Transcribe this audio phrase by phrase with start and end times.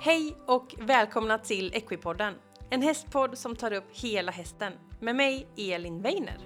[0.00, 2.34] Hej och välkomna till Equipodden,
[2.70, 6.38] en hästpodd som tar upp hela hästen med mig Elin Weiner.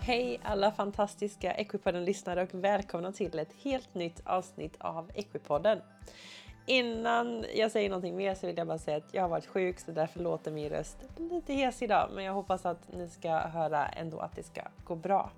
[0.00, 5.78] Hej alla fantastiska Equipodden-lyssnare och välkomna till ett helt nytt avsnitt av Equipodden.
[6.66, 9.80] Innan jag säger någonting mer så vill jag bara säga att jag har varit sjuk
[9.80, 13.86] så därför låter min röst lite hes idag men jag hoppas att ni ska höra
[13.86, 15.30] ändå att det ska gå bra.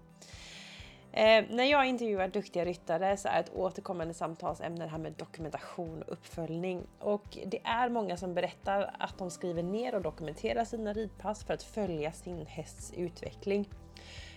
[1.15, 6.03] Eh, när jag intervjuar duktiga ryttare så är ett återkommande samtalsämne det här med dokumentation
[6.03, 6.87] och uppföljning.
[6.99, 11.55] Och det är många som berättar att de skriver ner och dokumenterar sina ridpass för
[11.55, 13.69] att följa sin hästs utveckling.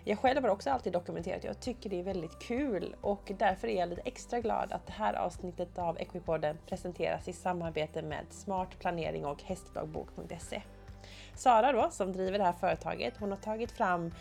[0.03, 3.79] Jag själv har också alltid dokumenterat, jag tycker det är väldigt kul och därför är
[3.79, 8.79] jag lite extra glad att det här avsnittet av Equipodden presenteras i samarbete med Smart
[8.79, 10.61] Planering och Hästdagbok.se.
[11.33, 14.11] Sara då, som driver det här företaget, hon har tagit fram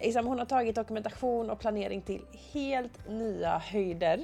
[0.00, 4.20] liksom, hon har tagit dokumentation och planering till helt nya höjder.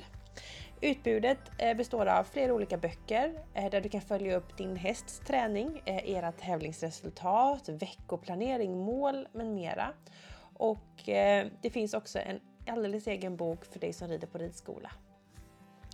[0.82, 5.20] Utbudet eh, består av flera olika böcker eh, där du kan följa upp din hästs
[5.26, 9.92] träning, eh, era tävlingsresultat, veckoplanering, mål med mera.
[10.54, 11.02] Och
[11.62, 14.90] det finns också en alldeles egen bok för dig som rider på ridskola.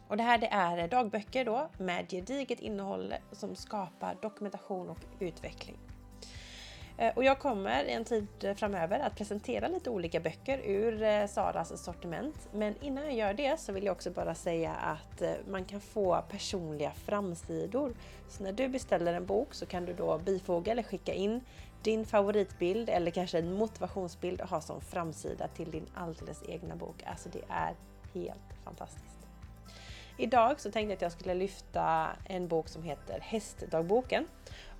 [0.08, 5.78] Och det här det är dagböcker då med gediget innehåll som skapar dokumentation och utveckling.
[6.98, 11.02] Eh, och jag kommer i en tid eh, framöver att presentera lite olika böcker ur
[11.02, 12.48] eh, Saras sortiment.
[12.52, 16.22] Men innan jag gör det så vill jag också bara säga att man kan få
[16.30, 17.94] personliga framsidor.
[18.28, 21.40] Så när du beställer en bok så kan du då bifoga eller skicka in
[21.82, 27.02] din favoritbild eller kanske en motivationsbild och ha som framsida till din alldeles egna bok.
[27.06, 27.74] Alltså det är
[28.14, 29.16] helt fantastiskt.
[30.18, 34.26] Idag så tänkte jag att jag skulle lyfta en bok som heter Hästdagboken.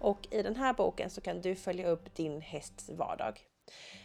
[0.01, 3.41] Och i den här boken så kan du följa upp din hästs vardag.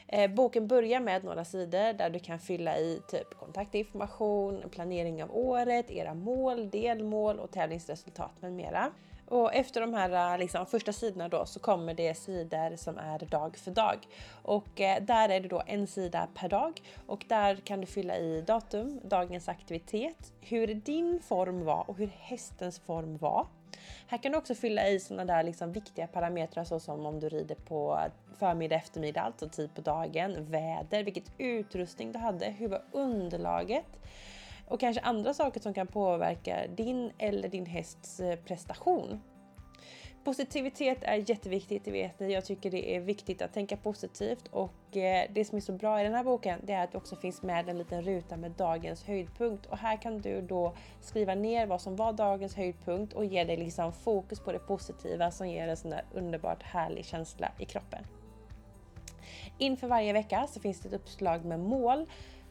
[0.08, 5.38] Eh, boken börjar med några sidor där du kan fylla i typ kontaktinformation, planering av
[5.38, 8.92] året, era mål, delmål och tävlingsresultat med mera.
[9.32, 13.20] Och efter de här eh, liksom, första sidorna då så kommer det sidor som är
[13.20, 13.98] dag för dag.
[14.42, 18.18] Och eh, där är det då en sida per dag och där kan du fylla
[18.18, 23.48] i datum, dagens aktivitet, hur din form var och hur hästens form var.
[24.08, 27.56] Här kan du också fylla i sådana där liksom viktiga parametrar såsom om du rider
[27.56, 28.00] på
[28.40, 34.00] förmiddag, eftermiddag, alltså tid på dagen, väder, vilket utrustning du hade, hur var underlaget?
[34.72, 39.22] och kanske andra saker som kan påverka din eller din hästs eh, prestation.
[40.24, 42.34] Positivitet är jätteviktigt, det vet ni.
[42.34, 46.02] Jag tycker det är viktigt att tänka positivt och eh, det som är så bra
[46.02, 48.52] i den här boken det är att det också finns med en liten ruta med
[48.52, 53.26] dagens höjdpunkt och här kan du då skriva ner vad som var dagens höjdpunkt och
[53.26, 57.52] ge dig liksom fokus på det positiva som ger en sån där underbart härlig känsla
[57.60, 58.06] i kroppen.
[59.58, 62.06] Inför varje vecka så finns det ett uppslag med mål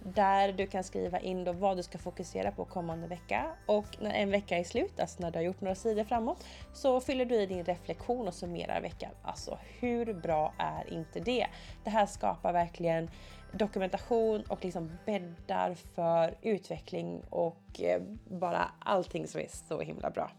[0.05, 4.11] där du kan skriva in då vad du ska fokusera på kommande vecka och när
[4.11, 7.35] en vecka är slut, alltså när du har gjort några sidor framåt, så fyller du
[7.35, 9.11] i din reflektion och summerar veckan.
[9.23, 11.47] Alltså hur bra är inte det?
[11.85, 13.11] Det här skapar verkligen
[13.53, 20.31] dokumentation och liksom bäddar för utveckling och eh, bara allting som är så himla bra.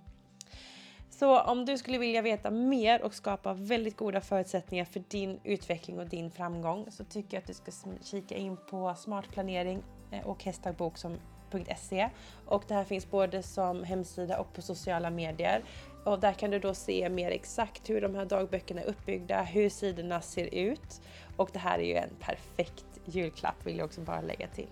[1.22, 6.00] Så om du skulle vilja veta mer och skapa väldigt goda förutsättningar för din utveckling
[6.00, 7.72] och din framgång så tycker jag att du ska
[8.04, 12.10] kika in på Smart planering eh, och hästdagbok.se
[12.46, 15.64] och det här finns både som hemsida och på sociala medier.
[16.06, 19.70] Och där kan du då se mer exakt hur de här dagböckerna är uppbyggda, hur
[19.70, 21.02] sidorna ser ut.
[21.38, 24.70] Och det här är ju en perfekt julklapp vill jag också bara lägga till.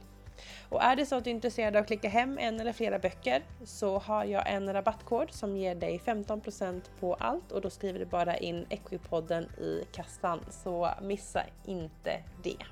[0.69, 3.00] Och är det så att du är intresserad av att klicka hem en eller flera
[3.00, 8.00] böcker så har jag en rabattkod som ger dig 15% på allt och då skriver
[8.00, 12.66] du bara in Equipodden i kassan så missa inte det.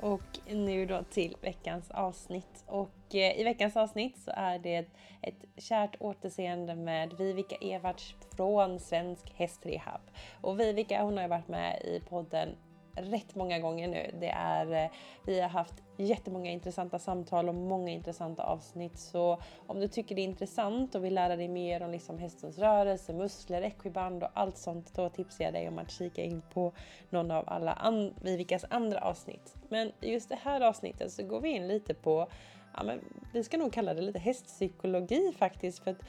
[0.00, 2.64] Och nu då till veckans avsnitt.
[2.66, 4.86] Och eh, i veckans avsnitt så är det
[5.22, 10.00] ett kärt återseende med Vivica Evarts från Svensk Hästrehab.
[10.40, 12.48] Och Vivica hon har ju varit med i podden
[12.96, 14.10] rätt många gånger nu.
[14.20, 14.90] Det är, eh,
[15.26, 18.98] vi har haft jättemånga intressanta samtal och många intressanta avsnitt.
[18.98, 22.58] Så om du tycker det är intressant och vill lära dig mer om liksom hästens
[22.58, 26.72] rörelse, muskler, equiband och allt sånt, då tipsar jag dig om att kika in på
[27.10, 29.54] någon av alla an Vivikas andra avsnitt.
[29.68, 32.28] Men just det här avsnittet så går vi in lite på,
[32.76, 33.00] ja men
[33.32, 35.84] vi ska nog kalla det lite hästpsykologi faktiskt.
[35.84, 36.02] för att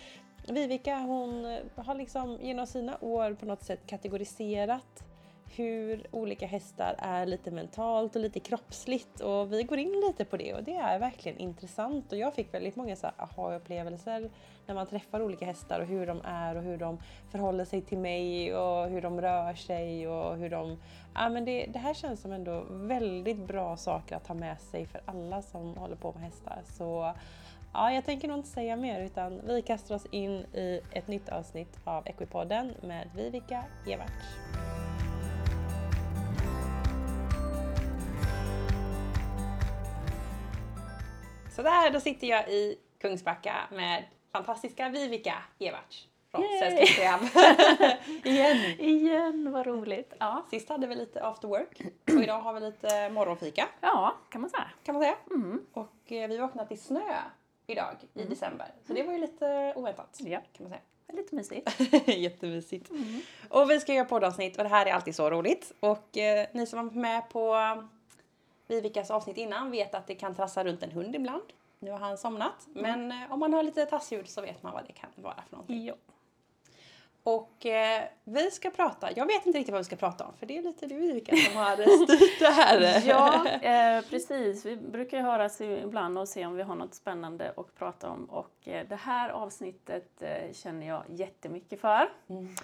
[0.47, 5.03] Vivica hon har liksom genom sina år på något sätt kategoriserat
[5.49, 10.37] hur olika hästar är lite mentalt och lite kroppsligt och vi går in lite på
[10.37, 14.29] det och det är verkligen intressant och jag fick väldigt många så aha-upplevelser
[14.67, 16.99] när man träffar olika hästar och hur de är och hur de
[17.31, 20.77] förhåller sig till mig och hur de rör sig och hur de...
[21.13, 24.85] Ja men det, det här känns som ändå väldigt bra saker att ha med sig
[24.85, 26.61] för alla som håller på med hästar.
[26.65, 27.13] Så
[27.73, 31.29] ja, jag tänker nog inte säga mer utan vi kastar oss in i ett nytt
[31.29, 34.94] avsnitt av Equipodden med Vivica Evarts.
[41.55, 47.19] Sådär, då sitter jag i Kungsbacka med fantastiska Vivica Everts från Sällskapsprogram.
[48.23, 48.57] Igen!
[48.79, 50.13] Igen, vad roligt.
[50.19, 50.45] Ja.
[50.49, 53.67] Sist hade vi lite after work och idag har vi lite morgonfika.
[53.81, 54.67] Ja, kan man säga.
[54.83, 55.15] Kan man säga.
[55.29, 55.65] Mm.
[55.73, 57.13] Och eh, vi vaknade till snö
[57.67, 58.67] idag i december.
[58.87, 60.19] Så det var ju lite oväntat.
[60.19, 60.41] Ja.
[60.53, 60.81] Kan man säga.
[61.13, 61.79] Lite mysigt.
[62.07, 62.89] Jättemysigt.
[63.49, 65.71] Och vi ska göra poddavsnitt och det här är alltid så roligt.
[65.79, 67.55] Och eh, ni som var med på
[68.67, 71.43] Vivicas avsnitt innan vet att det kan trassla runt en hund ibland.
[71.79, 72.67] Nu har han somnat.
[72.73, 75.51] Men eh, om man hör lite tassljud så vet man vad det kan vara för
[75.51, 75.85] någonting.
[75.85, 75.93] Ja.
[77.25, 80.45] Och eh, vi ska prata, jag vet inte riktigt vad vi ska prata om för
[80.45, 83.03] det är lite du Vivica som har styrt det här.
[83.07, 84.65] Ja, eh, precis.
[84.65, 88.25] Vi brukar ju höras ibland och se om vi har något spännande att prata om.
[88.25, 92.09] Och eh, det här avsnittet eh, känner jag jättemycket för.
[92.29, 92.55] Mm.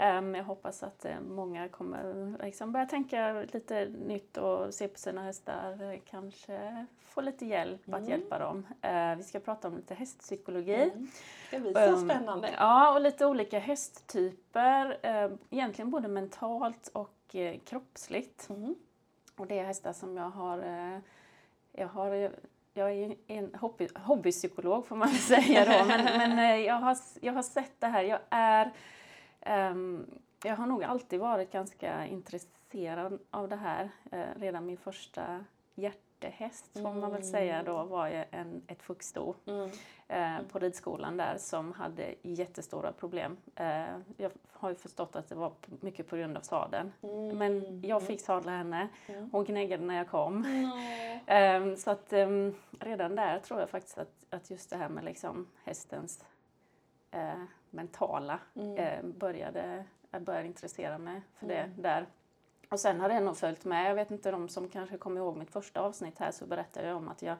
[0.00, 4.98] Ehm, jag hoppas att eh, många kommer liksom börja tänka lite nytt och se på
[4.98, 5.98] sina hästar.
[6.10, 8.08] Kanske få lite hjälp att Mm.
[8.10, 8.66] hjälpa dem.
[8.82, 10.74] Eh, vi ska prata om lite hästpsykologi.
[10.82, 11.06] Mm.
[11.50, 12.50] Det blir så Ehm, spännande.
[12.56, 14.98] Ja, och lite olika hästtyper.
[15.50, 18.50] Egentligen både mentalt och eh, kroppsligt.
[18.50, 18.74] Mm.
[19.36, 20.58] Och det är hästar som jag har...
[20.58, 20.98] Eh,
[21.72, 22.30] jag, har
[22.74, 25.84] jag är en hobby, hobbypsykolog får man säga då.
[25.84, 26.04] Men,
[26.36, 28.02] men jag, har, jag har sett det här.
[28.02, 28.70] Jag är...
[29.40, 30.06] ehm,
[30.44, 33.90] jag har nog alltid varit ganska intresserad av det här.
[34.12, 35.44] Eh, redan min första
[35.74, 39.70] hjärtehäst får man väl säga då var ju en, ett fuxsto Mm.
[40.08, 43.36] eh, på ridskolan där som hade jättestora problem.
[43.54, 43.84] Eh,
[44.16, 46.92] jag har ju förstått att det var mycket på grund av sadeln.
[47.02, 47.38] Mm.
[47.38, 48.88] Men jag fick sadla henne.
[49.06, 49.28] Mm.
[49.32, 50.44] Hon gnäggade när jag kom.
[51.26, 55.04] Ehm, så att ehm, redan där tror jag faktiskt att, att just det här med
[55.04, 56.24] liksom hästens
[57.10, 58.76] eh, mentala Mm.
[58.76, 61.82] eh, började, jag började intressera mig för det Mm.
[61.82, 62.06] där.
[62.70, 63.90] Och sen har det nog följt med.
[63.90, 66.96] Jag vet inte de som kanske kommer ihåg mitt första avsnitt här så berättade jag
[66.96, 67.36] om att jag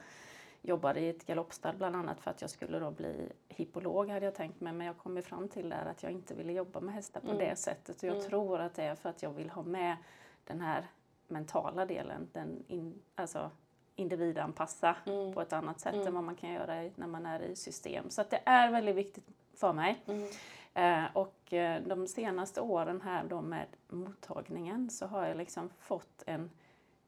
[0.62, 4.34] jobbade i ett galoppstall bland annat för att jag skulle då bli hippolog hade jag
[4.34, 4.72] tänkt mig.
[4.72, 7.26] Men jag kom ju fram till där att jag inte ville jobba med hästar på
[7.26, 7.38] Mm.
[7.38, 7.96] det sättet.
[8.02, 8.28] Och jag Mm.
[8.28, 9.96] tror att det är för att jag vill ha med
[10.44, 10.86] den här
[11.28, 12.28] mentala delen.
[12.32, 13.50] Den in, alltså
[13.96, 15.32] individanpassa Mm.
[15.34, 16.06] på ett annat sätt Mm.
[16.06, 18.10] än vad man kan göra när man är i system.
[18.10, 19.26] Så att det är väldigt viktigt
[19.60, 20.02] för mig.
[20.06, 20.28] Mm.
[20.74, 26.22] Eh, och eh, de senaste åren här då med mottagningen så har jag liksom fått
[26.26, 26.50] en,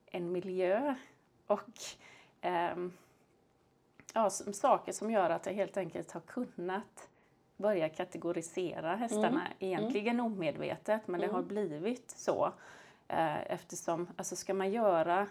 [0.07, 0.95] en miljö
[1.47, 1.71] och
[2.41, 2.93] ehm,
[4.15, 7.09] ja, saker som gör att jag helt enkelt har kunnat
[7.57, 9.53] börja kategorisera hästarna, Mm.
[9.59, 11.49] egentligen omedvetet, men det har Mm.
[11.49, 12.53] blivit så.
[13.09, 15.27] Eh, eftersom, alltså ska man göra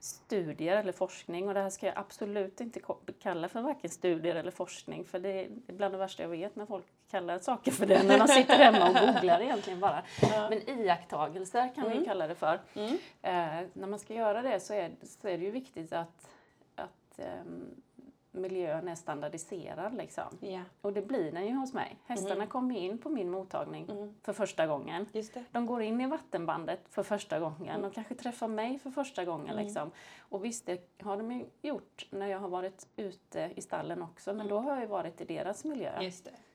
[0.00, 2.80] studier eller forskning, och det här ska jag absolut inte
[3.22, 6.66] kalla för varken studier eller forskning, för det är bland det värsta jag vet när
[6.66, 10.02] folk kallar saker för det, när de sitter hemma och googlar egentligen bara.
[10.50, 12.04] Men iakttagelser kan vi Mm.
[12.04, 12.60] kalla det för.
[12.74, 12.92] Mm.
[13.22, 16.28] Eh, när man ska göra det så är, så är det ju viktigt att,
[16.74, 17.82] att ehm,
[18.32, 19.94] miljön är standardiserad.
[19.94, 20.24] Liksom.
[20.40, 20.60] Ja.
[20.80, 21.96] Och det blir den ju hos mig.
[22.06, 22.48] Hästarna Mm.
[22.48, 24.14] kommer in på min mottagning Mm.
[24.22, 25.06] för första gången.
[25.52, 29.50] De går in i vattenbandet för första gången och kanske träffar mig för första gången.
[29.50, 29.64] Mm.
[29.64, 29.90] Liksom.
[30.20, 34.32] Och visst, det har de ju gjort när jag har varit ute i stallen också,
[34.34, 36.00] men då har jag ju varit i deras miljö.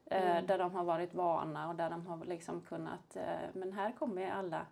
[0.05, 0.46] Eh, Mm.
[0.48, 4.32] där de har varit vana och där de har liksom kunnat, eh, men här kommer
[4.32, 4.65] alla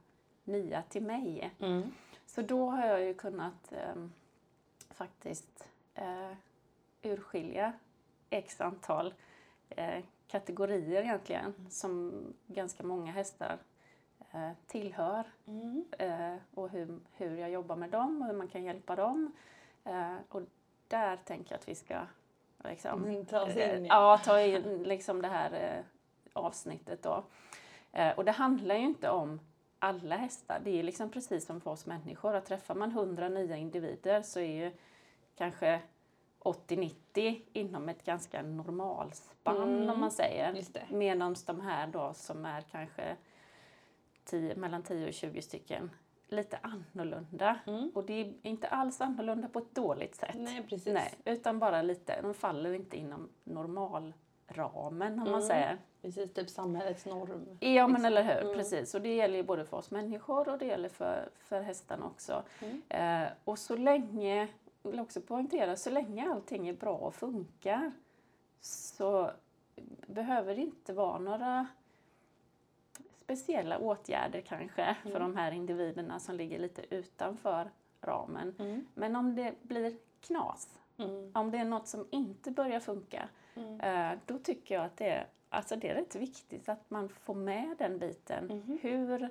[0.43, 1.51] nya till mig.
[1.59, 1.91] Mm.
[2.25, 4.11] Så då har jag ju kunnat ehm,
[4.89, 6.31] faktiskt eh,
[7.03, 7.73] urskilja
[8.29, 9.13] x antal
[9.69, 13.57] eh, kategorier egentligen som ganska många hästar
[14.31, 15.85] eh, tillhör Mm.
[15.99, 19.31] eh, och hur, hur jag jobbar med dem och hur man kan hjälpa dem.
[19.83, 20.41] Eh, och
[20.87, 21.99] där tänker jag att vi ska
[22.63, 25.83] liksom, Mm, ta oss eh, in, ja, ta in liksom det här eh,
[26.33, 27.23] avsnittet då.
[27.91, 29.39] Eh, och det handlar ju inte om
[29.79, 30.61] alla hästar.
[30.63, 32.35] Det är liksom precis som för oss människor.
[32.35, 34.71] Att träffar man 100 nya individer så är ju
[35.35, 35.81] kanske
[36.43, 39.89] 80-90 inom ett ganska normalspann Mm.
[39.89, 40.63] om man säger.
[40.89, 43.15] Medan de här då som är kanske
[44.25, 45.91] 10, mellan 10 och 20 stycken
[46.27, 47.59] lite annorlunda.
[47.67, 47.91] Mm.
[47.95, 50.35] Och det är inte alls annorlunda på ett dåligt sätt.
[50.35, 50.93] Nej, precis.
[50.93, 54.13] Nej, utan bara lite, de faller inte inom normal
[54.47, 55.41] ramen om man Mm.
[55.41, 55.77] säger.
[56.01, 57.57] Precis, typ samhällets norm.
[57.59, 58.05] Ja men liksom.
[58.05, 58.55] eller hur, Mm.
[58.55, 58.93] precis.
[58.95, 62.43] Och det gäller ju både för oss människor och det gäller för, för hästarna också.
[62.61, 62.81] Mm.
[62.89, 64.47] Eh, och så länge,
[64.83, 67.91] vill också poängtera, så länge allting är bra och funkar
[68.61, 69.31] så
[70.07, 71.67] behöver det inte vara några
[73.21, 75.21] speciella åtgärder kanske för Mm.
[75.21, 77.71] de här individerna som ligger lite utanför
[78.01, 78.55] ramen.
[78.59, 78.85] Mm.
[78.93, 81.31] Men om det blir knas, Mm.
[81.33, 83.79] om det är något som inte börjar funka, Mm.
[83.81, 87.35] eh, då tycker jag att det är, alltså det är rätt viktigt att man får
[87.35, 88.45] med den biten.
[88.45, 88.79] Mhm.
[88.81, 89.29] Hur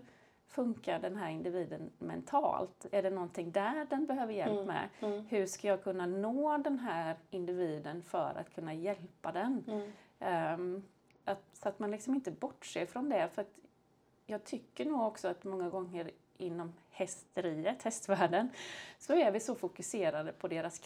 [0.52, 2.86] funkar den här individen mentalt?
[2.92, 4.66] Är det någonting där den behöver hjälp Mm.
[4.66, 4.88] med?
[5.00, 5.26] Mm.
[5.28, 9.64] Hur ska jag kunna nå den här individen för att kunna hjälpa den?
[9.68, 9.92] Mm.
[10.20, 10.82] Ehm,
[11.24, 13.28] att, så att man liksom inte bortser från det.
[13.34, 13.58] För att
[14.26, 18.48] jag tycker nog också att många gånger inom hästeriet, hästvärlden,
[18.98, 20.78] så är vi så fokuserade på deras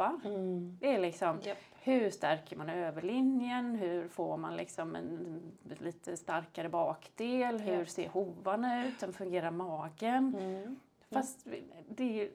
[0.00, 0.28] kroppar.
[0.28, 0.76] Mm.
[0.80, 1.58] Det är liksom, Japp.
[1.82, 3.74] hur stärker man överlinjen?
[3.76, 5.40] Hur får man liksom en
[5.80, 7.60] lite starkare bakdel?
[7.60, 7.86] Hur Ja.
[7.86, 9.02] ser hovarna ut?
[9.02, 10.34] Hur fungerar magen?
[10.40, 10.76] Mm.
[11.10, 11.46] Fast
[11.88, 12.30] det är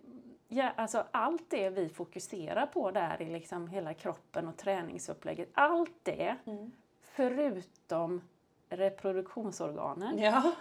[0.47, 5.91] ja, alltså allt det vi fokuserar på där i liksom hela kroppen och träningsupplägget, allt
[6.03, 6.71] det Mm.
[7.01, 8.21] förutom
[8.69, 10.51] reproduktionsorganen Ja.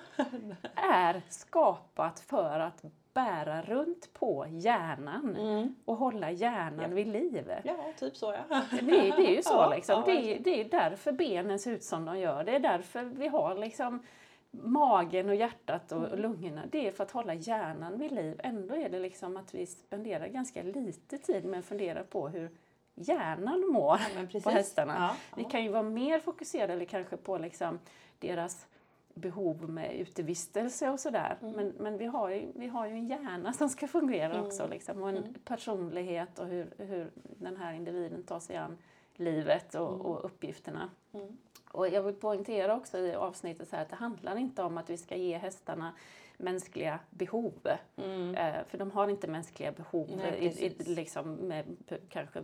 [0.74, 2.84] är skapat för att
[3.14, 5.74] bära runt på hjärnan Mm.
[5.84, 6.94] och hålla hjärnan Ja.
[6.94, 7.52] vid liv.
[7.64, 8.60] ja, typ så ja.
[8.70, 10.04] Det, det är ju så Ja, liksom.
[10.06, 12.44] ja, det, det är därför benen ser ut som de gör.
[12.44, 14.02] Det är därför vi har liksom
[14.50, 16.18] magen och hjärtat och, Mm.
[16.18, 16.62] lungorna.
[16.70, 18.40] Det är för att hålla hjärnan vid liv.
[18.44, 22.50] Ändå är det liksom att vi spenderar ganska lite tid med att fundera på hur
[22.94, 24.00] hjärnan mår
[24.32, 25.16] Ja, på hästarna.
[25.36, 27.78] Vi kan ju vara mer fokuserade kanske på liksom
[28.18, 28.66] deras
[29.14, 31.36] behov med utevistelse och sådär.
[31.42, 31.52] Mm.
[31.54, 34.44] Men, men vi, har ju, vi har ju en hjärna som ska fungera Mm.
[34.46, 34.66] också.
[34.66, 35.34] Liksom, och en Mm.
[35.44, 38.78] personlighet och hur, hur den här individen tar sig an
[39.16, 40.00] livet och, Mm.
[40.00, 40.90] och uppgifterna.
[41.12, 41.36] Mm.
[41.72, 44.90] Och jag vill poängtera också i avsnittet så här att det handlar inte om att
[44.90, 45.92] vi ska ge hästarna
[46.36, 47.52] mänskliga behov.
[47.96, 48.34] Mm.
[48.34, 51.64] Eh, för de har inte mänskliga behov Nej, i, i, liksom med
[52.08, 52.42] kanske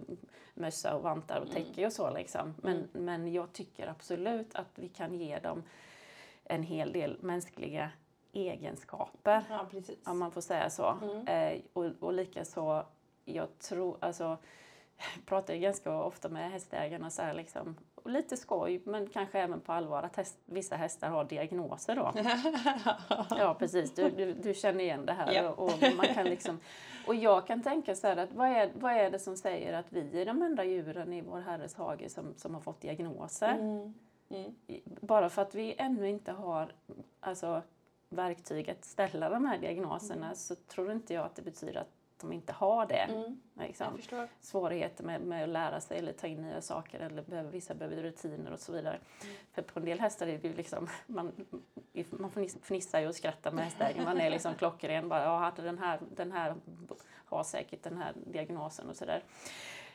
[0.55, 1.55] mössa och vantar och Mm.
[1.65, 2.11] täcke och så.
[2.11, 2.55] Liksom.
[2.63, 5.63] Men, men jag tycker absolut att vi kan ge dem
[6.51, 7.91] en hel del mänskliga
[8.33, 9.45] egenskaper.
[9.51, 9.67] Ja.
[10.05, 10.99] Om man får säga så.
[11.03, 11.27] Mm.
[11.27, 12.87] Eh, och, och likaså,
[13.25, 14.39] jag tror, alltså,
[15.17, 19.41] jag pratar ju ganska ofta med hästägarna så här liksom, och lite skoj men kanske
[19.41, 22.13] även på allvar att häst, vissa hästar har diagnoser då.
[23.39, 25.33] Ja precis, du, du, du känner igen det här.
[25.33, 25.51] Ja.
[25.51, 26.61] Och, och, man kan liksom,
[27.07, 29.87] och jag kan tänka så här att vad är, vad är det som säger att
[29.89, 33.53] vi är de enda djuren i vår herres hage som, som har fått diagnoser?
[33.53, 33.95] Mm.
[34.31, 34.55] Mm.
[34.85, 36.73] Bara för att vi ännu inte har
[37.21, 37.63] alltså,
[38.09, 41.89] verktyg att ställa de här diagnoserna så tror inte jag att det betyder att
[42.21, 42.95] de inte har det.
[42.95, 43.41] Mm.
[43.55, 43.87] Liksom.
[44.41, 48.03] Svårigheter med, med att lära sig eller ta in nya saker eller behöver, vissa behöver
[48.03, 48.99] rutiner och så vidare.
[49.53, 51.33] För på en del hästar är det ju liksom, man,
[52.11, 54.05] man fniss- fnissar ju och skrattar med hästägaren.
[54.05, 56.55] Man är liksom klockren bara, ja den här, den här
[57.25, 59.23] har säkert den här diagnosen och sådär.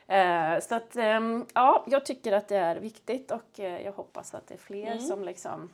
[0.08, 4.34] Eh, så att ehm, ja, jag tycker att det är viktigt och eh, jag hoppas
[4.34, 4.98] att det är fler Mm.
[5.00, 5.70] som liksom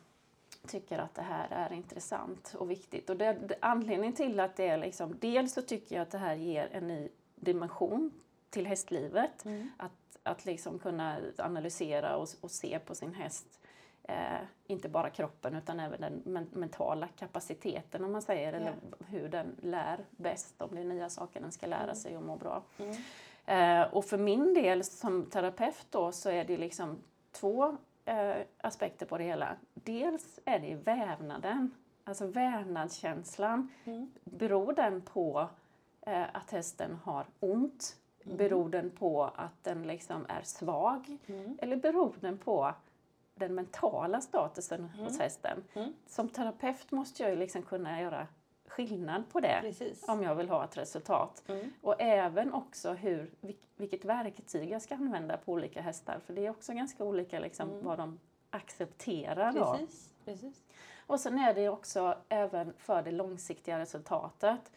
[0.67, 3.11] tycker att det här är intressant och viktigt.
[3.11, 6.19] Och det, det, anledningen till att det är liksom, dels så tycker jag att det
[6.19, 8.11] här ger en ny dimension
[8.51, 9.45] till hästlivet.
[9.45, 9.71] Mm.
[9.77, 13.61] Att, att liksom kunna analysera och, och se på sin häst,
[14.03, 14.15] eh,
[14.67, 18.75] inte bara kroppen utan även den men, mentala kapaciteten om man säger, eller
[19.09, 21.95] hur den lär bäst, om det är nya saker den ska lära Mm.
[21.95, 22.63] sig och må bra.
[22.79, 22.97] Mm.
[23.47, 26.99] Eh, och för min del som terapeut då så är det liksom
[27.33, 29.57] två eh, aspekter på det hela.
[29.75, 31.71] Dels är det vävnaden,
[32.05, 33.69] alltså vävnadskänslan.
[33.85, 34.11] Mm.
[34.25, 35.49] Beror den på
[36.01, 37.97] eh, att hästen har ont?
[38.25, 38.37] Mm.
[38.37, 41.19] Beror den på att den liksom är svag?
[41.27, 41.59] Mm.
[41.63, 42.75] Eller beror den på
[43.35, 45.21] den mentala statusen hos Mm.
[45.21, 45.65] hästen?
[45.75, 45.93] Mm.
[46.07, 48.27] Som terapeut måste jag ju liksom kunna göra
[48.77, 50.09] skillnad på det Precis.
[50.09, 51.43] om jag vill ha ett resultat.
[51.49, 51.73] Mm.
[51.83, 56.19] Och även också hur, vil- vilket verktyg jag ska använda på olika hästar.
[56.27, 57.85] För det är också ganska olika liksom, Mm.
[57.85, 58.19] vad de
[58.51, 59.53] accepterar.
[59.53, 59.73] Då.
[59.79, 60.11] Precis.
[60.25, 60.61] Precis.
[61.07, 64.73] Och sen är det också även för det långsiktiga resultatet.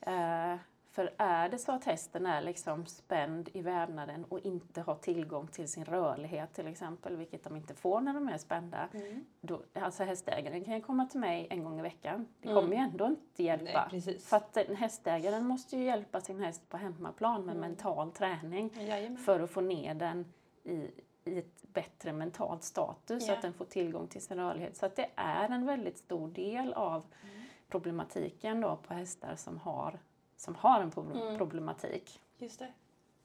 [0.00, 0.54] Eh,
[0.98, 5.46] för är det så att hästen är liksom spänd i vävnaden och inte har tillgång
[5.48, 8.88] till sin rörlighet till exempel, vilket de inte får när de är spända.
[8.94, 9.24] Mm.
[9.40, 12.26] Då, alltså hästägaren kan ju komma till mig en gång i veckan.
[12.42, 12.62] Det Mm.
[12.62, 13.88] kommer ju ändå inte hjälpa.
[13.92, 14.18] Nej.
[14.18, 17.68] För att hästägaren måste ju hjälpa sin häst på hemmaplan med Mm.
[17.70, 19.16] mental träning Jajamän.
[19.16, 20.24] för att få ner den
[20.64, 20.90] i,
[21.24, 23.36] i ett bättre mentalt status så Ja.
[23.36, 24.76] att den får tillgång till sin rörlighet.
[24.76, 27.42] Så att det är en väldigt stor del av Mm.
[27.68, 29.98] problematiken då på hästar som har,
[30.38, 31.38] som har en Mm.
[31.38, 32.20] problematik.
[32.38, 32.68] Just det.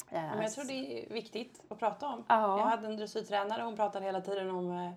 [0.09, 2.23] Ja, men jag tror det är viktigt att prata om.
[2.27, 2.57] Ja.
[2.59, 4.91] Jag hade en dressyrtränare hon pratade hela tiden om eh,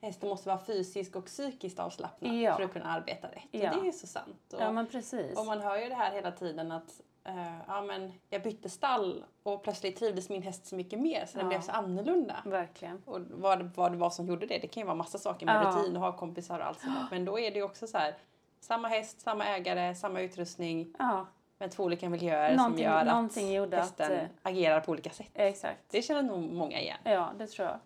[0.00, 2.56] hästen måste vara fysiskt och psykiskt avslappnad Ja.
[2.56, 3.42] för att kunna arbeta rätt.
[3.50, 3.70] Ja.
[3.76, 4.52] Och det är så sant.
[4.54, 5.38] Och, Ja, men precis.
[5.38, 9.24] och man hör ju det här hela tiden att eh, ja, men jag bytte stall
[9.42, 11.48] och plötsligt trivdes min häst så mycket mer så den Ja.
[11.48, 12.36] blev så annorlunda.
[12.44, 13.02] Verkligen.
[13.04, 15.54] Och vad, vad det var som gjorde det, det kan ju vara massa saker med
[15.66, 15.70] Ja.
[15.80, 16.94] rutin och ha kompisar och allt sånt.
[17.10, 18.14] Men då är det ju också så här,
[18.60, 21.26] samma häst, samma ägare, samma utrustning, Ja,
[21.62, 25.10] men två olika miljöer Någonting- som gör att gjorde att, hästen eh, agerar på olika
[25.10, 25.30] sätt.
[25.34, 25.80] exakt.
[25.90, 26.98] Det känner nog många igen.
[27.04, 27.78] Ja, det tror jag.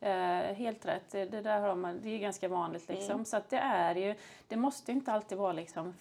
[0.00, 1.10] Eh, helt rätt.
[1.10, 3.24] Det, det där har man, det är ganska vanligt liksom.
[3.24, 4.14] Så att det är ju,
[4.48, 5.94] det måste inte alltid vara liksom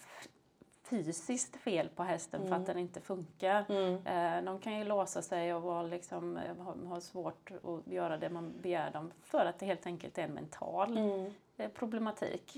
[0.83, 3.65] fysiskt fel på hästen för att den inte funkar.
[4.05, 8.29] Eh, de kan ju låsa sig och vara liksom, ha, ha svårt att göra det
[8.29, 11.31] man begär dem för att det helt enkelt är en mental eh,
[11.73, 12.57] problematik.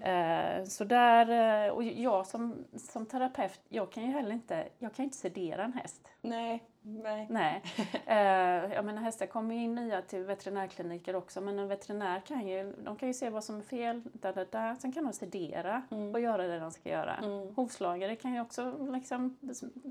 [0.00, 4.94] Eh, så där, eh, och jag som, som terapeut, jag kan ju heller inte, jag
[4.94, 6.08] kan inte sedera en häst.
[6.20, 7.26] Nej, nej.
[7.30, 7.62] Nej.
[8.06, 12.48] Eh, jag menar hästar kommer ju in nya till veterinärkliniker också men en veterinär kan
[12.48, 14.76] ju, de kan ju se vad som är fel, da, da, da.
[14.76, 15.82] sen kan de sedera
[16.12, 17.16] och göra det de ska göra.
[17.56, 19.36] Hovslagare kan ju också liksom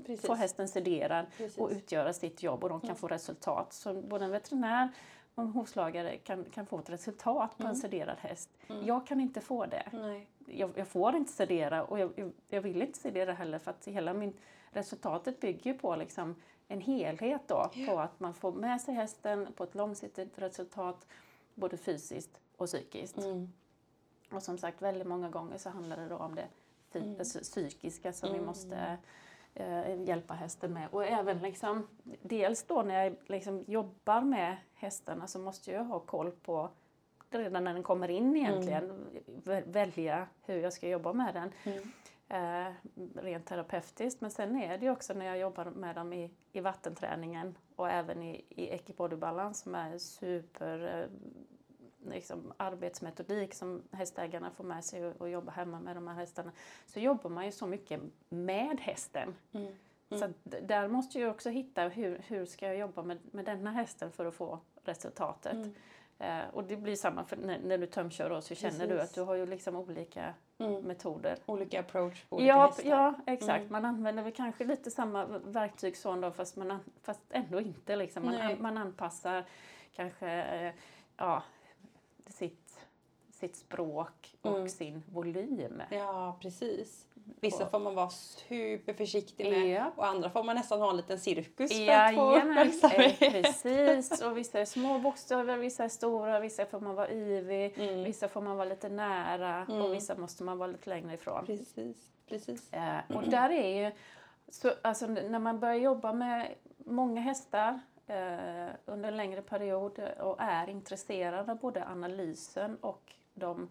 [0.06, 0.26] Precis.
[0.26, 1.58] få hästen sederad Precis.
[1.58, 3.72] och utgöra sitt jobb och de kan få resultat.
[3.72, 4.88] Så både en veterinär
[5.42, 8.50] en hovslagare kan, kan få ett resultat på en sederad häst.
[8.84, 10.26] Jag kan inte få det nej.
[10.46, 13.86] jag, jag får inte sedera och jag, jag, jag vill inte sedera heller för att
[13.86, 14.32] hela min,
[14.70, 16.34] resultatet bygger på liksom
[16.68, 17.70] en helhet då.
[17.88, 21.06] På att man får med sig hästen på ett långsiktigt resultat
[21.54, 23.18] både fysiskt och psykiskt.
[23.18, 23.52] Mm.
[24.30, 26.46] Och som sagt väldigt många gånger så handlar det då om det
[26.90, 27.24] fy, Mm.
[27.24, 28.98] psykiska som vi måste
[29.58, 30.88] eh, hjälpa hästen med.
[30.90, 31.86] Och även liksom,
[32.22, 36.70] dels då när jag liksom jobbar med hästarna så måste jag ha koll på
[37.30, 39.06] redan när den kommer in egentligen
[39.44, 41.52] vä- välja hur jag ska jobba med den.
[42.30, 42.72] Eh,
[43.22, 44.20] rent terapeutiskt.
[44.20, 47.90] Men sen är det ju också när jag jobbar med dem i, i vattenträningen och
[47.90, 51.06] även i, i Equibody-balans som är super eh,
[52.06, 56.52] liksom, arbetsmetodik som hästägarna får med sig och, och jobba hemma med de här hästarna.
[56.86, 59.34] Så jobbar man ju så mycket med hästen.
[60.18, 63.44] Så att d- där måste jag också hitta hur, hur ska jag jobba med, med
[63.44, 65.56] denna hästen för att få resultatet.
[66.18, 69.10] Eh, och det blir samma för när, när du tömkör då så känner du Precis.
[69.10, 70.34] att du har ju liksom olika
[70.82, 71.38] metoder.
[71.46, 72.84] Olika approach på olika Ja, hästar.
[72.90, 73.70] ja, exakt.
[73.70, 77.96] Man använder väl kanske lite samma verktyg så ändå, fast, man, an- fast ändå inte.
[77.96, 78.24] Liksom.
[78.24, 79.44] Man, an, man anpassar
[79.94, 80.74] kanske eh,
[81.16, 81.42] ja,
[82.32, 82.80] sitt,
[83.30, 85.82] sitt språk och sin volym.
[85.90, 87.04] Ja, precis.
[87.40, 89.92] Vissa får man vara superförsiktig med Ja.
[89.96, 93.22] och andra får man nästan ha en liten cirkus för att Jajamän, få verksamhet.
[93.22, 94.22] eh, precis.
[94.22, 98.04] Och vissa är små bokstäver, vissa är stora, vissa får man vara yvig, Mm.
[98.04, 101.46] vissa får man vara lite nära och vissa måste man vara lite längre ifrån.
[101.46, 101.96] Precis,
[102.28, 102.72] precis.
[102.72, 103.92] Eh, och där är ju,
[104.48, 110.36] så, alltså, när man börjar jobba med många hästar eh, under en längre period och
[110.38, 113.70] är intresserad av både analysen och de,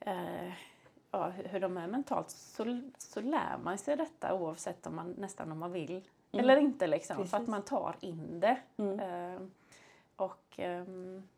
[0.00, 0.52] eh,
[1.10, 5.52] ja, hur de är mentalt så, så lär man sig detta oavsett om man nästan
[5.52, 6.04] om man vill
[6.38, 6.86] eller inte.
[6.86, 8.58] Liksom, för att man tar in det.
[8.76, 9.42] Eh,
[10.16, 11.28] och ehm,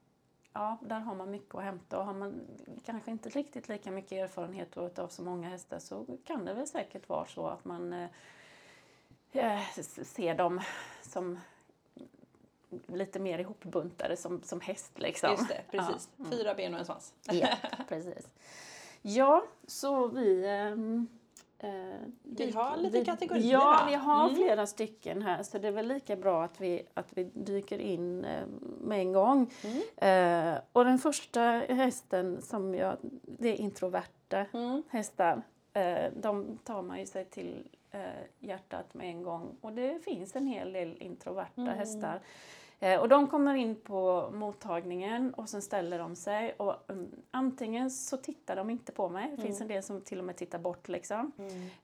[0.52, 1.98] ja, där har man mycket att hämta.
[1.98, 2.40] Och har man
[2.84, 7.08] kanske inte riktigt lika mycket erfarenhet av så många hästar så kan det väl säkert
[7.08, 8.08] vara så att man eh,
[9.32, 9.62] eh,
[10.04, 10.60] ser dem
[11.02, 11.38] som
[12.86, 14.92] lite mer ihopbuntade som, som häst.
[14.98, 15.30] Liksom.
[15.30, 16.08] Just det, precis.
[16.30, 17.12] Fyra ben och en svans.
[17.30, 17.48] Ja,
[17.88, 18.28] precis.
[19.02, 20.46] Ja, så vi...
[20.46, 21.08] ehm,
[21.58, 21.70] eh,
[22.22, 24.36] Vi har lite kategorier, Ja, vi har Mm.
[24.36, 28.24] flera stycken här så det är väl lika bra att vi, att vi dyker in
[28.24, 28.46] eh,
[28.80, 29.50] med en gång.
[29.96, 30.54] Mm.
[30.54, 32.96] Eh, och den första hästen som jag...
[33.22, 34.82] Det är introverta Mm.
[34.88, 35.42] hästar.
[35.72, 38.00] Eh, de tar man ju sig till eh,
[38.40, 39.56] hjärtat med en gång.
[39.60, 41.78] Och det finns en hel del introverta Mm.
[41.78, 42.20] hästar.
[42.80, 46.54] Eh, och de kommer in på mottagningen och sen ställer de sig.
[46.56, 50.18] Och um, antingen så tittar de inte på mig, det finns en del som till
[50.18, 51.32] och med tittar bort liksom.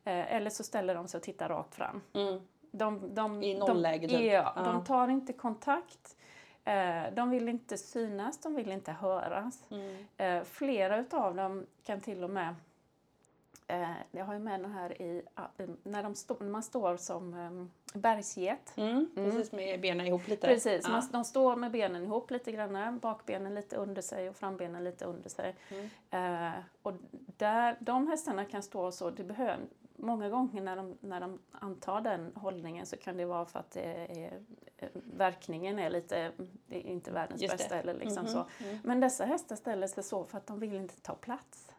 [0.05, 2.01] Eh, eller så ställer de sig och tittar rakt fram.
[2.13, 2.41] Mm.
[2.71, 4.33] De, de, I nollläge, de, typ.
[4.33, 4.63] ja, Ja.
[4.63, 6.17] de tar inte kontakt.
[6.65, 9.65] Eh, de vill inte synas, de vill inte höras.
[9.71, 10.45] Mm.
[10.45, 12.55] Flera utav dem kan till och med
[14.11, 16.97] jag har ju med den här i, ah, eh, när, de stå, när man står
[16.97, 18.77] som um, bergsget.
[18.77, 19.11] Mm.
[19.15, 20.47] Precis, med benen ihop lite.
[20.47, 20.91] Precis, Ja.
[20.91, 25.05] man, de står med benen ihop lite grann, bakbenen lite under sig och frambenen lite
[25.05, 25.57] under sig.
[26.11, 26.47] Mm.
[26.55, 26.93] Eh, och
[27.37, 29.59] där, de hästarna kan stå så, det behöver,
[29.97, 33.77] många gånger när de, när de antar den hållningen så kan det vara för att
[33.77, 34.33] är,
[34.79, 36.33] eh, verkningen är lite,
[36.67, 38.33] det är inte världens bästa eller liksom Mhm.
[38.33, 38.45] så.
[38.85, 41.72] Men dessa hästar ställer sig så för att de vill inte ta plats.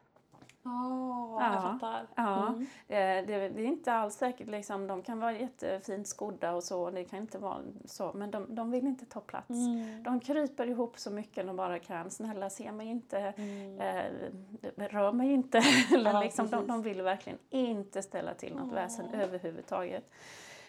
[0.66, 1.54] Oh, Ja.
[1.54, 2.08] jag fattar.
[2.16, 2.62] Ja, Mm.
[2.88, 4.48] eh, det, det är inte alls säkert.
[4.48, 8.56] Liksom, de kan vara jättefint skodda och så, det kan inte vara så, men de,
[8.56, 9.50] de vill inte ta plats.
[9.50, 10.04] Mm.
[10.04, 12.12] De kryper ihop så mycket de bara kan.
[12.12, 13.80] Snälla, se mig inte, Mm.
[13.80, 15.58] eh, rör mig inte.
[15.94, 18.74] Eller Ja, liksom, de, de vill verkligen inte ställa till något Åh.
[18.74, 20.10] väsen överhuvudtaget.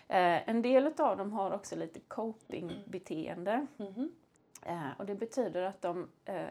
[0.08, 3.66] Eh, en del av dem har också lite coping-beteende.
[3.76, 4.12] Mhm.
[4.62, 6.46] Eh, och det betyder att de eh,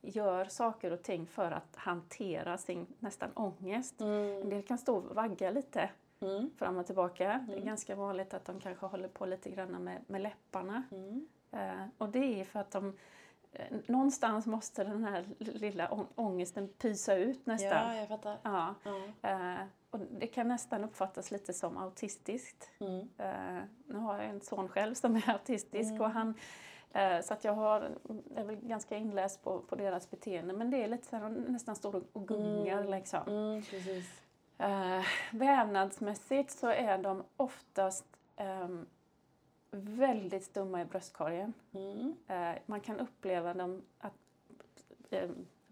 [0.00, 4.00] gör saker och ting för att hantera sin nästan ångest.
[4.00, 4.48] En Mm.
[4.50, 6.50] del kan stå och vagga lite Mm.
[6.58, 7.24] fram och tillbaka.
[7.46, 7.66] Det är Mm.
[7.66, 10.82] ganska vanligt att de kanske håller på lite grann med, med läpparna.
[10.90, 11.28] Mm.
[11.50, 12.96] Eh, och det är för att de
[13.52, 17.68] eh, någonstans måste den här lilla ångesten pysa ut nästan.
[17.70, 18.38] Ja, jag fattar.
[18.42, 18.74] Ja.
[19.22, 19.54] Eh,
[19.90, 22.70] och det kan nästan uppfattas lite som autistiskt.
[22.80, 23.08] Mm.
[23.18, 26.02] Eh, nu har jag en son själv som är autistisk Mm.
[26.02, 26.34] och han
[27.22, 27.90] så att jag har,
[28.36, 31.34] är väl ganska inläst på, på deras beteende men det är lite så här, de
[31.34, 32.90] nästan står och- och gungar Mm.
[32.90, 33.20] liksom.
[33.28, 34.22] Mm, precis.
[34.58, 38.04] Eh, vävnadsmässigt så är de oftast
[38.36, 38.86] ehm,
[39.70, 41.52] väldigt stumma i bröstkorgen.
[41.72, 42.14] Mm.
[42.28, 44.12] Eh, man kan uppleva dem att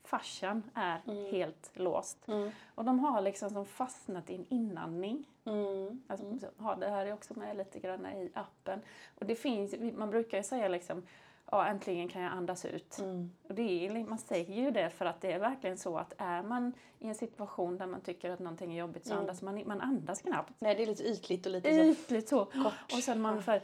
[0.07, 1.27] fascian är Mm.
[1.31, 2.29] helt låst.
[2.29, 2.51] Mm.
[2.75, 5.25] Och de har liksom som fastnat i en inandning.
[5.45, 6.03] Mm.
[6.07, 6.41] Alltså, Mm.
[6.41, 8.81] så det här är också med lite grann i appen.
[9.19, 11.03] Och det finns, man brukar ju säga liksom,
[11.51, 12.99] ja äntligen kan jag andas ut.
[12.99, 13.31] Mm.
[13.49, 16.43] Och det är, man säger ju det för att det är verkligen så att är
[16.43, 19.21] man i en situation där man tycker att någonting är jobbigt så Mm.
[19.21, 20.53] andas man, man andas knappt.
[20.59, 22.45] Nej, det är lite ytligt och lite så Ytligt så.
[22.45, 22.93] kort.
[22.93, 23.63] Och sen man ungefär,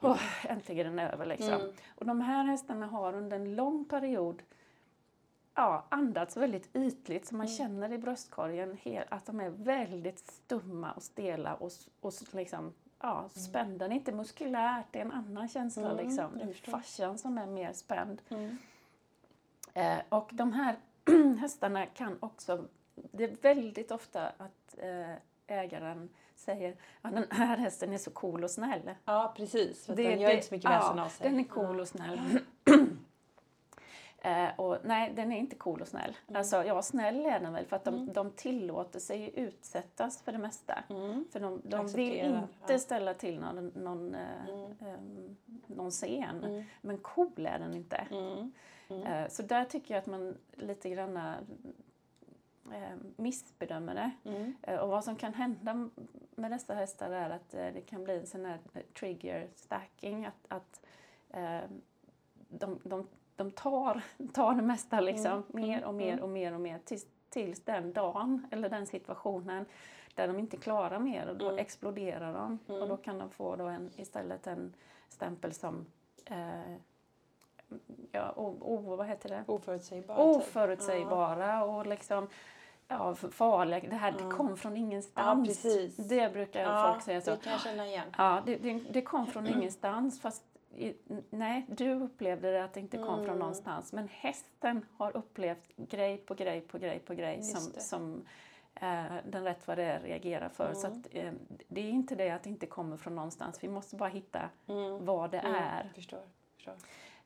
[0.00, 1.72] åh, äntligen är den över liksom.
[1.94, 4.42] Och de här hästarna har under en lång period
[5.54, 7.56] ja, andats väldigt ytligt så man Mm.
[7.58, 13.88] känner i bröstkorgen att de är väldigt stumma och stela och, och liksom, ja, spända.
[13.88, 16.72] Det är inte muskulärt, det är en annan känsla Mm, liksom, i förstår.
[16.72, 18.22] fascian som är mer spänd.
[18.28, 18.58] Mm.
[19.74, 20.76] Eh, och de här
[21.40, 22.64] hästarna kan också,
[22.94, 25.14] det är väldigt ofta att eh,
[25.46, 28.90] ägaren säger att den här hästen är så cool och snäll.
[29.04, 29.86] Ja, precis.
[29.86, 31.30] För Det- den gör det- inte så mycket väsen ja, av sig.
[31.30, 32.20] Den är cool och snäll.
[34.24, 36.16] Eh, och nej, den är inte cool och snäll.
[36.28, 36.38] Mm.
[36.38, 38.12] Alltså, ja, snäll är den väl för att de, Mm.
[38.12, 40.84] de tillåter sig utsättas för det mesta.
[40.90, 41.24] Mm.
[41.32, 42.78] För de, de vill inte ja.
[42.78, 44.48] ställa till någon, någon, eh,
[44.88, 46.44] ehm, någon scen.
[46.44, 46.64] Mm.
[46.80, 48.06] Men cool är den inte.
[48.10, 48.52] Mm.
[49.02, 54.10] Eh, Så där tycker jag att man lite grann eh, missbedömer det.
[54.62, 55.88] Eh, Och vad som kan hända
[56.34, 60.26] med dessa hästar är att eh, det kan bli en sån här eh, trigger stacking.
[60.26, 60.80] Att, att
[61.30, 61.60] eh,
[62.48, 63.06] de, de,
[63.36, 64.00] de tar,
[64.32, 66.24] tar det mesta liksom, Mm, mer och mm, mer mm.
[66.24, 69.66] och mer och mer tills, tills den dagen eller den situationen
[70.14, 71.58] där de inte klarar mer och då Mm.
[71.58, 72.58] exploderar de.
[72.68, 72.82] Mm.
[72.82, 74.74] Och då kan de få då en, istället en
[75.08, 75.86] stämpel som
[76.24, 76.74] eh,
[78.12, 79.44] ja, o, o, vad heter det?
[79.46, 80.14] Oförutsägbar.
[80.16, 80.24] typ.
[80.42, 82.28] oförutsägbara och liksom
[82.88, 83.88] ja, farliga.
[83.90, 84.24] Det här Ja.
[84.24, 85.48] det kom från Ja, ingenstans.
[85.48, 85.96] precis.
[85.96, 87.30] Det brukar Ja, folk säga så.
[87.30, 88.08] det kan jag känna igen.
[88.18, 90.44] Ja, det, det, det kom från ingenstans fast
[91.30, 93.24] nej, du upplevde det att det inte kom Mm.
[93.26, 93.92] från någonstans.
[93.92, 97.80] Men hästen har upplevt grej på grej på grej på grej Just som, det.
[97.80, 98.24] som
[98.74, 100.74] eh, den rätt vad det är reagerar för.
[100.74, 100.98] Så Mm.
[101.00, 101.32] att, eh,
[101.68, 103.64] det är inte det att det inte kommer från någonstans.
[103.64, 105.04] Vi måste bara hitta Mm.
[105.06, 105.54] vad det Mm.
[105.54, 105.90] är.
[105.94, 106.22] Förstår.
[106.56, 106.74] förstår.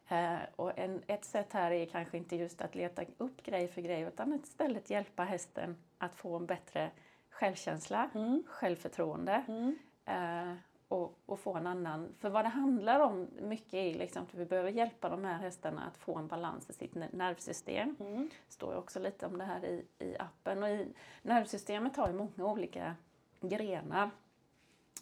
[0.09, 3.81] Eh, och en, ett sätt här är kanske inte just att leta upp grej för
[3.81, 6.91] grej utan istället hjälpa hästen att få en bättre
[7.31, 8.43] självkänsla, Mm.
[8.47, 9.79] självförtroende Mm.
[10.05, 10.55] eh,
[10.89, 12.15] och, och få en annan...
[12.19, 15.83] För vad det handlar om mycket är liksom att vi behöver hjälpa de här hästarna
[15.87, 17.97] att få en balans i sitt ner- nervsystem.
[18.01, 18.29] Mm.
[18.47, 20.63] Det står ju också lite om det här i, i appen.
[20.63, 22.95] Och i, nervsystemet har ju många olika
[23.41, 24.11] grenar.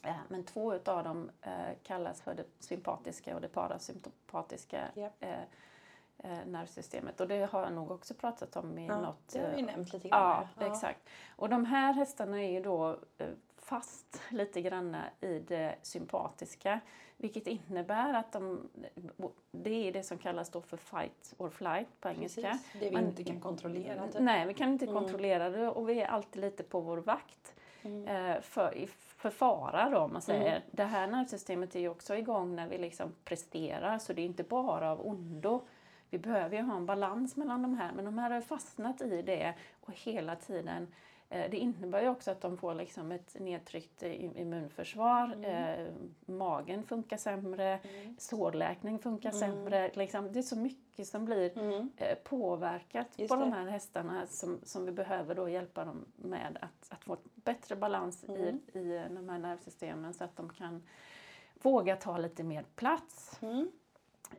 [0.02, 5.24] Eh, Men två utav dem eh, kallas för det sympatiska och det parasympatiska Japp.
[5.24, 7.20] eh, nervsystemet.
[7.20, 9.28] Och det har jag nog också pratat om i Ja, något...
[9.32, 10.46] det har vi nämnt lite grann.
[10.58, 11.08] Ja, exakt.
[11.36, 12.98] Och de här hästarna är ju då
[13.66, 16.80] fast lite grann i det sympatiska.
[17.16, 18.68] Vilket innebär att de,
[19.52, 22.42] det är det som kallas då för fight or flight på engelska.
[22.42, 22.66] Precis.
[22.80, 24.06] Det vi Man- inte kan kontrollera.
[24.08, 24.20] Typ.
[24.20, 24.94] Nej, vi kan inte Mm.
[25.00, 28.08] kontrollera det och vi är alltid lite på vår vakt Mm.
[28.08, 30.50] eh, för, för fara då, om man säger.
[30.50, 30.62] Mm.
[30.70, 34.42] Det här nervsystemet är ju också igång när vi liksom presterar, så det är inte
[34.42, 35.66] bara av ondo.
[36.10, 39.22] Vi behöver ju ha en balans mellan de här, men de här har fastnat i
[39.22, 40.94] det och hela tiden
[41.28, 45.86] det innebär ju också att de får liksom ett nedtryckt eh, immunförsvar, eh,
[46.26, 48.16] magen funkar sämre, Mm.
[48.18, 49.40] sårläkning funkar Mm.
[49.40, 49.90] sämre.
[49.94, 51.90] Liksom, det är så mycket som blir Mm.
[51.96, 53.42] eh, påverkat Just på det.
[53.44, 57.76] de här hästarna som, som vi behöver då hjälpa dem med att, att få bättre
[57.76, 58.40] balans Mm.
[58.42, 60.82] i, i de här nervsystemen så att de kan
[61.62, 63.40] våga ta lite mer plats.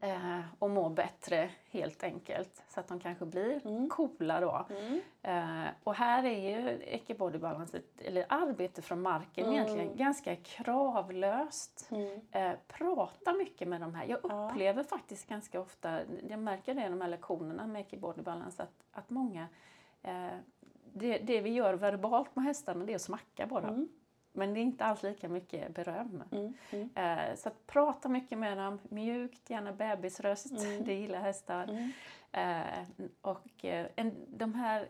[0.01, 2.63] Eh, och må bättre helt enkelt.
[2.67, 3.89] Så att de kanske blir Mm.
[3.89, 4.65] coola då.
[4.69, 5.01] Mm.
[5.21, 9.55] Eh, och här är ju Ecke Body Balance, eller arbete från marken Mm.
[9.55, 11.87] egentligen, ganska kravlöst.
[11.91, 12.21] Mm.
[12.31, 14.05] Eh, prata mycket med de här.
[14.05, 14.49] Jag Ja.
[14.49, 18.63] upplever faktiskt ganska ofta, jag märker det i de här lektionerna med Ecke Body Balance,
[18.63, 19.47] att, att många
[20.03, 20.27] eh,
[20.93, 23.67] det, det vi gör verbalt med hästarna det är att smacka bara.
[23.67, 23.89] Mm.
[24.37, 26.23] Men det är inte alls lika mycket beröm.
[26.31, 26.53] Mm.
[26.71, 26.89] Mm.
[26.95, 30.83] Eh, så att prata mycket med dem, mjukt, gärna bebisröst, Mm.
[30.85, 31.63] det gillar hästar.
[31.63, 31.91] Mm.
[32.31, 34.87] Eh, och eh, en, de här,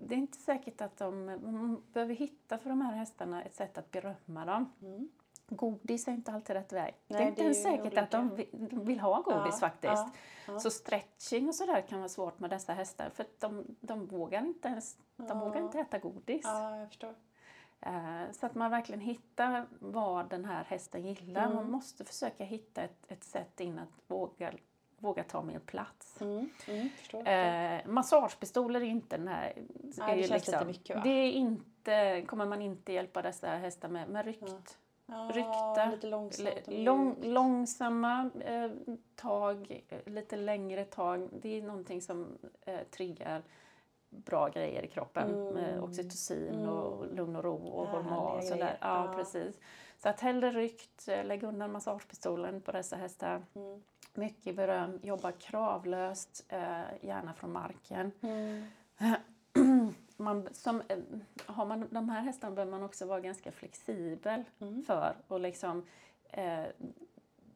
[0.00, 3.78] det är inte säkert att de, man behöver hitta för de här hästarna ett sätt
[3.78, 4.72] att berömma dem.
[4.82, 5.08] Mm.
[5.48, 6.94] Godis är inte alltid rätt väg.
[7.06, 9.58] det Nej, är inte det är säkert att de vill, de vill ha godis Ja,
[9.68, 9.92] faktiskt.
[9.92, 10.10] ja,
[10.46, 10.58] ja.
[10.58, 14.68] Så stretching och sådär kan vara svårt med dessa hästar för de, de vågar inte
[14.68, 16.40] ens de vågar inte äta godis.
[16.44, 17.14] Ja, jag förstår.
[17.80, 21.42] Eh, Så att man verkligen hittar vad den här hästen gillar.
[21.44, 21.54] Mm.
[21.56, 24.52] Man måste försöka hitta ett, ett sätt in att våga,
[24.98, 26.20] våga ta mer plats.
[26.20, 26.50] Mm.
[26.68, 27.80] Mm.
[27.80, 29.52] Eh, massagepistoler är inte den här...
[29.98, 31.02] Nej, är det känns lite mycket, va?
[31.02, 34.42] Det är inte, kommer man inte hjälpa dessa hästar med, med rykt.
[34.46, 34.56] Ja.
[35.12, 36.48] Ja, rykta, Lite långsamt.
[36.66, 38.70] lång, långsamma eh,
[39.16, 41.28] tag, lite längre tag.
[41.32, 43.42] Det är någonting som eh, triggar
[44.10, 45.30] bra grejer i kroppen.
[45.34, 45.54] Mm.
[45.54, 46.68] Med oxytocin Mm.
[46.68, 48.78] och lugn och ro och hormon och sådär.
[48.80, 49.12] Ja, Ja.
[49.16, 49.58] precis.
[49.98, 53.42] Så att hellre rykt, eh, lägg undan massagepistolen på dessa hästar.
[53.54, 53.82] Mm.
[54.14, 58.12] Mycket beröm, jobba kravlöst, eh, gärna från marken.
[58.20, 58.64] Mm.
[60.16, 60.98] Man, som, eh,
[61.46, 64.82] har man de här hästarna behöver man också vara ganska flexibel Mm.
[64.84, 65.86] för och liksom
[66.32, 66.64] eh,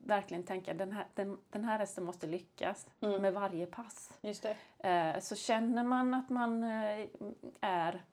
[0.07, 3.23] verkligen tänka den här, den, den här hästen måste lyckas Mm.
[3.23, 4.11] med varje pass.
[4.21, 4.43] Just
[4.79, 4.89] det.
[4.89, 7.07] Eh, så känner man att man eh,
[7.61, 8.05] är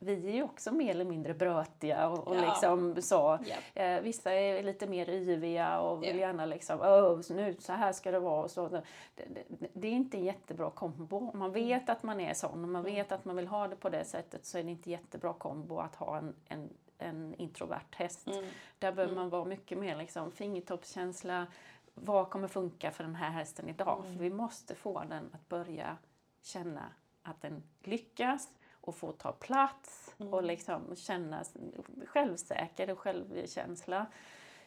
[0.00, 2.40] vi är ju också mer eller mindre brötiga och, och Ja.
[2.40, 3.38] liksom så.
[3.74, 3.82] Ja.
[3.82, 6.26] Eh, vissa är lite mer yviga och vill Ja.
[6.26, 8.42] gärna liksom, Åh, så nu så här ska det vara.
[8.44, 8.68] Och så.
[8.68, 8.82] Det,
[9.14, 11.16] det, det är inte en jättebra kombo.
[11.16, 11.38] Om Mm.
[11.38, 13.88] man vet att man är sån och man vet att man vill ha det på
[13.88, 18.26] det sättet så är det inte jättebra kombo att ha en, en, en introvert häst.
[18.26, 18.44] Mm.
[18.78, 21.46] Där behöver man vara mycket mer liksom, fingertoppskänsla.
[21.94, 23.98] Vad kommer funka för den här hästen idag?
[24.00, 24.12] Mm.
[24.16, 25.96] För vi måste få den att börja
[26.42, 28.48] känna att den lyckas
[28.80, 30.34] och få ta plats Mm.
[30.34, 31.44] och liksom känna
[32.06, 34.06] självsäker och självkänsla.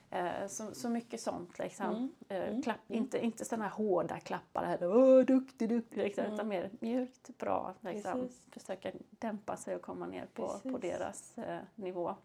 [0.10, 1.86] Eh, så, så mycket sånt liksom.
[1.96, 2.10] Mm.
[2.28, 2.62] Eh, Mm.
[2.62, 6.34] klapp, Inte, inte sådana här hårda klappar här, Åh, duktig, duktig, liksom, Mm.
[6.36, 7.74] utan mer mjukt, bra.
[7.82, 8.14] Liksom.
[8.22, 8.42] Precis.
[8.52, 12.16] Försöka dämpa sig och komma ner på, på deras eh, nivå.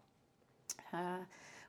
[0.93, 1.19] Eh,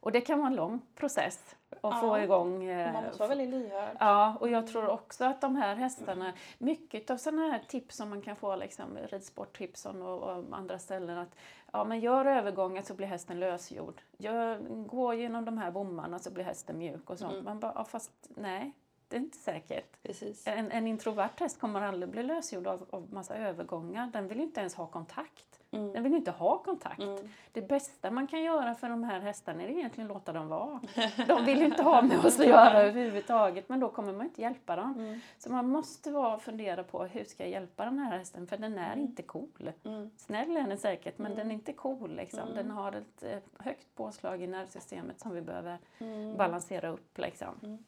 [0.05, 2.01] och det kan vara en lång process att Ja.
[2.01, 3.97] få igång eh, Man måste vara väldigt lyhörd.
[4.01, 8.11] Ja, och jag tror också att de här hästarna, mycket av sådana här tips som
[8.11, 11.35] man kan få liksom ridsporttipsen och, och andra ställen att
[11.73, 14.01] ja, men gör övergången så blir hästen lösgjord.
[14.19, 17.33] Gör, gå genom de här bommarna så blir hästen mjuk och sånt.
[17.33, 17.45] Mm.
[17.45, 18.73] Man bara, ja, fast nej,
[19.09, 20.03] det är inte säkert.
[20.03, 20.47] Precis.
[20.47, 24.11] En, en introvert häst kommer aldrig bli lösgjord av, av massa övergångar.
[24.13, 25.54] Den vill ju inte ens ha kontakt.
[25.75, 25.93] Mm.
[25.93, 27.01] Den vill inte ha kontakt.
[27.03, 27.29] Mm.
[27.53, 30.81] Det bästa man kan göra för de här hästarna är egentligen att låta dem vara.
[31.27, 34.77] De vill inte ha med oss att göra överhuvudtaget men då kommer man inte hjälpa
[34.77, 34.95] dem.
[34.99, 35.21] Mm.
[35.39, 38.79] Så man måste vara fundera på hur ska jag hjälpa den här hästen för den
[38.79, 39.73] är inte cool.
[39.85, 40.11] Mm.
[40.17, 41.39] Snäll är den säkert men Mm.
[41.39, 42.17] den är inte cool.
[42.17, 42.41] Liksom.
[42.41, 42.55] Mm.
[42.55, 46.37] Den har ett eh, högt påslag i nervsystemet som vi behöver Mm.
[46.37, 47.19] balansera upp.
[47.19, 47.49] Liksom.
[47.63, 47.85] Mm.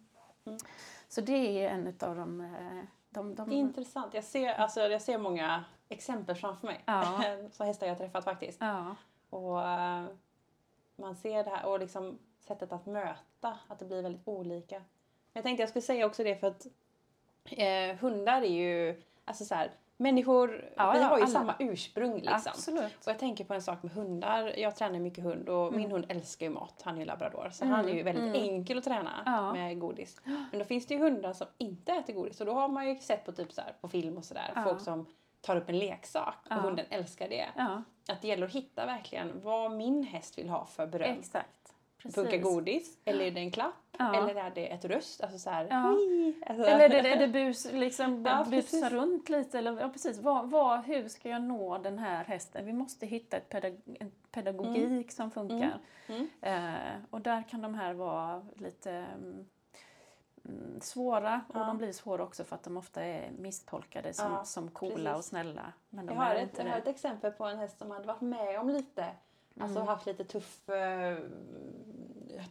[0.47, 0.59] Mm.
[1.09, 2.41] Så det är en av de...
[2.41, 4.15] eh, de, de Intressant.
[4.15, 6.81] Jag ser, alltså, jag ser många exempel framför mig.
[6.87, 7.23] Ja.
[7.53, 8.59] Så hästar jag träffat faktiskt.
[8.61, 8.97] ja.
[9.31, 10.05] Och eh,
[10.97, 14.83] man ser det här och liksom sättet att möta, att det blir väldigt olika.
[15.33, 16.67] Jag tänkte jag skulle säga också det för att
[17.45, 21.33] eh, hundar är ju, alltså så här, människor, Ja, vi har ju alla.
[21.33, 22.33] samma ursprung liksom.
[22.47, 22.97] Absolut.
[23.07, 24.59] Och jag tänker på en sak med hundar.
[24.59, 26.81] Jag tränar mycket hund och min hund älskar ju mat.
[26.85, 27.51] Han är ju labrador.
[27.53, 28.43] Så Mm, han är ju väldigt mm.
[28.43, 29.53] enkel att träna Ja.
[29.53, 30.21] med godis.
[30.25, 32.41] Men då finns det ju hundar som inte äter godis.
[32.41, 34.53] Och då har man ju sett på typ så här, på film och sådär.
[34.55, 34.65] Ja.
[34.65, 35.07] Folk som
[35.41, 36.57] tar upp en leksak och Ja.
[36.57, 37.47] hunden älskar det.
[37.57, 41.19] Ja, Att det gäller att hitta verkligen vad min häst vill ha för beröm.
[41.19, 41.49] exakt.
[41.99, 42.15] Precis.
[42.15, 42.99] Funkar godis?
[43.05, 43.75] Eller är det en klapp?
[43.99, 44.17] Ja.
[44.17, 45.23] Eller är det ett röst?
[45.23, 45.65] Alltså så här,
[46.47, 49.59] alltså, Eller är det, är det bus, liksom, Ja, busa runt lite?
[49.59, 50.19] Eller, ja, precis.
[50.19, 52.67] Vad, vad, hur ska jag nå den här hästen?
[52.67, 55.79] Vi måste hitta ett pedag, en pedagogik som funkar.
[56.07, 56.29] Mm.
[56.41, 59.47] Eh, och där kan de här vara lite mm,
[60.49, 61.41] mm, svåra.
[61.49, 61.65] Och Ja.
[61.65, 65.19] de blir svåra också för att de ofta är misstolkade som, Ja, som coola precis.
[65.19, 65.73] och snälla.
[65.91, 68.21] Men de Jag har, ett, jag har ett exempel på en häst som hade varit
[68.21, 69.07] med om lite.
[69.61, 69.89] Alltså Mm.
[69.89, 70.69] haft lite tuff...
[70.69, 71.19] eh,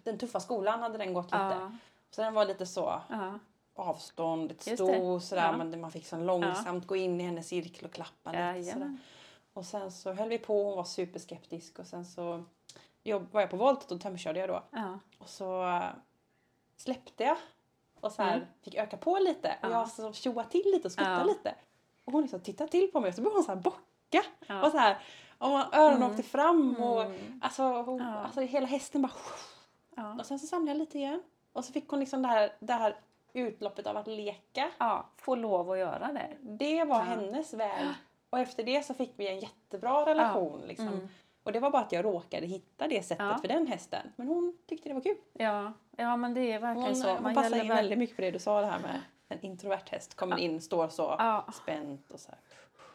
[0.03, 1.37] Den tuffa skolan hade den gått lite.
[1.37, 1.71] Ja,
[2.09, 3.39] Så den var lite så ja,
[3.75, 5.21] avstånd, ett Just sto det.
[5.21, 5.51] sådär.
[5.51, 5.57] Ja.
[5.57, 8.97] Men man fick så långsamt gå in i hennes cirkel och klappa lite sådär.
[9.53, 12.43] Och sen så höll vi på, hon var superskeptisk och sen så
[13.03, 14.63] jobb, var jag på voltet och tömkörde jag då.
[14.71, 14.99] ja.
[15.19, 15.83] Och så eh,
[16.77, 17.37] släppte jag.
[18.05, 18.47] Och så här, Mm.
[18.61, 19.47] fick öka på lite.
[19.61, 19.71] Och Ja.
[19.71, 21.23] jag så tjoade till lite och skuttade Ja.
[21.23, 21.55] lite.
[22.05, 24.23] Och hon liksom tittade till på mig och så började hon så här bocka.
[24.65, 24.97] Och så här,
[25.37, 26.09] och öronen Mm.
[26.11, 27.39] åkte fram och Mm.
[27.43, 29.11] alltså, hon, alltså hela hästen bara...
[30.19, 31.23] Och sen så samlade jag lite igen.
[31.53, 32.95] Och så fick hon liksom det här, det här
[33.33, 34.69] utloppet av att leka.
[34.77, 36.29] ja, få lov att göra det.
[36.41, 37.87] Det var hennes väg.
[38.29, 40.61] Och efter det så fick vi en jättebra relation.
[40.67, 41.09] Liksom.
[41.45, 41.49] Mm.
[41.49, 43.37] Och det var bara att jag råkade hitta det sättet Ja.
[43.41, 44.11] för den hästen.
[44.15, 45.17] Men hon tyckte det var kul.
[45.33, 47.13] Ja, ja men det är verkligen Hon, så.
[47.13, 49.01] hon Man passar gäller in väl- väldigt mycket på det du sa det här med
[49.29, 51.45] en introvert häst kommer in, står så Ja.
[51.53, 52.39] spänt och så här.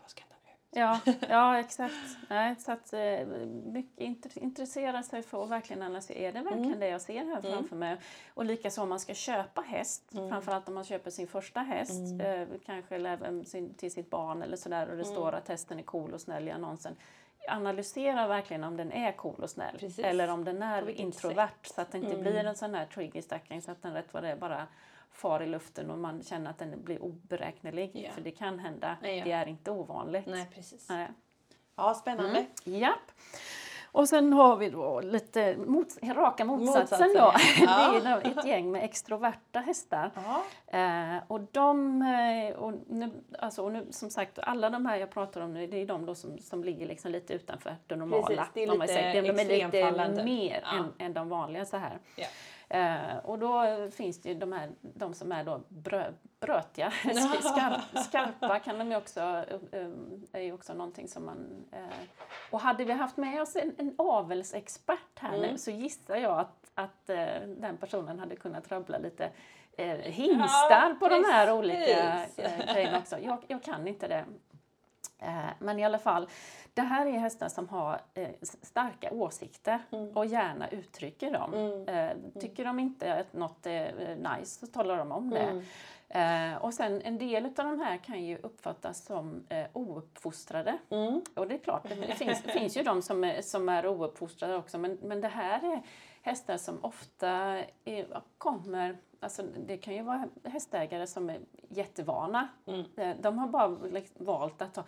[0.02, 0.80] Vad ska hända nu?
[0.80, 1.94] Ja, ja exakt.
[2.30, 3.26] Nej, så att, eh,
[3.66, 6.80] mycket int- intressera sig för att verkligen analysera, är det verkligen Mm.
[6.80, 7.96] det jag ser här framför mig?
[8.34, 10.28] Och likaså om man ska köpa häst, Mm.
[10.30, 12.20] framförallt om man köper sin första häst, Mm.
[12.52, 15.14] eh, kanske även sin, till sitt barn eller sådär och det Mm.
[15.14, 16.96] står att hästen är cool och snäll i annonsen.
[17.48, 20.05] Analysera verkligen om den är cool och snäll Precis.
[20.05, 21.74] eller om den är introvert sätt.
[21.74, 22.20] så att det inte Mm.
[22.20, 24.66] blir en sån här triggerstacking så att den rätt vad det är bara
[25.12, 27.90] far i luften och man känner att den blir oberäknelig.
[27.94, 28.11] Ja.
[28.12, 29.24] För det kan hända, Ja, ja.
[29.24, 30.26] det är inte ovanligt.
[30.26, 30.88] Nej, precis.
[30.88, 31.09] Nej.
[31.76, 32.38] Ja, spännande.
[32.66, 32.81] Mm.
[32.81, 33.12] Japp.
[33.92, 37.33] Och sen har vi då lite mot, raka motsatsen, Motsatsen, då.
[37.66, 38.00] ja.
[38.03, 40.11] Det är ett gäng med extroverta hästar.
[40.66, 45.11] Eh, och de, eh, och nu, alltså, och nu, som sagt, alla de här jag
[45.11, 48.26] pratar om nu, det är de då som, som ligger liksom lite utanför det normala.
[48.26, 49.22] Precis, det är om man lite säger.
[49.22, 50.79] de är lite mer Ja.
[50.79, 51.98] än, än de vanliga så här.
[52.16, 52.26] Ja.
[52.72, 56.90] Eh, och då finns det ju de, här, de som är då brö, brötiga,
[57.40, 59.20] skarp, skarpa kan de ju också,
[59.72, 59.88] eh,
[60.33, 61.64] är ju också någonting som man...
[61.72, 61.80] Eh,
[62.50, 65.50] och hade vi haft med oss en, en avelsexpert här Mm.
[65.50, 69.30] nu så gissar jag att, att eh, den personen hade kunnat rabbla lite
[69.76, 71.59] eh, hingstar Ja, på de här precis.
[71.59, 73.18] olika eh, grejerna också.
[73.18, 74.24] Jag, jag kan inte det.
[75.59, 76.28] Men i alla fall,
[76.74, 78.28] det här är hästar som har eh,
[78.62, 80.16] starka åsikter Mm.
[80.16, 81.54] och gärna uttrycker dem.
[81.54, 81.88] Mm.
[81.88, 85.38] Eh, tycker de inte att något är eh, nice så talar de om det.
[85.40, 85.64] Mm.
[86.09, 90.78] Eh, och sen en del av de här kan ju uppfattas som eh, ouppfostrade.
[90.90, 91.22] Mm.
[91.35, 94.78] Och det är klart, det, finns, finns ju de som är, som är ouppfostrade också
[94.78, 95.83] men, men det här är
[96.22, 97.28] hästar som ofta
[97.85, 102.48] är, kommer, alltså det kan ju vara hästägare som är jättevana.
[102.66, 102.85] Mm.
[102.96, 104.85] Eh, De har bara liksom valt att ta,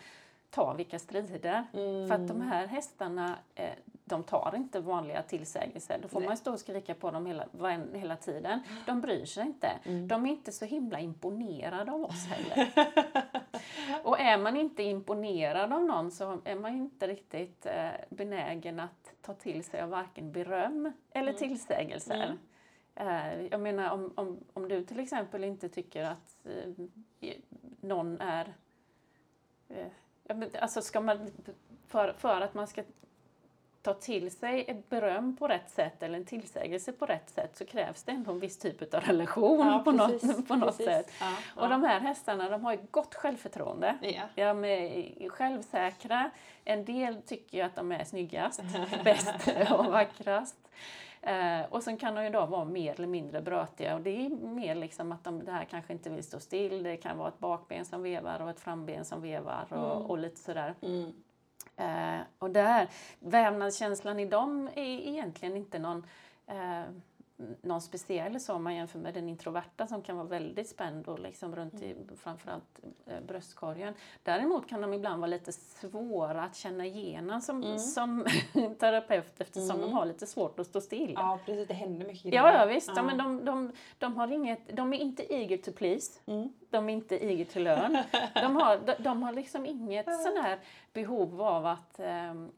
[0.52, 1.64] ta vilka strider.
[1.72, 2.08] Mm.
[2.08, 3.72] För att de här hästarna, eh,
[4.04, 5.98] de tar inte vanliga tillsägelser.
[6.02, 6.28] Då får Nej.
[6.28, 7.46] man stå och skrika på dem hela,
[7.94, 8.60] hela tiden.
[8.86, 9.72] De bryr sig inte.
[9.84, 10.08] Mm.
[10.08, 12.72] De är inte så himla imponerade av oss heller.
[14.04, 19.12] och är man inte imponerad av någon så är man inte riktigt eh, benägen att
[19.22, 21.38] ta till sig av varken beröm eller Mm.
[21.38, 22.14] tillsägelser.
[22.14, 22.38] Mm.
[22.94, 26.46] Eh, jag menar om, om, om du till exempel inte tycker att
[27.80, 28.54] någon är...
[30.28, 31.30] Ja, men alltså ska man,
[31.88, 32.82] för, för att man ska
[33.82, 37.64] ta till sig ett beröm på rätt sätt eller en tillsägelse på rätt sätt så
[37.64, 40.86] krävs det ändå en viss typ av relation Ja, på, precis, något, på något precis.
[40.86, 41.12] sätt.
[41.20, 41.68] Ja, Och ja.
[41.68, 43.98] de här hästarna de har ju gott självförtroende.
[44.02, 44.22] Ja.
[44.34, 46.30] De är självsäkra.
[46.64, 48.62] En del tycker ju att de är snyggast,
[49.04, 50.56] bäst och vackrast.
[51.22, 54.30] Eh, och sen kan de ju då vara mer eller mindre brötiga och det är
[54.30, 56.82] mer liksom att de det här kanske inte vill stå still.
[56.82, 60.06] Det kan vara ett bakben som vevar och ett framben som vevar och, Mm.
[60.06, 60.74] och lite sådär.
[60.82, 61.12] Mm.
[61.76, 66.06] Eh, och där, vävnadskänslan i dem är egentligen inte någon,
[66.46, 66.82] eh,
[67.62, 71.18] någon speciell så om man jämför med den introverta som kan vara väldigt spänd och
[71.18, 73.94] liksom runt i framförallt eh, bröstkorgen.
[74.22, 77.78] Däremot kan de ibland vara lite svåra att känna igenom som, Mm.
[77.78, 78.24] som
[78.78, 79.80] terapeut eftersom Mm.
[79.90, 81.12] de har lite svårt att stå still.
[81.16, 81.68] ja, precis.
[81.68, 82.88] Det händer mycket Ja, ja visst.
[82.88, 82.94] Ja.
[82.96, 83.02] Ja.
[83.02, 86.20] men de, de, de, har inget, de är inte eager to please.
[86.26, 86.52] Mm.
[86.70, 87.98] De är inte eager to learn.
[88.34, 90.58] De har, de, de har liksom inget sån här
[90.92, 92.50] behov av att ehm,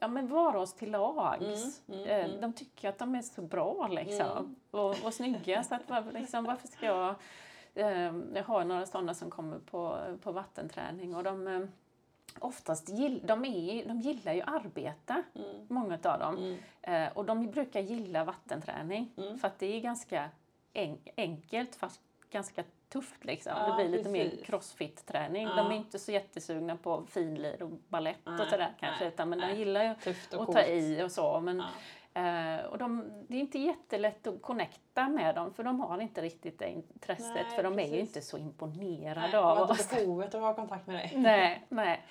[0.00, 1.82] ja, men vara oss till lags.
[1.88, 2.40] Mm, mm, Eh, mm.
[2.40, 4.30] De tycker att de är så bra liksom.
[4.30, 4.54] Mm.
[4.70, 5.62] Och, och snygga.
[5.64, 7.14] Så att, var- liksom, varför ska jag...
[7.74, 11.68] ehm, jag har några sådana som kommer på, på vattenträning och de ehm,
[12.38, 15.66] oftast gill, de, är, de gillar ju arbete, Mm.
[15.68, 16.36] många av dem.
[16.38, 16.58] Mm.
[16.82, 19.38] Eh, och de brukar gilla vattenträning Mm.
[19.38, 20.30] för att det är ganska
[20.72, 23.52] en, enkelt fast ganska tufft liksom.
[23.56, 24.46] Ja, det blir lite mer precis.
[24.46, 25.42] crossfit-träning.
[25.48, 25.54] Ja.
[25.56, 29.28] De är inte så jättesugna på finlir och ballett och Nej, sådär kanske nej, utan
[29.28, 29.52] men nej.
[29.52, 31.40] de gillar ju Tufft och att ta i och så.
[31.40, 31.60] Men,
[32.14, 36.20] eh, och de, det är inte jättelätt att connecta med dem för de har inte
[36.22, 38.08] riktigt det intresset Nej, för de är ju precis.
[38.16, 39.80] inte så Nej, imponerade de av har oss.
[39.80, 41.12] inte behovet att ha kontakt med dig.
[41.16, 42.02] Nej, nej.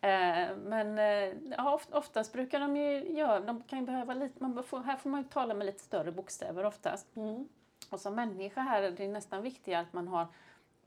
[0.00, 4.42] Eh, men eh, ja, oft- oftast brukar de ju göra, de kan ju behöva lite,
[4.42, 7.16] man får, här får man ju tala med lite större bokstäver oftast.
[7.16, 7.48] Mm.
[7.92, 10.26] Och som människa här är det nästan viktigare att man har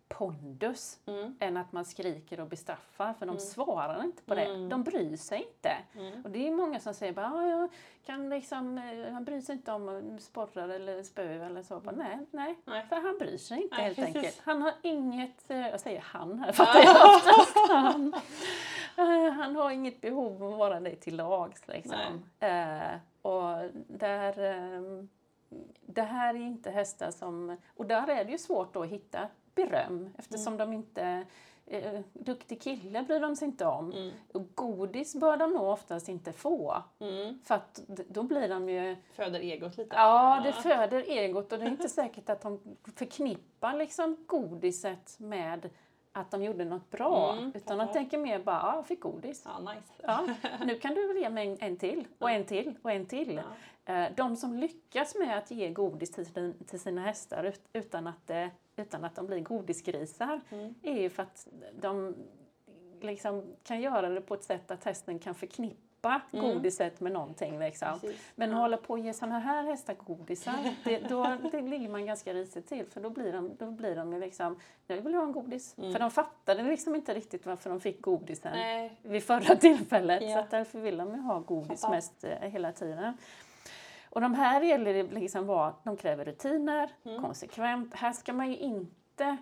[0.09, 1.35] pondus Mm.
[1.39, 3.39] än att man skriker och bestraffar för de Mm.
[3.39, 4.45] svarar inte på det.
[4.45, 4.69] Mm.
[4.69, 5.77] De bryr sig inte.
[5.95, 6.21] Mm.
[6.25, 7.69] Och det är många som säger bara, "Ja, jag
[8.05, 11.79] kan liksom, eh, han bryr sig inte om sporrar eller spö eller så.
[11.79, 12.85] Bara, nej, nej, Nej.
[12.89, 14.15] för han bryr sig inte Nej, helt precis.
[14.15, 14.41] enkelt.
[14.45, 18.13] Han har inget, eh, jag säger han här för att det är oftast han.
[18.97, 22.23] Eh, Han har inget behov av att vara dig till lags liksom.
[22.39, 24.81] Eh, och där, eh,
[25.85, 29.27] det här är inte hästar som, och där är det ju svårt då att hitta
[29.55, 30.69] beröm eftersom Mm.
[30.69, 31.25] de inte
[31.69, 33.91] Eh, duktig kille bryr de sig inte om.
[33.91, 34.11] Mm.
[34.33, 36.83] Och godis bör de nog oftast inte få.
[36.99, 37.39] Mm.
[37.43, 38.95] För att då blir de ju...
[39.13, 39.95] Föder egot lite.
[39.95, 45.69] Ja, det föder egot och det är inte säkert att de förknippar liksom godiset med
[46.20, 47.34] att de gjorde något bra.
[47.34, 49.43] Mm, utan de tänker mer bara, ja, jag fick godis.
[49.45, 49.93] Ja, nice.
[50.03, 50.28] Ja,
[50.65, 53.41] nu kan du väl ge mig en, till och en till och en till.
[53.86, 53.93] Ja.
[53.93, 58.07] Eh, De som lyckas med att ge godis till, sin- till sina hästar ut- utan
[58.07, 60.74] att, det, utan att de blir godisgrisar Mm.
[60.84, 61.47] är ju för att
[61.80, 62.15] de
[63.01, 66.45] liksom kan göra det på ett sätt att hästen kan förknippa Mm.
[66.53, 67.59] godiset med någonting.
[67.59, 67.99] Liksom.
[67.99, 68.31] Precis.
[68.35, 68.61] Men att Ja.
[68.61, 72.67] hålla på och ge sådana här hästar godisar, det, då det ligger man ganska risigt
[72.67, 75.77] till för då blir de, då blir de liksom, nu vill jag ha en godis.
[75.77, 75.91] Mm.
[75.93, 78.97] För de fattade liksom inte riktigt varför de fick godisen Nej.
[79.01, 80.23] vid förra tillfället.
[80.23, 80.41] Ja.
[80.43, 81.95] Så därför vill de ju ha godis Fattar.
[81.95, 83.17] mest eh, hela tiden.
[84.09, 87.21] Och de här gäller det liksom vara, de kräver rutiner, Mm.
[87.21, 87.93] konsekvent.
[87.95, 89.37] Här ska man ju inte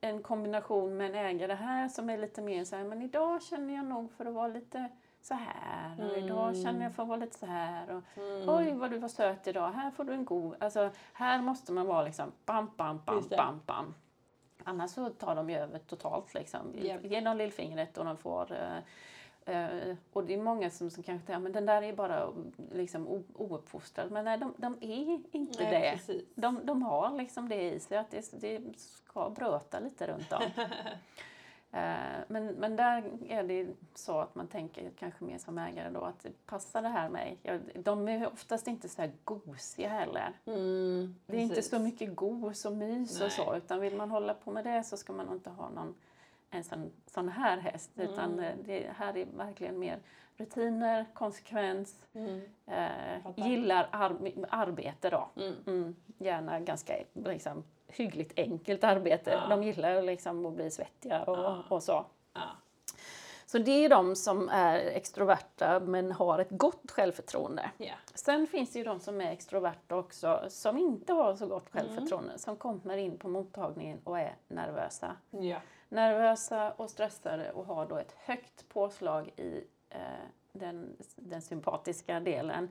[0.00, 3.74] en kombination med en ägare här som är lite mer så här, men idag känner
[3.74, 4.88] jag nog för att vara lite
[5.24, 6.62] så här och idag Mm.
[6.64, 7.90] känner jag för att vara lite så här.
[7.90, 8.48] Och, Mm.
[8.48, 10.54] Oj vad du var söt idag, här får du en god...
[10.60, 13.94] Alltså här måste man vara liksom bam, bam, bam, bam, bam.
[14.64, 16.72] Annars så tar de ju över totalt liksom.
[16.74, 17.04] Japp.
[17.04, 18.52] Ge dem lillfingret och de får...
[18.52, 18.78] eh,
[19.56, 22.28] eh, och det är många som, som kanske tänker men den där är bara
[22.72, 24.10] liksom ouppfostrad.
[24.10, 25.90] Men nej, de, de är inte Nej, det.
[25.96, 26.24] precis.
[26.34, 30.42] De, de har liksom det i sig, att det, det ska bröta lite runt om.
[31.74, 36.00] Eh, men, men där är det så att man tänker kanske mer som ägare då
[36.00, 37.38] att passar det här mig?
[37.42, 40.32] Ja, de är oftast inte så här gosiga heller.
[40.46, 43.26] Mm, Det är inte så mycket gos och mys Nej.
[43.26, 45.94] och så utan vill man hålla på med det så ska man inte ha någon
[46.50, 48.44] en sån, sån här häst utan Mm.
[48.44, 49.98] eh, det här är verkligen mer
[50.36, 52.40] rutiner, konsekvens, Mm.
[52.66, 54.18] eh, gillar ar-
[54.48, 55.28] arbete då.
[55.36, 55.54] Mm.
[55.66, 57.64] Mm, gärna ganska liksom,
[57.96, 59.30] hyggligt enkelt arbete.
[59.30, 59.46] Ja.
[59.56, 61.62] De gillar liksom att bli svettiga och, Ja.
[61.68, 62.06] och så.
[62.32, 62.40] Ja.
[63.46, 67.70] Så det är de som är extroverta men har ett gott självförtroende.
[67.76, 67.94] Ja.
[68.14, 71.86] Sen finns det ju de som är extroverta också som inte har så gott Mm.
[71.86, 72.38] självförtroende.
[72.38, 75.16] Som kommer in på mottagningen och är nervösa.
[75.30, 75.56] Ja.
[75.88, 79.98] Nervösa och stressade och har då ett högt påslag i eh,
[80.52, 82.68] den, den sympatiska delen.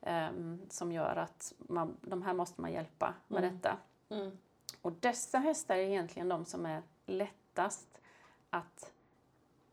[0.00, 3.56] ehm, som gör att man, de här måste man hjälpa med Mm.
[3.56, 3.76] detta.
[4.10, 4.38] Mm.
[4.82, 7.88] Och dessa hästar är egentligen de som är lättast
[8.50, 8.92] att,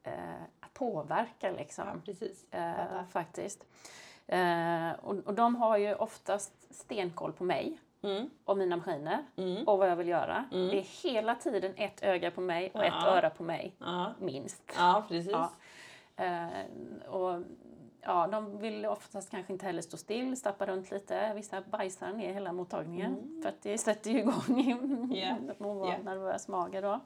[0.03, 1.51] eh, att påverka.
[1.51, 1.87] Liksom.
[1.87, 2.53] ja, precis.
[2.53, 3.65] Eh, faktiskt.
[4.27, 8.29] Eh, och, och de har ju oftast stenkoll på mig Mm.
[8.45, 9.67] och mina maskiner Mm.
[9.67, 10.45] och vad jag vill göra.
[10.51, 10.67] Mm.
[10.67, 13.07] Det är hela tiden ett öga på mig och ett Ja.
[13.07, 14.13] öra på mig, Ja.
[14.19, 14.63] minst.
[14.77, 15.31] ja, precis.
[15.31, 15.51] Ja.
[16.25, 17.43] Eh, och,
[18.05, 21.33] ja, de vill oftast kanske inte heller stå still, stappa runt lite.
[21.33, 23.41] Vissa bajsar ner hela mottagningen Mm.
[23.41, 25.35] för att det sätter ju igång Ja.
[25.51, 25.97] att vara Ja.
[26.03, 26.99] nervös mage då.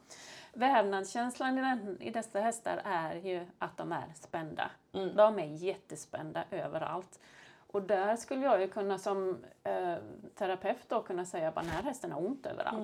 [0.53, 4.71] Vävnadskänslan i, den, i dessa hästar är ju att de är spända.
[4.93, 5.15] Mm.
[5.15, 7.19] De är jättespända överallt.
[7.71, 9.95] Och där skulle jag ju kunna som eh,
[10.35, 12.77] terapeut då kunna säga att den här hästen har ont överallt.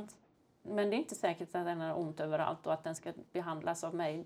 [0.63, 0.76] Mm.
[0.76, 3.84] Men det är inte säkert att den har ont överallt och att den ska behandlas
[3.84, 4.26] av mig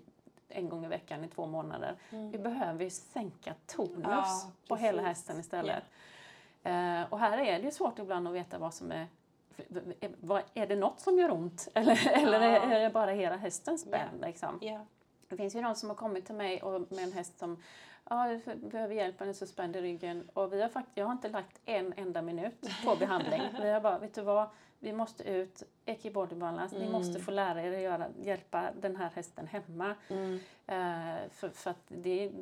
[0.52, 1.96] en gång i veckan i två månader.
[2.10, 4.10] Vi behöver ju sänka tonus Mm.
[4.10, 4.26] Ja,
[4.68, 5.84] på hela hästen istället.
[6.62, 9.06] Eh, och här är det ju svårt ibland att veta vad som är
[10.54, 14.20] är- det något som gör ont eller, eller är det bara hela hästen spänd?
[14.20, 14.58] Liksom?
[14.62, 14.86] Ja.
[15.28, 17.62] Det finns ju de som har kommit till mig och med en häst som
[18.10, 20.28] ja, jag behöver hjälp, den är så spänd i ryggen.
[20.34, 23.42] Och vi har fakt- jag har inte lagt en enda minut på behandling.
[23.62, 24.48] Vi har bara, vet du vad,
[24.82, 26.92] vi måste ut, Eki Body Balance, ni Mm.
[26.92, 29.94] måste få lära er att göra, hjälpa den här hästen hemma.
[30.08, 30.34] Mm.
[30.66, 32.32] Eh, för, för att det,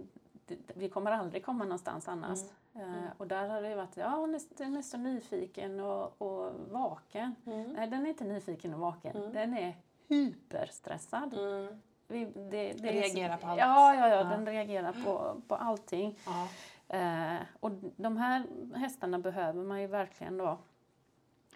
[0.46, 2.38] det, vi kommer aldrig komma någonstans annars.
[2.74, 7.34] Eh, och där har det varit, ja den är så nyfiken och, och vaken.
[7.46, 7.72] Mm.
[7.72, 9.16] Nej, den är inte nyfiken och vaken.
[9.16, 9.32] Mm.
[9.32, 9.76] Den är
[10.08, 11.34] hyperstressad.
[11.34, 11.80] Mm.
[12.08, 13.60] Vi, det, det är- Reagerar på allt.
[13.60, 14.24] Ja, ja, ja, Ja.
[14.24, 16.18] den reagerar på, på allting.
[16.26, 16.48] Ja.
[16.96, 18.42] Eh, och de här
[18.74, 20.58] hästarna behöver man ju verkligen då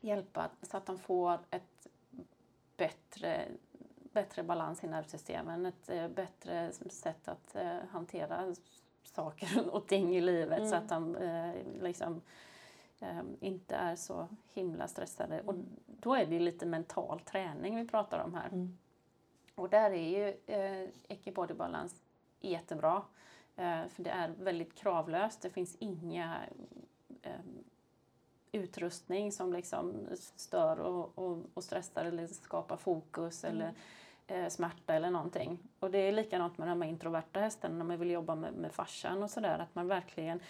[0.02, 1.88] hjälpa så att de får ett
[2.76, 3.48] bättre,
[4.12, 8.54] bättre balans i nervsystemen, ett eh, bättre sätt att eh, hantera
[9.04, 10.82] saker och ting i livet så Mm.
[10.84, 12.20] att de eh, liksom
[13.00, 15.40] eh, inte är så himla stressade.
[15.40, 15.54] Och
[15.86, 18.48] då är det lite mental träning vi pratar om här.
[18.48, 18.78] Mm.
[19.54, 21.96] Och där är ju eh, Ecki Balance
[22.40, 23.02] jättebra.
[23.56, 25.42] Eh, för det är väldigt kravlöst.
[25.42, 26.36] Det finns inga
[27.22, 27.40] eh,
[28.52, 33.56] utrustning som liksom stör och, och, och stressar eller skapar fokus Mm.
[33.56, 33.74] eller
[34.26, 35.58] eh, smärta eller någonting.
[35.80, 38.72] Och det är likadant med de här introverta hästarna när man vill jobba med, med
[38.72, 39.58] farsan och sådär.
[39.58, 40.40] Att man verkligen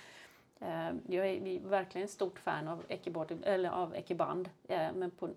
[0.61, 4.49] eh, jag är verkligen stort fan av Ekibody, eller av Ekiband.
[4.69, 5.31] Eh, men på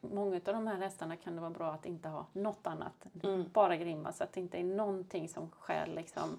[0.00, 3.06] många av de här hästarna kan det vara bra att inte ha något annat.
[3.22, 3.44] Mm.
[3.52, 6.38] Bara grimma så att det inte är någonting som skäl liksom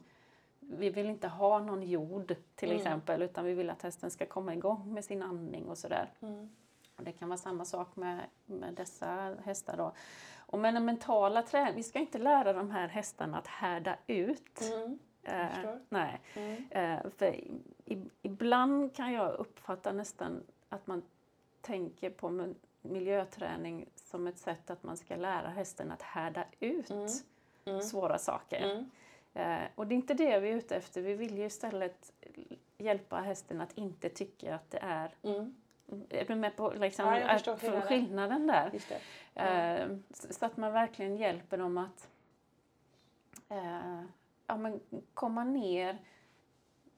[0.71, 2.77] vi vill inte ha någon jord till Mm.
[2.77, 6.09] exempel utan vi vill att hästen ska komma igång med sin andning och sådär.
[6.21, 6.49] Mm.
[6.97, 9.91] Och det kan vara samma sak med, med dessa hästar då.
[10.37, 14.61] Och med den mentala träningen, vi ska inte lära de här hästarna att härda ut.
[14.73, 14.99] Mm.
[15.23, 16.21] Eh, nej.
[16.33, 16.63] Mm.
[16.69, 17.51] Eh, för i,
[17.85, 21.01] i, ibland kan jag uppfatta nästan att man
[21.61, 26.89] tänker på mi- miljöträning som ett sätt att man ska lära hästen att härda ut
[26.89, 27.07] Mm.
[27.65, 27.81] Mm.
[27.81, 28.85] svåra saker.
[29.39, 29.61] Mm.
[29.63, 31.01] Eh, och det är inte det vi är ute efter.
[31.01, 32.11] Vi vill ju istället
[32.77, 35.11] hjälpa hästen att inte tycka att det är...
[35.23, 35.55] Mm.
[36.09, 37.87] Är med på liksom, Ja, att- skillnaden.
[37.87, 38.71] skillnaden där?
[39.35, 42.09] Eh, så att man verkligen hjälper dem att
[43.49, 44.01] eh,
[44.47, 44.79] ja, men
[45.13, 45.97] komma ner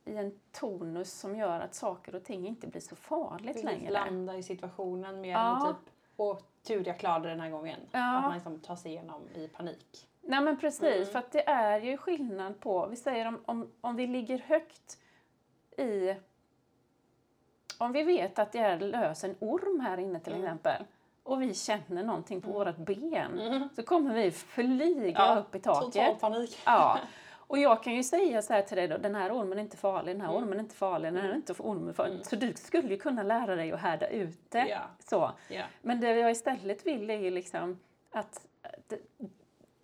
[0.05, 3.91] i en tonus som gör att saker och ting inte blir så farligt Precis, längre.
[3.91, 5.67] landa i situationen mer Ja.
[5.67, 7.79] än typ och tur jag klarade den här gången.
[7.91, 8.17] Ja.
[8.17, 10.07] Att man liksom tar sig igenom i panik.
[10.21, 11.05] Nej men precis, Mm.
[11.05, 14.97] för att det är ju skillnad på, vi säger om, om, om vi ligger högt
[15.77, 16.15] i,
[17.77, 20.43] om vi vet att det är lös en orm här inne till Mm.
[20.45, 20.83] exempel
[21.23, 22.59] och vi känner någonting på Mm.
[22.65, 23.69] vårt ben Mm.
[23.75, 25.93] så kommer vi flyga Ja, upp i taket.
[25.93, 26.59] Total panik.
[26.65, 26.99] Ja.
[27.51, 29.77] Och jag kan ju säga så här till dig då, den här ormen är inte
[29.77, 30.43] farlig, den här Mm.
[30.43, 31.37] ormen är inte farlig, den här är Mm.
[31.37, 32.11] inte ormen farlig.
[32.13, 32.23] Mm.
[32.23, 34.67] Så du skulle ju kunna lära dig att härda ut det.
[34.69, 34.79] Ja.
[34.99, 35.31] Så.
[35.49, 35.63] Ja.
[35.81, 37.79] Men det jag istället vill är ju liksom
[38.11, 38.45] att,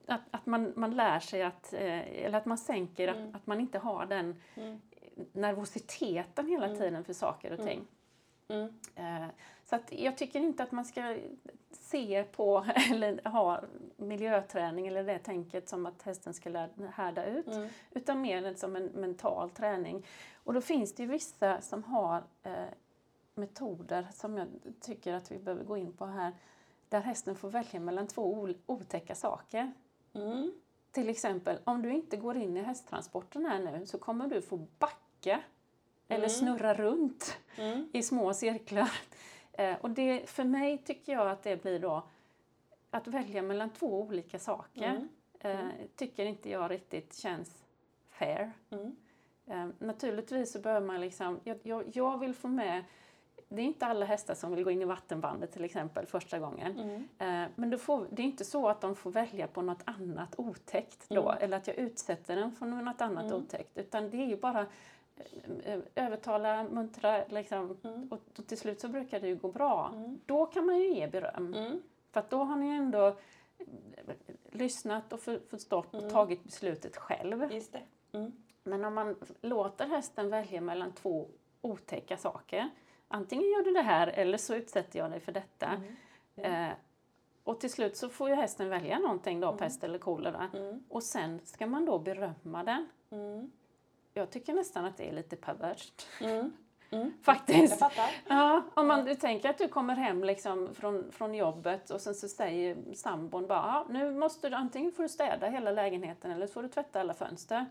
[0.07, 3.29] att, att man, man lär sig att, eh, eller att man sänker, Mm.
[3.29, 4.81] att, att man inte har den Mm.
[5.33, 6.77] nervositeten hela Mm.
[6.77, 7.67] tiden för saker och Mm.
[7.67, 7.87] ting.
[8.47, 8.73] Mm.
[8.95, 9.27] Eh,
[9.63, 11.17] Så att jag tycker inte att man ska
[11.71, 13.61] se på eller ha
[13.97, 17.69] miljöträning eller det tänket som att hästen ska härda ut Mm.
[17.91, 20.05] utan mer som en mental träning.
[20.43, 22.53] Och då finns det ju vissa som har eh,
[23.35, 24.47] metoder som jag
[24.81, 26.31] tycker att vi behöver gå in på här
[26.89, 29.71] där hästen får välja mellan två otäcka saker.
[30.17, 30.51] Mm.
[30.91, 34.57] Till exempel, om du inte går in i hästtransporten här nu så kommer du få
[34.79, 35.39] backa
[36.07, 36.29] eller Mm.
[36.29, 37.89] snurra runt Mm.
[37.93, 38.91] i små cirklar.
[39.59, 42.03] Eh, och det, för mig tycker jag att det blir då
[42.91, 44.83] att välja mellan två olika saker.
[44.89, 45.07] Mm.
[45.39, 47.63] Eh, tycker inte jag riktigt känns
[48.09, 48.51] fair.
[48.69, 48.95] Mm.
[49.47, 52.83] Eh, naturligtvis så behöver man liksom, jag, jag, jag vill få med,
[53.49, 56.79] det är inte alla hästar som vill gå in i vattenbandet till exempel första gången.
[56.79, 56.95] Mm.
[57.45, 60.35] Eh, men då får, det är inte så att de får välja på något annat
[60.37, 61.43] otäckt då, Mm.
[61.43, 63.37] eller att jag utsätter den för något annat Mm.
[63.37, 63.77] otäckt.
[63.77, 64.65] Utan det är ju bara
[65.15, 68.07] eh, eh, övertala, muntra, liksom, Mm.
[68.11, 69.91] och, till slut så brukar det ju gå bra.
[69.93, 70.19] Mm.
[70.25, 71.53] Då kan man ju ge beröm.
[71.53, 71.81] Mm.
[72.11, 73.15] För att då har ni ändå
[74.51, 76.11] lyssnat och för, förstått och Mm.
[76.13, 77.49] tagit beslutet själv.
[78.63, 81.27] Men om man låter hästen välja mellan två
[81.61, 82.69] otäcka saker.
[83.07, 85.81] Antingen gör du det här eller så utsätter jag dig för detta.
[86.37, 86.69] Mm.
[86.69, 86.75] Eh,
[87.43, 89.57] och till slut så får ju hästen välja någonting då, Mm.
[89.57, 90.49] pest eller kolera.
[90.53, 90.83] Mm.
[90.89, 92.87] Och sen ska man då berömma den.
[93.09, 93.51] Mm.
[94.13, 96.07] Jag tycker nästan att det är lite perverst.
[96.21, 96.53] Mm.
[96.89, 97.13] Mm.
[97.23, 97.81] Faktiskt.
[98.27, 102.15] Ja, om man du tänker att du kommer hem liksom från, från jobbet och sen
[102.15, 106.53] så säger sambon bara nu måste du antingen får du städa hela lägenheten eller så
[106.53, 107.65] får du tvätta alla fönster.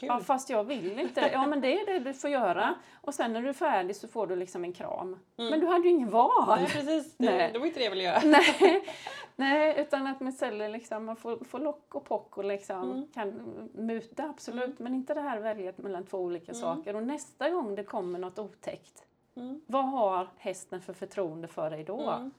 [0.00, 0.06] Kul.
[0.08, 1.30] Ja, fast jag vill inte.
[1.32, 2.74] Ja, men det är det du får göra.
[3.00, 5.18] Och sen när du är färdig så får du liksom en kram.
[5.38, 5.50] Mm.
[5.50, 6.44] Men du hade ju ingen val.
[6.58, 7.14] Nej, precis.
[7.18, 7.50] Nej.
[7.52, 8.20] det var inte det jag ville göra.
[8.24, 8.84] Nej,
[9.36, 13.06] nej, utan att man säljer liksom, man får, får lock och pock och liksom Mm.
[13.14, 13.28] kan
[13.74, 14.76] muta absolut, Mm.
[14.78, 16.60] men inte det här väljet mellan två olika Mm.
[16.62, 16.96] saker.
[16.96, 19.04] Och nästa gång det kommer något otäckt,
[19.36, 19.60] Mm.
[19.66, 22.10] vad har hästen för förtroende för dig då?
[22.10, 22.30] Mm.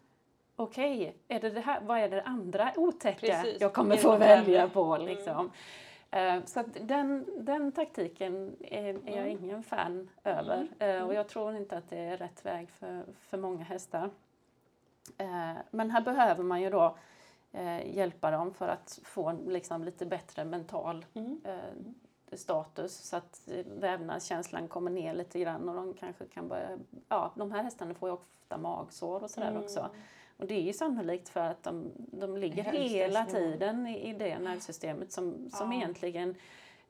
[0.56, 3.62] Okej, är det det här, vad är det andra otäcka Precis.
[3.62, 4.98] jag kommer få välja på?
[4.98, 5.52] Liksom.
[6.12, 9.44] Eh, Så den, den taktiken är, är jag Mm.
[9.44, 10.68] ingen fan över.
[10.80, 11.08] Eh, Mm.
[11.08, 14.10] Och jag tror inte att det är rätt väg för, för många hästar.
[15.18, 16.98] Eh, Men här behöver man ju då
[17.52, 21.42] eh, hjälpa dem för att få liksom lite bättre mental Mm.
[21.44, 26.78] eh, status så att eh, vävnadskänslan kommer ner lite grann och de kanske kan börja,
[27.10, 29.64] ja de här hästarna får ju ofta magsår och sådär Mm.
[29.64, 29.90] också.
[30.38, 34.40] Och det är ju sannolikt för att de, de ligger hela tiden i, i det
[34.40, 35.78] nervsystemet som, som Ja.
[35.78, 36.36] egentligen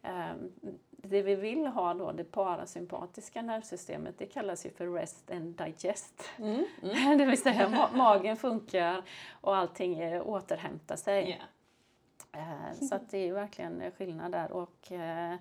[0.07, 0.51] Ehm,
[0.89, 6.23] det vi vill ha då, det parasympatiska nervsystemet, det kallas ju för rest and digest.
[6.37, 6.65] Mm.
[6.83, 7.17] Mm.
[7.17, 9.03] det vill säga ma magen funkar
[9.41, 11.29] och allting återhämtar sig.
[11.29, 12.73] Yeah.
[12.73, 14.51] Så att det är verkligen skillnad där.
[14.51, 15.35] Och, eh,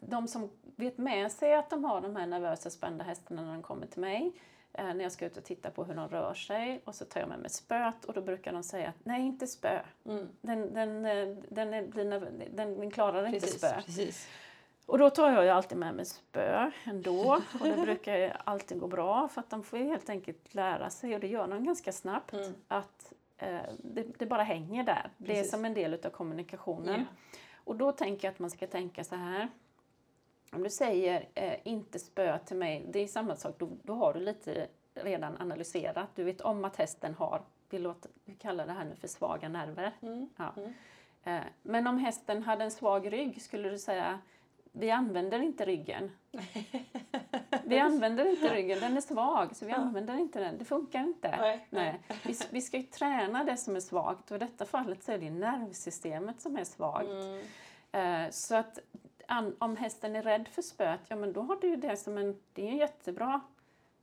[0.00, 3.62] de som vet med sig att de har de här nervösa spända hästarna när de
[3.62, 4.32] kommer till mig, eh,
[4.84, 7.28] när jag ska ut och titta på hur de rör sig och så tar jag
[7.28, 9.80] med mig spöet och då brukar de säga att nej, inte spö.
[10.04, 10.28] Mm.
[10.40, 11.82] Den, den, eh, den, är,
[12.50, 13.82] den, den klarar precis, inte spö.
[13.86, 14.28] Precis.
[14.86, 18.86] Och då tar jag ju alltid med mig spö ändå och det brukar alltid gå
[18.86, 22.32] bra för att de får helt enkelt lära sig och det gör de ganska snabbt
[22.32, 22.54] mm.
[22.68, 25.10] att eh, det, det, bara hänger där.
[25.18, 25.34] Precis.
[25.34, 26.94] Det är som en del av kommunikationen.
[26.94, 27.06] Yeah.
[27.64, 29.48] Och då tänker jag att man ska tänka så här
[30.52, 34.14] om du säger eh, inte spö till mig, det är samma sak, då, då, har
[34.14, 36.08] du lite redan analyserat.
[36.14, 39.48] Du vet om att hästen har, vi, låter, vi kallar det här nu för svaga
[39.48, 39.92] nerver.
[40.02, 40.28] Mm.
[40.36, 40.52] Ja.
[40.56, 40.72] Mm.
[41.24, 44.18] Eh, men om hästen hade en svag rygg, skulle du säga
[44.78, 46.10] vi använder inte ryggen.
[47.64, 50.58] Vi använder inte ryggen, den är svag så vi använder inte den.
[50.58, 51.36] Det funkar inte.
[51.40, 51.66] Nej.
[51.70, 52.00] Nej.
[52.24, 55.18] Vi, vi ska ju träna det som är svagt och i detta fallet så är
[55.18, 57.08] det nervsystemet som är svagt.
[57.08, 58.24] Mm.
[58.24, 58.78] Uh, så att
[59.58, 62.40] om hästen är rädd för spöet, ja men då har du ju det som en,
[62.52, 63.40] det är en jättebra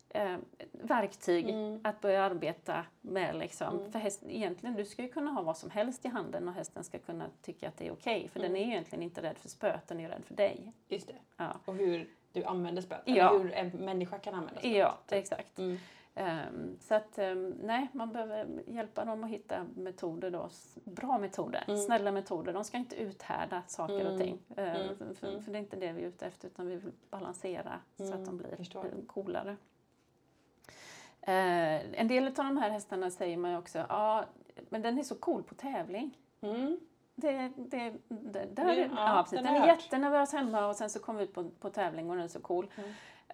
[0.10, 0.38] eh,
[0.72, 1.80] verktyg mm.
[1.84, 3.36] att börja arbeta med.
[3.36, 3.80] Liksom.
[3.80, 3.92] Mm.
[3.92, 6.84] För häst, egentligen, du ska ju kunna ha vad som helst i handen och hästen
[6.84, 8.18] ska kunna tycka att det är okej.
[8.18, 8.52] Okay, för mm.
[8.52, 10.74] den är egentligen inte rädd för spöet, den är rädd för dig.
[10.88, 11.16] Just det.
[11.38, 11.60] Ja.
[11.66, 13.38] Och hur du använder spöet, ja.
[13.38, 14.76] hur en människa kan använda spöet.
[14.76, 15.60] Ja, exakt.
[15.60, 15.78] Mm.
[16.16, 20.50] Um, så att um, nej, man behöver hjälpa dem att hitta metoder då,
[20.84, 21.80] bra metoder, mm.
[21.80, 22.54] snälla metoder.
[22.54, 24.14] De ska inte uthärda saker mm.
[24.14, 24.40] och ting.
[24.58, 24.96] Uh, mm.
[24.98, 27.80] För, för, för, det är inte det vi är ute efter utan vi vill balansera
[27.98, 28.38] så att de mm.
[28.38, 28.86] blir Förstår.
[29.08, 29.52] coolare.
[31.28, 34.26] Uh, en del av de här hästarna säger man ju också, ja
[34.70, 36.18] men den är så cool på tävling.
[36.42, 36.80] Mm.
[37.16, 41.26] Det, det, det, där, ja, ja, den är jättenervös hemma och sen så kommer vi
[41.26, 42.66] ut på, på tävling och den är så cool.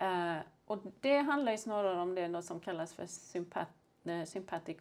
[0.01, 0.38] Uh,
[0.70, 3.67] och det handlar ju snarare om det som kallas för sympat
[4.03, 4.78] eh, sympatic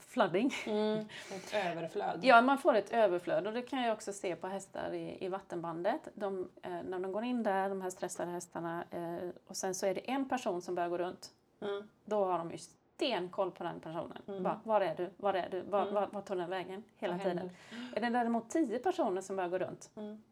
[0.00, 0.54] flooding.
[0.66, 0.98] Mm,
[1.30, 2.20] ett överflöd.
[2.22, 5.28] Ja, man får ett överflöd och det kan jag också se på hästar i, i
[5.28, 6.08] vattenbandet.
[6.14, 9.86] De, eh, när de går in där, de här stressade hästarna, eh, och sen så
[9.86, 11.30] är det en person som börjar gå runt.
[11.60, 11.88] Mm.
[12.04, 14.22] Då har de ju stenkoll på den personen.
[14.28, 14.42] Mm.
[14.42, 15.10] Bara, var är du?
[15.16, 15.60] Var är du?
[15.60, 15.94] Var, mm.
[15.94, 16.84] var, var tog den vägen?
[16.96, 17.50] Hela tiden.
[17.94, 20.22] Är det däremot tio personer som börjar gå runt, mm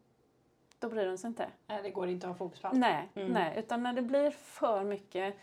[0.81, 1.47] då bryr de sig inte.
[1.67, 2.77] Nej, det går inte att ha fokus på allt.
[2.77, 3.31] Nej, mm.
[3.31, 5.35] nej, utan när det blir för mycket,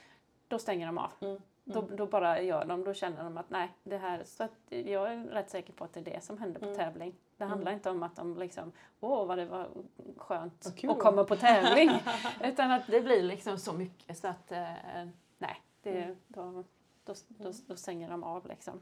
[0.49, 1.11] då stänger de av.
[1.21, 1.41] Mm.
[1.65, 1.97] Då, mm.
[1.97, 5.25] då, bara gör de, då känner de att nej, det här, så att jag är
[5.25, 6.77] rätt säker på att det är det som händer på mm.
[6.77, 7.15] tävling.
[7.37, 7.51] Det mm.
[7.51, 9.69] handlar inte om att de liksom, åh vad det var
[10.17, 11.91] skönt att komma på tävling.
[12.45, 15.07] utan att det blir liksom så mycket så att, eh,
[15.39, 16.65] nej, det, då,
[17.05, 18.81] då, då, då, stänger de av liksom.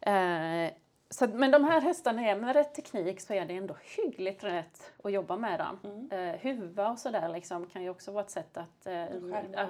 [0.00, 0.72] Eh,
[1.10, 4.92] så, men de här hästarna, är, med rätt teknik så är det ändå hyggligt rätt
[5.04, 5.78] att jobba med dem.
[5.84, 6.34] Mm.
[6.34, 9.06] Eh, huva och sådär liksom, kan ju också vara ett sätt att eh,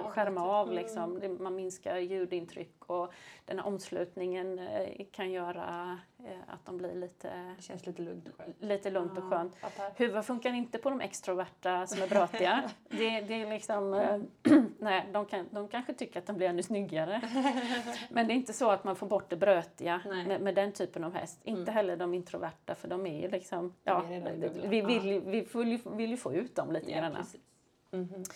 [0.09, 0.49] skärma av.
[0.49, 1.17] Av liksom.
[1.17, 1.43] mm.
[1.43, 3.13] Man minskar ljudintryck och
[3.45, 7.53] den här omslutningen eh, kan göra eh, att de blir lite...
[7.57, 8.55] Det känns lite lugnt och skönt.
[8.59, 9.55] Lite lugnt och skönt.
[9.97, 12.69] Huva funkar inte på de extroverta som är brötiga.
[12.89, 13.93] det, det är liksom...
[13.93, 14.19] Eh,
[14.79, 17.21] nej, de, kan, de kanske tycker att de blir ännu snyggare.
[18.09, 21.03] Men det är inte så att man får bort det brötiga med, med, den typen
[21.03, 21.39] av häst.
[21.43, 21.59] Mm.
[21.59, 23.73] Inte heller de introverta för de är ju liksom...
[23.83, 25.19] Ja, vi vill, vi vill, ju,
[25.85, 27.17] vill ju få ut dem lite ja, grann.
[27.91, 28.31] Mm -hmm.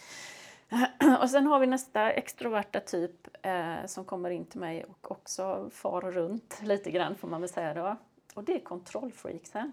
[1.22, 5.70] Och sen har vi nästa extroverta typ eh, som kommer in till mig och också
[5.74, 7.96] far runt lite grann får man väl säga då.
[8.36, 9.72] Och det är kontrollfreaksen.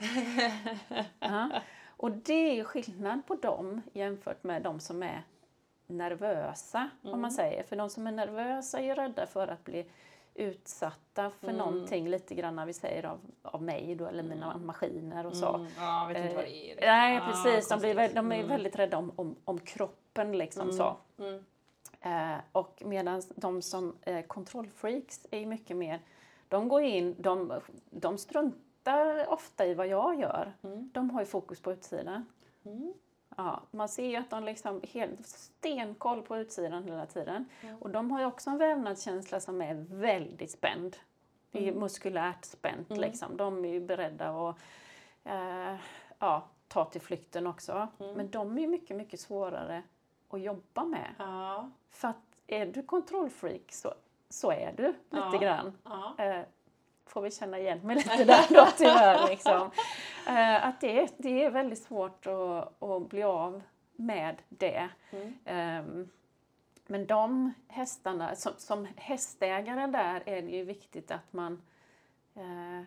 [1.19, 1.51] ja.
[1.87, 5.23] Och det är skillnad på dem jämfört med de som är
[5.87, 7.15] nervösa, mm.
[7.15, 7.31] om man mm.
[7.31, 7.63] säger.
[7.63, 9.87] För de som är nervösa är ju rädda för att bli
[10.35, 11.57] utsatta för mm.
[11.57, 14.67] någonting lite grann när vi säger av, av mig då, eller mina mm.
[14.67, 15.55] maskiner och så.
[15.55, 15.67] Mm.
[15.79, 16.83] Ja, vet inte vad det är.
[16.83, 17.69] Eh, nej, ah, precis.
[17.69, 18.49] De, blir, de är mm.
[18.49, 20.77] väldigt rädda om, om, om kroppen liksom mm.
[20.77, 20.97] så.
[21.19, 21.45] Mm.
[22.01, 26.01] Eh, och medan de som eh, kontrollfreaks är mycket mer,
[26.49, 30.53] de går in, de, de struntar ofta i vad jag gör.
[30.93, 32.27] De har ju fokus på utsidan.
[33.37, 37.45] Ja, man ser ju att de liksom helt stenkoll på utsidan hela tiden.
[37.63, 37.77] Mm.
[37.79, 40.97] Och de har ju också en vävnadskänsla som är väldigt spänd.
[41.51, 41.81] Det är mm.
[41.81, 43.01] muskulärt spänt mm.
[43.01, 43.37] liksom.
[43.37, 44.57] De är ju beredda att
[45.25, 45.77] eh,
[46.19, 47.89] ja, ta till flykten också.
[48.01, 48.15] Mm.
[48.15, 49.83] Men de är ju mycket, mycket svårare
[50.35, 51.15] att jobba med.
[51.19, 51.71] Ja.
[51.91, 52.17] För att
[52.47, 53.95] är du kontrollfreak så,
[54.29, 55.39] så är du lite ja.
[55.39, 55.79] grann.
[55.85, 56.15] Ja.
[56.19, 56.43] Eh,
[57.07, 59.29] får vi känna igen mig lite där då tyvärr.
[59.29, 59.71] Liksom.
[60.29, 63.63] Uh, att det, det är väldigt svårt att, att bli av
[63.97, 64.89] med det.
[65.11, 65.85] Mm.
[65.85, 66.11] Um,
[66.87, 71.63] men de hästarna, som, som hästägare där är det ju viktigt att man
[72.37, 72.83] uh,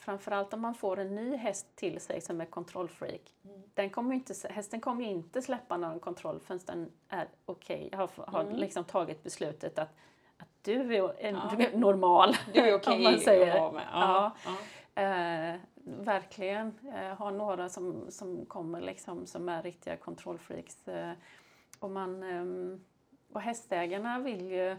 [0.00, 3.20] framförallt om man får en ny häst till sig som är kontrollfreak.
[3.44, 3.62] Mm.
[3.74, 8.10] Den kommer inte, hästen kommer inte släppa någon kontroll förrän den är okej, okay, har,
[8.26, 8.56] har Mm.
[8.56, 9.94] liksom tagit beslutet att,
[10.38, 11.52] att du är, en, Ja.
[11.56, 12.36] du är normal.
[12.54, 13.54] Du är okej om man säger.
[13.54, 13.86] att vara med.
[13.92, 14.32] Ja.
[14.44, 14.52] Ja.
[14.94, 15.02] Ja.
[15.02, 16.74] Eh, verkligen.
[16.94, 20.88] Eh, har några som, som kommer liksom som är riktiga kontrollfreaks.
[20.88, 21.12] Eh,
[21.78, 22.84] och, man, ehm,
[23.32, 24.76] och hästägarna vill ju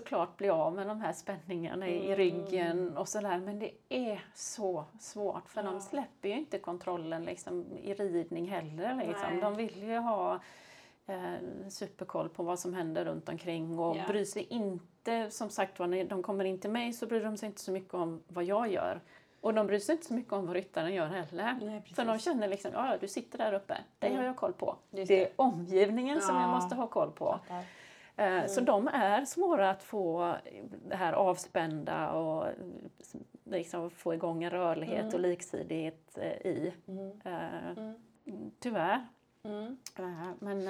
[0.00, 2.16] såklart bli av med de här spänningarna i, i Mm.
[2.16, 3.38] ryggen och sådär.
[3.38, 5.70] Men det är så svårt för Ja.
[5.70, 8.94] de släpper ju inte kontrollen liksom, i ridning heller.
[8.94, 9.30] Liksom.
[9.32, 9.40] Nej.
[9.40, 10.40] De vill ju ha
[11.06, 14.02] eh, superkoll på vad som händer runt omkring och Ja.
[14.08, 17.46] bryr sig inte, som sagt när de kommer in till mig så bryr de sig
[17.46, 19.00] inte så mycket om vad jag gör.
[19.40, 21.58] Och de bryr sig inte så mycket om vad ryttaren gör heller.
[21.62, 21.96] Nej, precis.
[21.96, 24.18] För de känner liksom, ja du sitter där uppe, det Mm.
[24.18, 24.76] har jag koll på.
[24.90, 26.54] Just Det är omgivningen som jag Ja.
[26.54, 27.38] måste ha koll på.
[27.48, 27.64] Fattar.
[28.18, 30.36] Eh, Så de är svåra att få
[30.88, 32.46] det här avspända och
[33.44, 35.14] liksom få igång en rörlighet Mm.
[35.14, 36.74] och liksidighet eh, i.
[36.88, 37.20] Mm.
[37.24, 37.78] Eh,
[38.26, 38.50] Mm.
[38.60, 39.06] Tyvärr.
[39.44, 39.76] Mm.
[40.38, 40.64] Men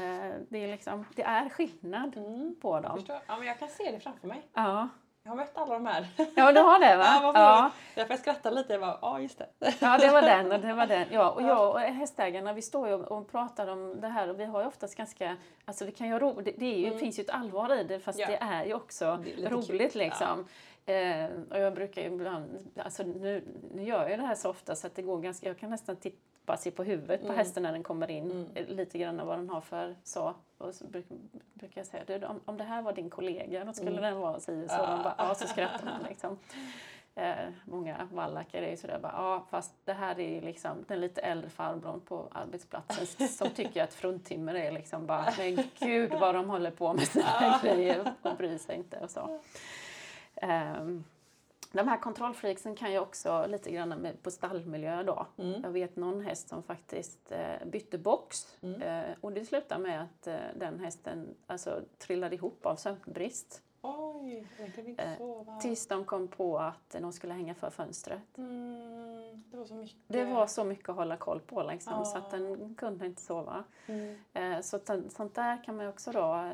[0.49, 2.55] det är, liksom, det är skillnad Mm.
[2.61, 2.97] på dem.
[2.97, 3.17] Förstår.
[3.27, 4.43] Ja, men jag kan se det framför mig.
[4.55, 4.89] Ja,
[5.29, 6.07] Jag har mött alla de här.
[6.37, 7.05] ja du har det va?
[7.23, 7.33] Ja.
[7.35, 7.71] Ja.
[7.95, 8.73] Därför jag skrattar lite.
[8.73, 9.47] Jag bara, ja just det.
[9.81, 11.07] Ja, det var den och det var den.
[11.11, 14.45] Ja, och jag och hästägarna, vi står ju och pratar om det här och vi
[14.45, 16.99] har ju oftast ganska, alltså vi kan ju ro, det, ju, Mm.
[16.99, 18.27] finns ju ett allvar i det fast Ja.
[18.27, 19.99] det är ju också är roligt kul.
[20.03, 20.45] liksom.
[20.87, 24.75] Eh, och jag brukar ju ibland, alltså nu, nu gör jag det här så ofta
[24.75, 27.39] så att det går ganska, jag kan nästan tippa sig på huvudet på Mm.
[27.39, 28.49] hästen när den kommer in, Mm.
[28.55, 30.35] eh, lite grann vad den har för så.
[30.59, 31.07] Och så bruk,
[31.55, 34.03] brukar jag säga, du, om, om det här var din kollega, då skulle Mm.
[34.03, 34.77] den vara si så.
[34.77, 36.39] De bara, ja, så skrattar man liksom.
[37.15, 41.01] Eh, många vallackar är ju sådär bara, ja fast det här är ju liksom den
[41.01, 46.35] lite äldre farbrorn på arbetsplatsen som tycker att fruntimmer är liksom bara, men gud vad
[46.35, 49.41] de håller på med sina här grejer och bryr sig inte och så.
[50.35, 51.05] Ehm,
[51.73, 55.27] de här kontrollfreaksen kan ju också lite grann med, på stallmiljö då.
[55.39, 55.61] Mm.
[55.63, 58.83] Jag vet någon häst som faktiskt eh, bytte box Mm.
[58.83, 63.63] eh, och det slutade med att eh, den hästen alltså, trillade ihop av sömnbrist.
[63.83, 65.61] Oj, den kunde inte sova.
[65.61, 68.39] Tills de kom på att de skulle hänga för fönstret.
[68.39, 69.97] Mm, det var så mycket.
[70.07, 72.05] Det var så mycket att hålla koll på liksom, Ja.
[72.05, 73.65] så att den kunde inte sova.
[73.87, 74.63] Mm.
[74.63, 76.51] Så sånt där kan man ju också då,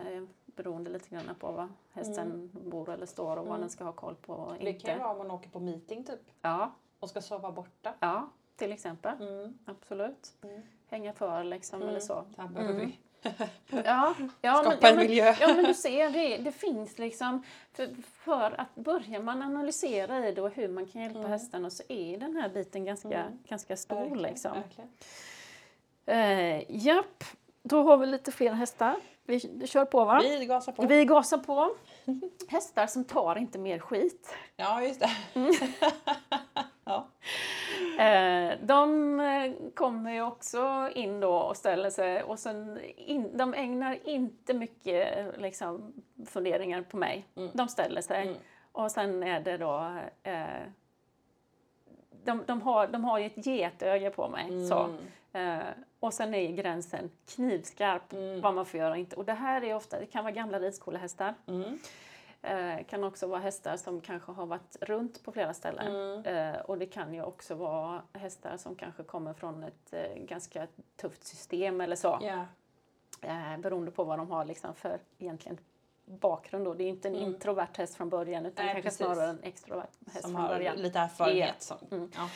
[0.57, 3.61] beroende lite grann på vad hästen bor eller står och vad Mm.
[3.61, 4.97] den ska ha koll på och Det kan ju inte.
[4.97, 7.95] vara om man åker på meeting typ Ja, och ska sova borta.
[8.01, 9.23] ja, till exempel.
[9.23, 9.59] Mm.
[9.65, 10.33] Absolut.
[10.43, 10.63] Mm.
[10.89, 12.25] Hänga för liksom eller så.
[12.37, 12.87] Här behöver Mm.
[12.87, 12.99] vi
[13.85, 15.35] Ja, ja, skapa men, ja, en men, miljö.
[15.41, 17.43] ja men du ser, det, det finns liksom,
[17.73, 21.31] för, för att börjar man analysera i det och hur man kan hjälpa Mm.
[21.31, 23.39] hästarna så är den här biten ganska, Mm.
[23.49, 24.53] ganska stor Verkligen, liksom.
[24.53, 24.91] verkligen.
[26.07, 27.25] Eh, japp,
[27.63, 28.97] då har vi lite fler hästar.
[29.27, 30.20] Vi, kör på va?
[30.22, 30.87] Vi gasar på.
[30.87, 31.70] Vi gasar på.
[32.49, 34.35] Hästar som tar inte mer skit.
[34.57, 35.11] Ja, just det.
[36.85, 37.09] ja.
[37.99, 39.20] Eh, de
[39.75, 45.35] kommer ju också in då och ställer sig och sen in, de ägnar inte mycket
[45.39, 45.93] liksom,
[46.27, 47.27] funderingar på mig.
[47.37, 47.51] Mm.
[47.55, 48.37] De ställer sig Mm.
[48.72, 50.62] och sen är det då eh,
[52.25, 54.68] de, de, har, de har ju ett getöga på mig.
[54.68, 54.79] Så.
[55.33, 55.61] Mm.
[55.61, 55.66] Eh,
[56.05, 58.41] och sen är gränsen knivskarp Mm.
[58.41, 59.17] vad man får göra och inte.
[59.17, 61.35] Och det här är ofta, det kan vara gamla ridskolehästar.
[61.47, 61.79] Mm.
[62.43, 65.95] Eh, kan också vara hästar som kanske har varit runt på flera ställen.
[65.97, 66.55] Mm.
[66.55, 70.67] Eh, och det kan ju också vara hästar som kanske kommer från ett eh, ganska
[70.97, 72.19] tufft system eller så.
[73.23, 75.59] Eh, beroende på vad de har liksom för egentligen
[76.07, 76.75] bakgrund då.
[76.75, 77.27] Det är inte en Mm.
[77.29, 79.07] introvert häst från början utan Nej, kanske precis.
[79.17, 80.77] snarare en extrovert häst Som från har början.
[80.77, 81.63] lite erfarenhet.
[81.63, 81.77] Som.
[81.91, 82.11] Mm.
[82.17, 82.29] Ja.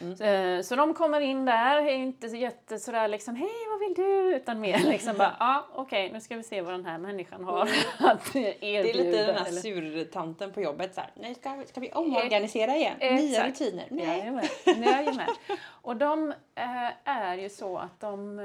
[0.00, 0.14] Mm.
[0.20, 0.56] Mm.
[0.58, 3.48] Eh, Så de kommer in där, är inte så jätte sådär liksom hej
[3.78, 4.36] vad vill du?
[4.36, 7.60] Utan mer liksom bara ja okej nu ska vi se vad den här människan har
[7.98, 8.60] att erbjuda.
[8.60, 10.94] Det är lite den här surtanten på jobbet.
[10.94, 12.96] Så här, Nej, ska, ska vi omorganisera igen?
[13.00, 13.20] Exakt.
[13.22, 13.84] Nya rutiner?
[13.90, 14.06] Nej.
[14.06, 15.28] Jajamän, jajamän.
[15.68, 18.38] Och de eh, är ju så att de,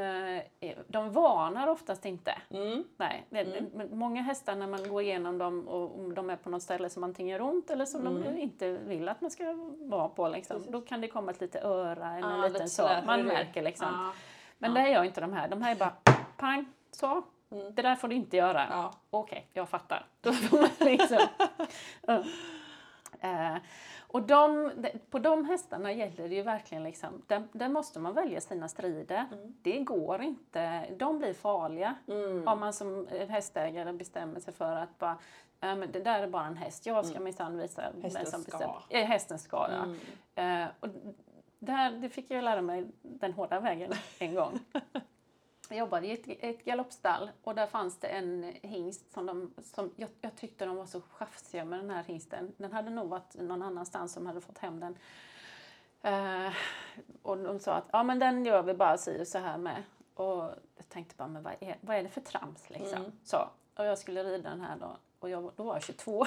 [0.60, 2.36] eh, de varnar oftast inte.
[2.50, 2.84] Mm.
[2.98, 3.90] Nej, det, Mm.
[3.92, 7.32] många hästar när man går igenom dem och de är på något ställe som antingen
[7.32, 8.24] gör ont eller som Mm.
[8.24, 9.44] de inte vill att man ska
[9.80, 10.28] vara på.
[10.28, 10.56] Liksom.
[10.58, 10.72] Precis.
[10.72, 13.88] Då kan det komma ett litet öra eller Ja, en liten sådär, Man märker liksom.
[13.92, 14.12] Ja.
[14.62, 15.48] Men det gör inte de här.
[15.48, 15.94] De här är bara
[16.38, 17.24] pang, så.
[17.52, 17.76] Mm.
[17.76, 18.66] Det där får du inte göra.
[18.70, 18.94] Ja.
[19.10, 20.06] Okej, jag fattar.
[20.22, 21.18] Då får man liksom...
[22.08, 22.24] Ja.
[23.20, 23.56] Eh,
[24.08, 28.14] och de, de, på de hästarna gäller det ju verkligen liksom, där, där måste man
[28.14, 29.26] välja sina strider.
[29.32, 29.54] Mm.
[29.62, 32.48] Det går inte, de blir farliga Mm.
[32.48, 35.18] om man som eh, hästägare bestämmer sig för att bara,
[35.60, 37.24] men det där är bara en häst, jag ska Mm.
[37.24, 38.52] minsann visa vem Hästen som ska.
[38.58, 38.82] bestämmer.
[38.90, 39.84] Eh, hästen ska, ja.
[39.84, 40.64] Mm.
[40.64, 40.88] Eh, och
[41.62, 44.60] där, det fick jag lära mig den hårda vägen en gång.
[45.70, 49.94] jag jobbade i ett, ett galoppstall och där fanns det en hingst som, de, som
[49.96, 52.54] jag, jag tyckte de var så chafsiga med den här hingsten.
[52.58, 54.98] Den hade nog varit någon annanstans som hade fått hem den.
[56.02, 56.54] Eh,
[57.22, 59.84] och de sa att ja, men den gör vi bara si och så här med.
[60.14, 60.44] Och
[60.76, 62.98] jag tänkte bara, men vad är, vad är det för trams liksom?
[62.98, 63.12] Mm.
[63.24, 64.98] Så, och jag skulle rida den här då.
[65.22, 66.26] Och jag, då var jag 22.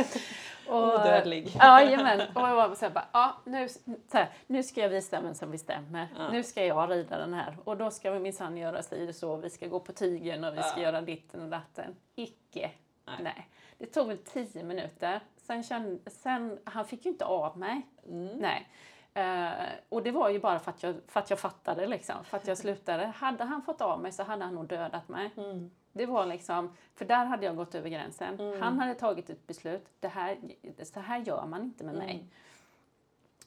[0.68, 1.56] Odödlig.
[1.56, 2.20] Jajamän.
[2.34, 3.78] Och jag var så här, bara, ja, nu, så
[4.12, 6.08] här, nu ska jag visa vem som bestämmer.
[6.18, 6.30] Ja.
[6.30, 7.56] Nu ska jag rida den här.
[7.64, 9.36] Och då ska vi minsann göra si så.
[9.36, 10.82] Vi ska gå på tygen och vi ska Ja.
[10.82, 11.96] göra ditten och datten.
[12.14, 12.70] Icke.
[13.06, 13.16] Nej.
[13.20, 13.48] Nej.
[13.78, 15.20] Det tog väl tio minuter.
[15.36, 17.82] Sen, kände, sen han fick ju inte av mig.
[18.08, 18.26] Mm.
[18.38, 18.68] Nej.
[19.14, 19.50] Eh,
[19.88, 22.46] och det var ju bara för att, jag, för att jag fattade, liksom, för att
[22.46, 23.06] jag slutade.
[23.06, 25.30] Hade han fått av mig så hade han nog dödat mig.
[25.36, 25.70] Mm.
[25.92, 28.40] Det var liksom, för där hade jag gått över gränsen.
[28.40, 28.62] Mm.
[28.62, 29.86] Han hade tagit ett beslut.
[30.00, 30.38] Det här,
[30.84, 32.14] så här gör man inte med mig.
[32.14, 32.26] Mm.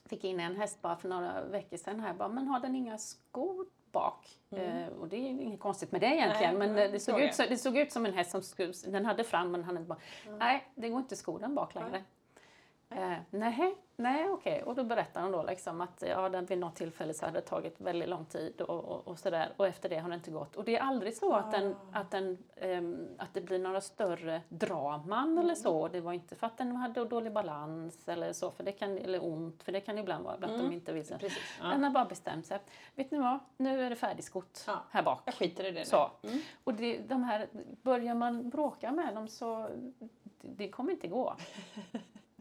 [0.06, 2.14] Fick in en häst bara för några veckor sedan här.
[2.14, 4.38] Bara, men har den inga skor bak?
[4.50, 6.54] Eh, och det är ju inget konstigt med det egentligen.
[6.54, 6.58] Mm.
[6.58, 9.06] Nej, men det, såg ut, så, det såg ut som en häst som skulle, den
[9.06, 9.98] hade fram men han hade bara,
[10.38, 12.04] nej det går inte skor den bak längre.
[12.96, 14.62] Eh, nej, nej okej.
[14.62, 17.46] Och då berättar hon då liksom att ja, den vid något tillfälle så hade det
[17.46, 19.52] tagit väldigt lång tid och, och, och sådär.
[19.56, 20.56] Och efter det har det inte gått.
[20.56, 21.98] Och det är aldrig så att, den, Ah.
[22.00, 25.88] att, den, ehm, att det blir några större draman eller så.
[25.88, 29.24] Det var inte för att den hade dålig balans eller så, för det kan, eller
[29.24, 30.58] ont, för det kan ibland vara att Mm.
[30.58, 31.06] de inte vill.
[31.06, 31.18] Så.
[31.18, 31.58] Precis.
[31.62, 31.68] Ja.
[31.68, 32.58] Den har bara bestämt sig.
[32.94, 33.38] Vet ni vad?
[33.56, 34.82] Nu är det färdigskott Ja.
[34.90, 35.22] här bak.
[35.24, 35.84] Jag skiter i det.
[35.84, 36.10] Så.
[36.22, 36.38] Mm.
[36.64, 37.48] Och det, de här,
[37.82, 39.68] börjar man bråka med dem så
[40.40, 41.34] det kommer inte gå.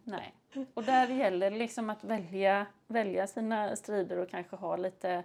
[0.04, 0.34] Nej.
[0.74, 5.24] Och där gäller det liksom att välja, välja sina strider och kanske ha lite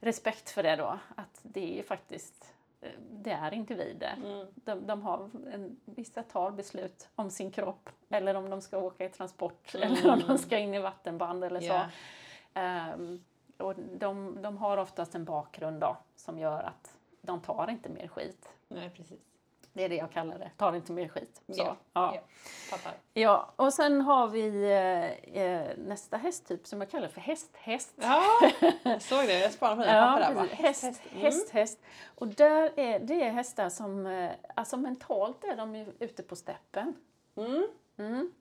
[0.00, 0.98] respekt för det då.
[1.14, 4.14] Att det är faktiskt, eh, det är individer.
[4.24, 4.46] Mm.
[4.54, 9.04] De, de har en, vissa tar beslut om sin kropp eller om de ska åka
[9.04, 9.92] i transport Mm.
[9.92, 11.66] eller om de ska in i vattenband eller så.
[11.66, 11.86] Ja.
[12.54, 13.24] Ehm,
[13.56, 18.08] och de, de har oftast en bakgrund då, som gör att de tar inte mer
[18.08, 18.48] skit.
[18.68, 19.20] Nej, precis.
[19.76, 20.50] Det är det jag kallar det.
[20.56, 21.42] Tar inte mer skit.
[21.48, 22.20] Så, Ja, ja.
[22.70, 22.92] Fattar.
[23.12, 27.94] Ja, och sen har vi eh, eh, nästa hästtyp som jag kallar för hästhäst.
[27.96, 28.22] Ja,
[28.82, 29.38] jag såg det.
[29.40, 30.34] Jag spanade på dina Ja, papper där.
[30.34, 30.46] bara.
[30.46, 31.00] Häst, häst.
[31.10, 31.22] Mm.
[31.22, 31.80] häst, häst.
[32.14, 36.36] Och där är, det är hästar som, eh, alltså mentalt är de ju ute på
[36.36, 36.94] steppen.
[37.36, 37.66] Mm.
[37.98, 38.32] Mm.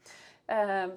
[0.47, 0.95] Eh,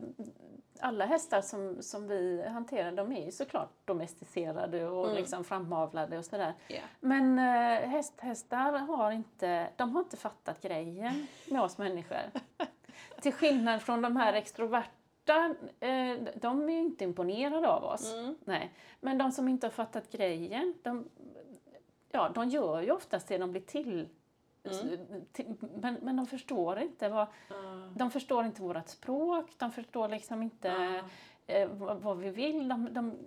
[0.81, 5.17] alla hästar som, som vi hanterar de är ju såklart domesticerade och Mm.
[5.17, 6.55] liksom framavlade och sådär.
[6.69, 6.81] Ja.
[7.01, 12.19] Men eh, hästhästar har inte, de har inte fattat grejen med oss människor.
[13.21, 18.15] Till skillnad från de här extroverta, eh, de är ju inte imponerade av oss.
[18.15, 18.35] Mm.
[18.45, 18.73] Nej.
[19.01, 21.09] Men de som inte har fattat grejen, de,
[22.11, 24.09] ja, de gör ju oftast det de blir till.
[24.65, 25.25] Mm.
[25.33, 27.55] till men, men de förstår inte vad, Ja.
[27.97, 31.55] de förstår inte vårt språk, de förstår liksom inte Ja.
[31.55, 32.69] eh, vad, vad vi vill.
[32.69, 33.19] De, de,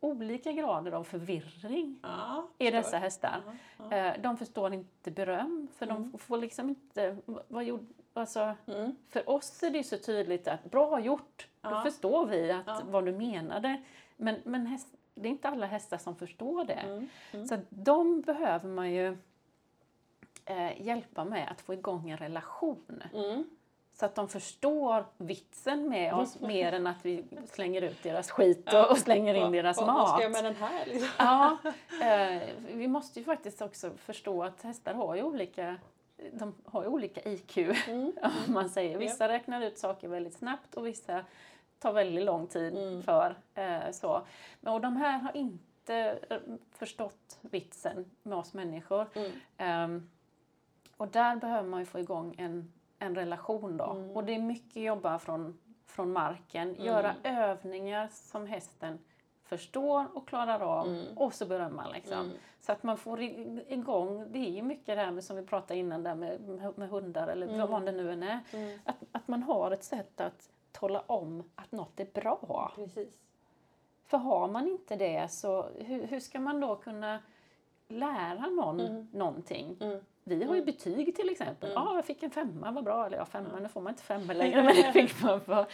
[0.00, 2.70] olika grader av förvirring Ja, förstår.
[2.78, 3.42] dessa hästar.
[3.90, 6.10] Eh, de förstår inte beröm, för Mm.
[6.12, 7.16] de får liksom inte...
[7.48, 8.96] Vad gjorde, alltså, Mm.
[9.08, 13.12] för oss är det så tydligt att bra gjort, då förstår vi att, vad du
[13.12, 13.82] menade.
[14.16, 16.72] Men, men häst, det är inte alla hästar som förstår det.
[16.74, 17.08] Mm.
[17.32, 17.46] Mm.
[17.46, 19.16] Så de behöver man ju
[20.44, 23.02] eh, hjälpa med att få igång en relation.
[23.14, 23.44] Mm.
[23.96, 28.74] Så att de förstår vitsen med oss mer än att vi slänger ut deras skit
[28.74, 29.86] och, och slänger in deras mat.
[29.88, 30.86] Vad ska jag med den här?
[30.86, 31.08] Liksom?
[31.18, 31.58] Ja,
[32.02, 32.42] eh,
[32.72, 35.76] vi måste ju faktiskt också förstå att hästar har ju olika,
[36.32, 38.12] de har ju olika IQ, Mm.
[38.46, 38.98] om man säger.
[38.98, 41.24] Vissa räknar ut saker väldigt snabbt och vissa
[41.78, 43.02] tar väldigt lång tid Mm.
[43.02, 43.36] för.
[43.54, 44.22] Eh, så.
[44.60, 46.36] Men, och de här har inte eh,
[46.72, 49.06] förstått vitsen med oss människor.
[49.14, 49.30] Mm.
[49.56, 50.10] Ehm,
[50.96, 53.84] och där behöver man ju få igång en, en relation då.
[53.90, 54.10] Mm.
[54.10, 56.84] Och det är mycket jobba från, från marken, Mm.
[56.86, 58.98] göra övningar som hästen
[59.44, 61.18] förstår och klarar av Mm.
[61.18, 62.18] och så berömma liksom.
[62.20, 62.36] Mm.
[62.60, 65.80] Så att man får igång, det är ju mycket det här med, som vi pratade
[65.80, 67.70] innan där med, med, med hundar eller Mm.
[67.70, 68.40] vad det nu än är.
[68.52, 68.78] Mm.
[68.84, 72.72] Att, att man har ett sätt att tala om att något är bra.
[72.74, 73.18] Precis.
[74.06, 77.20] För har man inte det så hur, hur ska man då kunna
[77.88, 79.08] lära någon Mm.
[79.12, 79.76] någonting?
[80.26, 80.38] Mm.
[80.38, 80.66] Vi har ju Mm.
[80.74, 81.72] betyg till exempel.
[81.74, 81.94] Ja, Mm.
[81.96, 83.06] jag fick en femma, vad bra.
[83.06, 83.60] Eller ja, femma, Ja.
[83.60, 85.66] nu får man inte femma längre, men det fick man för.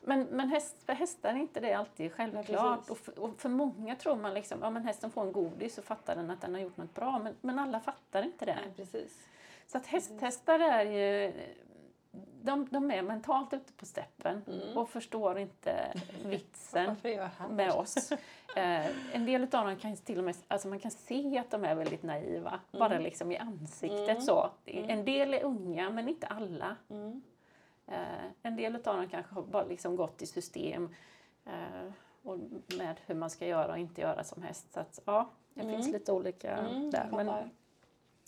[0.00, 2.90] Men, men häst, för hästar är inte det alltid självklart.
[2.90, 5.82] och, för, och för många tror man liksom, ja men hästen får en godis så
[5.82, 7.18] fattar den att den har gjort något bra.
[7.18, 8.54] Men, men alla fattar inte det.
[8.64, 9.26] Nej, precis.
[9.66, 11.32] Så att hästhästar är ju,
[12.46, 14.76] de, de är mentalt ute på steppen Mm.
[14.78, 15.92] och förstår inte
[16.24, 16.96] vitsen
[17.50, 18.12] med oss.
[18.56, 21.64] Eh, en del av dem kan till och med, alltså man kan se att de
[21.64, 24.20] är väldigt naiva, bara liksom i ansiktet Mm.
[24.22, 24.50] så.
[24.66, 24.90] Mm.
[24.90, 26.76] En del är unga, men inte alla.
[26.90, 27.22] Mm.
[27.86, 30.94] Eh, en del av dem kanske har bara liksom gått i system.
[31.46, 31.90] Eh,
[32.22, 32.38] och
[32.78, 34.72] med hur man ska göra och inte göra som häst.
[34.74, 35.74] Så att, ja, det Mm.
[35.74, 37.08] finns lite olika Mm, där.
[37.12, 37.50] Men,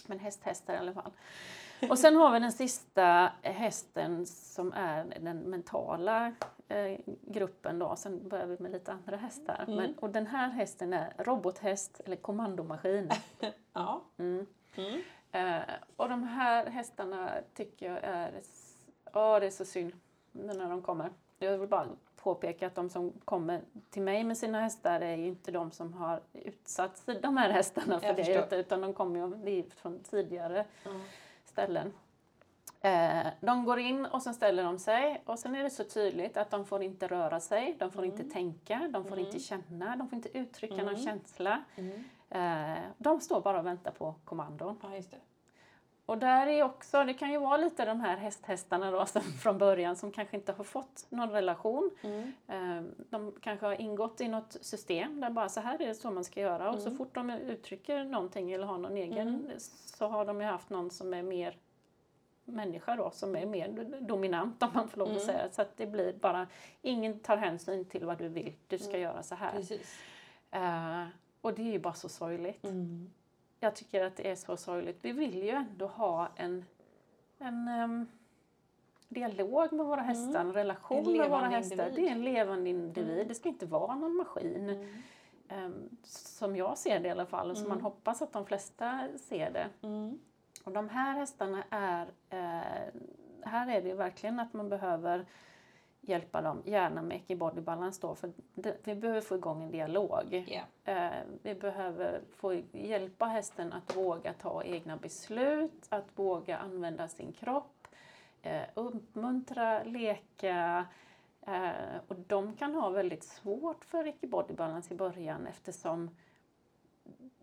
[0.06, 1.12] men hästhästar i alla fall.
[1.90, 6.32] Och sen har vi den sista hästen som är den mentala
[6.68, 7.96] eh, gruppen då.
[7.96, 9.64] Sen börjar vi med lite andra hästar.
[9.66, 9.76] Mm.
[9.76, 13.10] Men, och den här hästen är robothäst eller kommandomaskin.
[13.72, 14.02] Ja.
[14.18, 14.46] Mm.
[14.76, 15.02] Mm.
[15.32, 15.62] Eh,
[15.96, 18.32] och de här hästarna tycker jag är,
[19.12, 19.92] ja det är så synd
[20.32, 21.10] när de kommer.
[21.38, 23.60] Jag vill bara påpeka att de som kommer
[23.90, 28.00] till mig med sina hästar är ju inte de som har utsatt de här hästarna
[28.00, 30.90] för det, utan- de kommer ju från tidigare Ja.
[31.58, 31.92] Ställen.
[32.80, 36.36] Eh, de går in och sen ställer de sig och sen är det så tydligt
[36.36, 39.26] att de får inte röra sig, de får inte tänka, de får Mm.
[39.26, 41.02] inte känna, de får inte uttrycka någon Mm.
[41.04, 41.62] känsla.
[41.76, 42.04] Mm.
[42.30, 44.78] Eh, de står bara och väntar på kommandon.
[44.82, 45.18] ja.
[46.08, 49.58] Och där är också, det kan ju vara lite de här hästhästarna då som från
[49.58, 51.90] början som kanske inte har fått någon relation.
[52.02, 52.32] Mm.
[52.48, 56.10] Eh, De kanske har ingått i något system där bara så här är det så
[56.10, 56.98] man ska göra och så Mm.
[56.98, 59.50] fort de uttrycker någonting eller har någon egen Mm.
[59.58, 61.56] så har de ju haft någon som är mer
[62.44, 63.68] människa då som är mer
[64.00, 65.26] dominant om man får lov att Mm.
[65.26, 65.50] säga.
[65.50, 66.46] Så att det blir bara,
[66.82, 69.00] ingen tar hänsyn till vad du vill, du ska Mm.
[69.00, 69.64] göra så här.
[70.50, 71.06] Eh,
[71.40, 72.64] och det är ju bara så sorgligt.
[72.64, 73.10] Mm.
[73.60, 74.98] Jag tycker att det är så sorgligt.
[75.02, 76.64] Vi vill ju ändå ha en,
[77.38, 78.06] en ehm,
[79.08, 81.12] dialog med våra hästar, en relation Mm.
[81.14, 81.86] En med våra hästar.
[81.88, 82.04] individ.
[82.04, 83.14] Det är en levande individ.
[83.14, 83.28] Mm.
[83.28, 84.68] Det ska inte vara någon maskin.
[84.68, 84.88] Mm.
[85.48, 87.76] ehm, som jag ser det i alla fall och som Mm.
[87.78, 89.66] man hoppas att de flesta ser det.
[89.82, 90.18] Mm.
[90.64, 92.92] Och de här hästarna är, eh,
[93.42, 95.26] här är det verkligen att man behöver
[96.00, 99.70] hjälpa dem, gärna med Eki Body Balance då, för det, vi behöver få igång en
[99.70, 100.44] dialog.
[100.48, 100.92] Ja.
[100.92, 107.32] Eh, vi behöver få hjälpa hästen att våga ta egna beslut, att våga använda sin
[107.32, 107.88] kropp,
[108.42, 110.86] eh, uppmuntra, leka.
[111.40, 111.70] Eh,
[112.08, 116.10] och de kan ha väldigt svårt för Eki Body Balance i början eftersom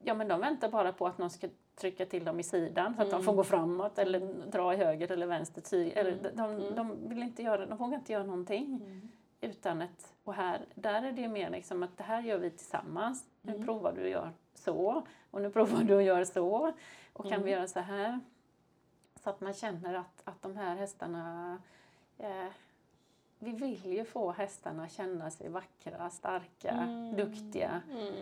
[0.03, 3.01] ja, men de väntar bara på att någon ska trycka till dem i sidan så
[3.01, 3.25] att de Mm.
[3.25, 4.19] får gå framåt eller
[4.51, 5.61] dra i höger eller vänster.
[5.61, 6.35] Ty, eller Mm.
[6.35, 6.75] de, Mm.
[6.75, 9.09] de, vill inte göra, de vågar inte göra någonting Mm.
[9.41, 13.25] utan ett, och här, där är det mer liksom att det här gör vi tillsammans.
[13.41, 13.65] Nu Mm.
[13.65, 16.73] provar du att göra så och nu provar du att göra så
[17.13, 17.45] och kan Mm.
[17.45, 18.19] vi göra så här?
[19.23, 21.57] Så att man känner att, att de här hästarna
[22.17, 22.45] eh,
[23.45, 27.15] vi vill ju få hästarna känna sig vackra, starka, Mm.
[27.15, 27.81] duktiga.
[27.91, 28.13] Mm.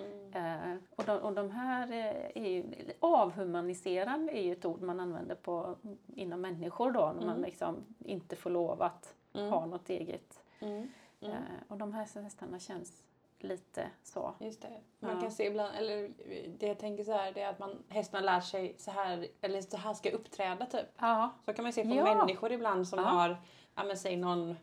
[0.71, 2.63] Eh, och, de, och de här eh, är ju,
[2.99, 5.75] avhumaniserande är ju ett ord man använder på,
[6.15, 7.41] inom människor då, när man Mm.
[7.41, 9.49] liksom inte får lov att Mm.
[9.49, 10.43] ha något eget.
[10.59, 10.87] Mm.
[11.21, 11.33] Mm.
[11.33, 13.03] Eh, och de här hästarna känns
[13.39, 14.33] lite så.
[14.39, 14.79] Just det.
[14.99, 15.21] Man Ja.
[15.21, 16.09] kan se ibland, eller
[16.59, 19.61] det jag tänker så här, det är att man, hästarna lär sig så här, eller
[19.61, 20.85] så här ska jag uppträda typ.
[20.99, 22.15] Ja, Så kan man se på Ja.
[22.15, 23.37] människor ibland som har,
[23.75, 24.55] ja men säg någon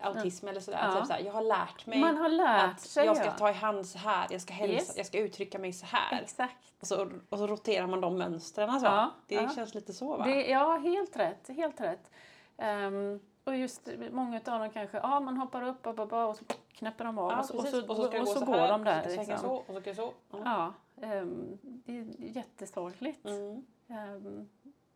[0.00, 0.78] autism eller sådär.
[0.82, 0.98] Ja.
[1.00, 3.06] Typ så här, jag har lärt mig har lärt att sig.
[3.06, 3.32] jag ska ja.
[3.32, 4.96] ta i hand så här, jag ska hälsa, Yes.
[4.96, 6.20] jag ska uttrycka mig så här.
[6.22, 6.56] Exakt.
[6.80, 8.86] Och så, och så roterar man de mönstren så.
[8.86, 9.48] Ja, Det ja.
[9.48, 10.24] känns lite så va?
[10.24, 11.48] Det, ja, helt rätt.
[11.48, 12.10] Helt rätt.
[12.56, 16.44] Ehm, och just många av dem kanske, ja man hoppar upp och, och, och så
[16.72, 18.84] knäpper de av ja, och, så, och, så, och så och så så går de
[18.84, 19.02] där.
[19.02, 19.38] så Liksom.
[19.38, 20.12] så, och så ska jag så.
[20.30, 20.38] Ja.
[20.44, 20.72] Ja,
[21.06, 23.26] ehm, det är jättesorgligt.
[23.26, 23.66] Mm.
[23.88, 24.48] Ehm,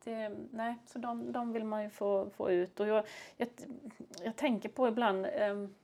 [0.09, 2.81] det, nej, så de, de vill man ju få, få ut.
[2.81, 3.05] Och jag,
[3.37, 3.49] jag,
[4.25, 5.75] jag tänker på ibland, ehm,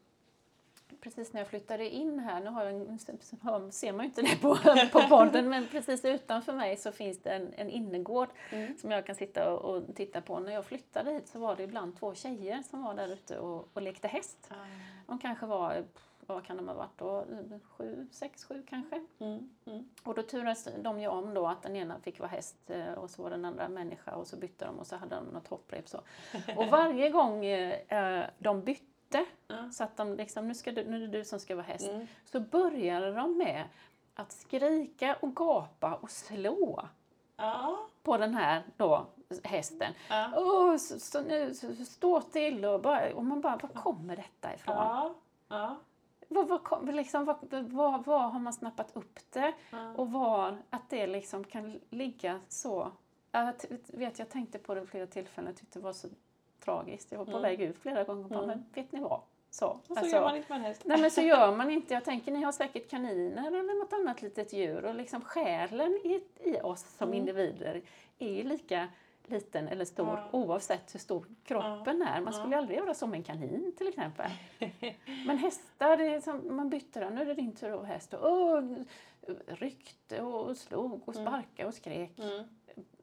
[1.01, 2.99] precis när jag flyttade in här, nu har jag en,
[3.73, 4.57] ser man ju inte det på,
[4.93, 8.79] på podden, men precis utanför mig så finns det en, en innergård Mm.
[8.79, 10.39] som jag kan sitta och, och titta på.
[10.39, 13.69] När jag flyttade hit så var det ibland två tjejer som var där ute och,
[13.73, 14.49] och lekte häst.
[14.51, 14.55] Ah.
[15.07, 15.85] De kanske var,
[16.27, 17.25] vad kan de ha varit då,
[17.65, 19.05] sju, sex, sju kanske.
[19.19, 19.51] Mm.
[19.65, 19.89] Mm.
[20.05, 23.11] Och då turades de ju om då att den ena fick vara häst eh, och
[23.11, 25.89] så var den andra människa och så bytte de och så hade de något hopprep
[25.89, 26.01] så.
[26.57, 29.71] Och varje gång eh, de bytte Ja.
[29.73, 31.89] så att de liksom, nu, ska du, nu är det du som ska vara häst,
[31.89, 32.07] Mm.
[32.25, 33.65] så började de med
[34.15, 36.89] att skrika och gapa och slå
[37.37, 37.79] Ja.
[38.03, 39.07] på den här då
[39.45, 39.93] hästen.
[40.11, 40.31] Ja.
[40.37, 44.55] Åh, så, så, nu, så, stå till och, bara, och man bara, var kommer detta
[44.55, 44.77] ifrån?
[45.49, 45.77] Ja.
[46.29, 49.53] Vad, vad, liksom, vad, vad, har man snappat upp det?
[49.71, 49.93] Ja.
[49.97, 52.91] Och var att det liksom kan ligga så.
[53.33, 53.53] Jag
[53.87, 55.51] vet, jag tänkte på det vid flera tillfällen.
[55.51, 56.09] Jag tyckte det var så
[56.65, 57.13] tragiskt.
[57.13, 57.43] Jag var på Mm.
[57.43, 58.49] väg ut flera gånger och bara, Mm.
[58.59, 59.21] men vet ni vad?
[59.51, 59.67] Så.
[59.67, 60.83] Och så Alltså, gör man inte med en häst.
[60.85, 61.95] Nej men så gör man inte.
[61.95, 66.23] Jag tänker ni har säkert kaniner eller något annat litet djur och liksom själen i,
[66.41, 67.19] i oss som Mm.
[67.21, 67.83] individer
[68.19, 68.89] är ju lika
[69.27, 70.29] liten eller stor Ja.
[70.33, 72.21] oavsett hur stor kroppen är.
[72.21, 72.33] Man Ja.
[72.33, 74.31] skulle ju aldrig göra som en kanin till exempel.
[75.27, 78.15] Men hästar, det som, man bytte den, nu är det din tur att häst.
[78.15, 78.63] Och, och,
[79.47, 81.27] ryckte och slog och Mm.
[81.27, 82.19] sparkade och skrek.
[82.19, 82.45] Mm.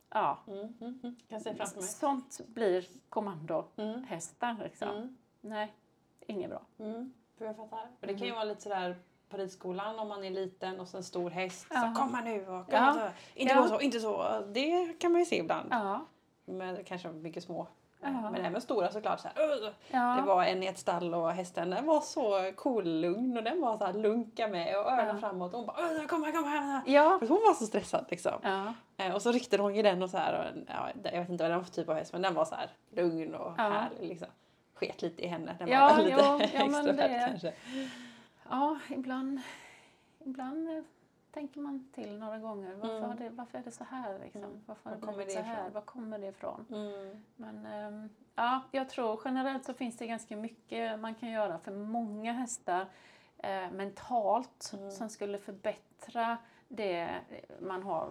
[0.10, 0.74] Ja, Mm.
[0.82, 1.00] Mm.
[1.04, 1.68] Mm.
[1.82, 4.62] Sånt blir kommandohästar Mm.
[4.64, 4.90] liksom.
[4.90, 5.18] Mm.
[5.42, 5.74] Nej,
[6.28, 6.62] inget bra.
[6.80, 7.14] Mm.
[7.38, 7.88] Jag fattar.
[8.02, 8.96] Och det kan ju vara lite sådär
[9.30, 11.68] på ridskolan om man är liten och så en stor häst.
[11.70, 11.94] Ja.
[11.96, 12.94] Så kom här nu och kom Ja.
[12.94, 13.40] så.
[13.40, 13.62] Inte Ja.
[13.62, 14.44] gå så, inte så.
[14.54, 15.68] Det kan man ju se ibland.
[15.72, 16.06] Ja.
[16.58, 17.68] Men kanske mycket små.
[18.04, 18.10] Ja.
[18.32, 19.20] Men även stora såklart.
[19.20, 19.74] Så här.
[19.92, 20.16] Ja.
[20.16, 23.78] Det var en i ett stall och hästen den var så cool-lugn och den var
[23.78, 25.18] så här lunka med och öronen Ja.
[25.20, 25.52] framåt.
[25.54, 26.82] Och hon bara "Ugh, kom här, kom här.
[26.86, 27.18] Ja.
[27.20, 28.66] För hon var så stressad liksom.
[28.98, 30.40] Eh, Och så ryckte hon ju den och så här.
[30.40, 32.46] Och, ja, jag vet inte vad den var för typ av häst men den var
[32.46, 34.28] så här lugn och härlig liksom.
[34.74, 35.56] Sket lite i henne.
[35.60, 37.54] Den Ja, var lite jo, extrovert det- kanske.
[38.50, 39.42] Ja, ibland,
[40.26, 40.84] ibland
[41.32, 42.74] tänker man till några gånger.
[42.76, 43.18] Varför, Mm.
[43.18, 44.20] det, varför är det så här?
[44.20, 44.44] Liksom?
[44.44, 44.62] Mm.
[44.66, 45.62] Varför har Var det kommer blivit det så här?
[45.62, 45.74] ifrån?
[45.74, 46.66] Var kommer det ifrån?
[46.70, 47.24] Mm.
[47.36, 51.72] Men ehm, ja, jag tror generellt så finns det ganska mycket man kan göra för
[51.72, 52.86] många hästar
[53.38, 54.92] eh, mentalt Mm.
[54.92, 57.10] som skulle förbättra det
[57.62, 58.10] man har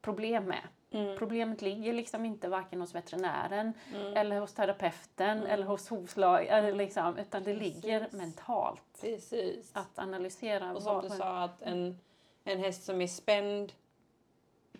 [0.00, 0.68] problem med.
[0.90, 1.18] Mm.
[1.18, 4.16] Problemet ligger liksom inte varken hos veterinären Mm.
[4.16, 5.50] eller hos terapeuten Mm.
[5.50, 7.74] eller hos hovslag, eller liksom, utan det Precis.
[7.84, 8.82] ligger mentalt.
[9.00, 9.70] Precis.
[9.74, 11.98] Att analysera Och som vad- du sa att en,
[12.46, 13.72] en häst som är spänd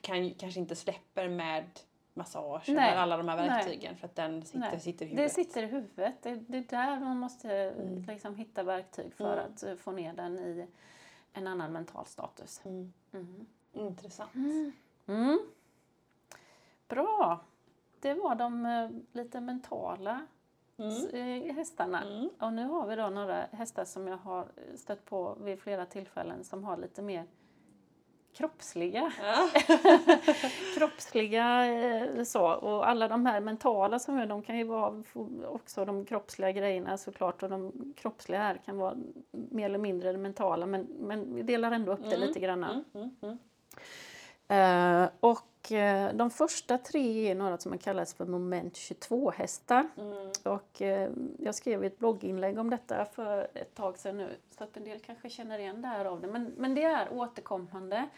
[0.00, 1.64] kan, kanske inte släpper med
[2.14, 2.90] massage Nej.
[2.90, 3.48] eller alla de här Nej.
[3.48, 4.80] verktygen för att den sitter, Nej.
[4.80, 5.32] sitter i Det huvudet.
[5.32, 6.14] sitter i huvudet.
[6.22, 8.02] Det, det är där man måste Mm.
[8.08, 9.44] liksom hitta verktyg för Mm.
[9.52, 10.66] att eh, få ner den i
[11.32, 12.60] en annan mental status.
[12.64, 12.92] Mm.
[13.12, 13.46] Mm.
[13.72, 14.30] Intressant.
[15.06, 15.40] Mm.
[16.88, 17.40] Bra!
[18.00, 20.26] Det var de eh, lite mentala
[20.78, 21.06] Mm.
[21.48, 22.02] eh, hästarna.
[22.02, 22.30] Mm.
[22.40, 24.46] Och nu har vi då några hästar som jag har
[24.76, 27.24] stött på vid flera tillfällen som har lite mer
[28.36, 29.48] kroppsliga Ja.
[30.78, 35.02] kroppsliga eh, så och alla de här mentala som är, de kan ju vara
[35.46, 38.96] också de kroppsliga grejerna såklart och de kroppsliga här kan vara
[39.32, 42.64] mer eller mindre det mentala men, men vi delar ändå upp det Mm, lite grann.
[42.64, 43.10] Mm.
[43.22, 43.38] Mm.
[44.48, 50.30] Eh, och eh, de första tre är några som kallas för moment 22 hästar Mm.
[50.44, 54.76] och eh, jag skrev ett blogginlägg om detta för ett tag sedan nu så att
[54.76, 56.26] en del kanske känner igen det här av det.
[56.28, 58.08] Men, men det är återkommande.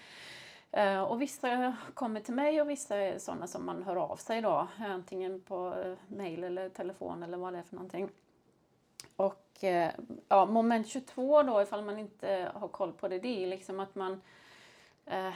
[1.08, 4.68] Och vissa kommer till mig och vissa är sådana som man hör av sig då.
[4.78, 5.74] Antingen på
[6.08, 8.08] mail eller telefon eller vad det är för någonting.
[9.16, 9.64] Och
[10.28, 13.94] ja, moment 22 då ifall man inte har koll på det, det är liksom att
[13.94, 14.22] man
[15.06, 15.32] eh,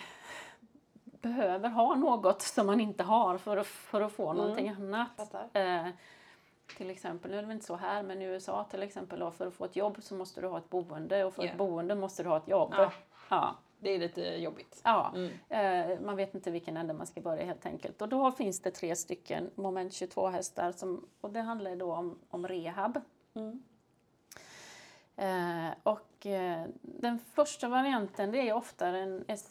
[1.23, 4.37] behöver ha något som man inte har för att, för att få Mm.
[4.37, 5.35] någonting annat.
[5.53, 5.87] Eh,
[6.77, 9.31] till exempel, nu är det väl inte så här, men i USA till exempel då,
[9.31, 11.51] för att få ett jobb så måste du ha ett boende och för Ja.
[11.51, 12.75] ett boende måste du ha ett jobb.
[12.77, 12.93] Ja.
[13.29, 13.55] Ja.
[13.79, 14.81] Det är lite jobbigt.
[14.85, 15.12] Ja.
[15.14, 15.33] Mm.
[15.93, 18.03] Eh, man vet inte vilken ände man ska börja helt enkelt.
[18.03, 22.18] Och då finns det tre stycken moment 22 hästar som, och det handlar då om,
[22.31, 23.01] om rehab.
[23.35, 23.62] Mm.
[25.16, 29.46] Eh, och eh, den första varianten det är ofta en, ett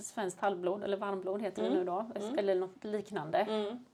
[0.00, 1.78] svenskt halvblod, eller varmblod heter det Mm.
[1.78, 2.38] nu då, Mm.
[2.38, 3.38] eller något liknande.
[3.38, 3.84] Mm.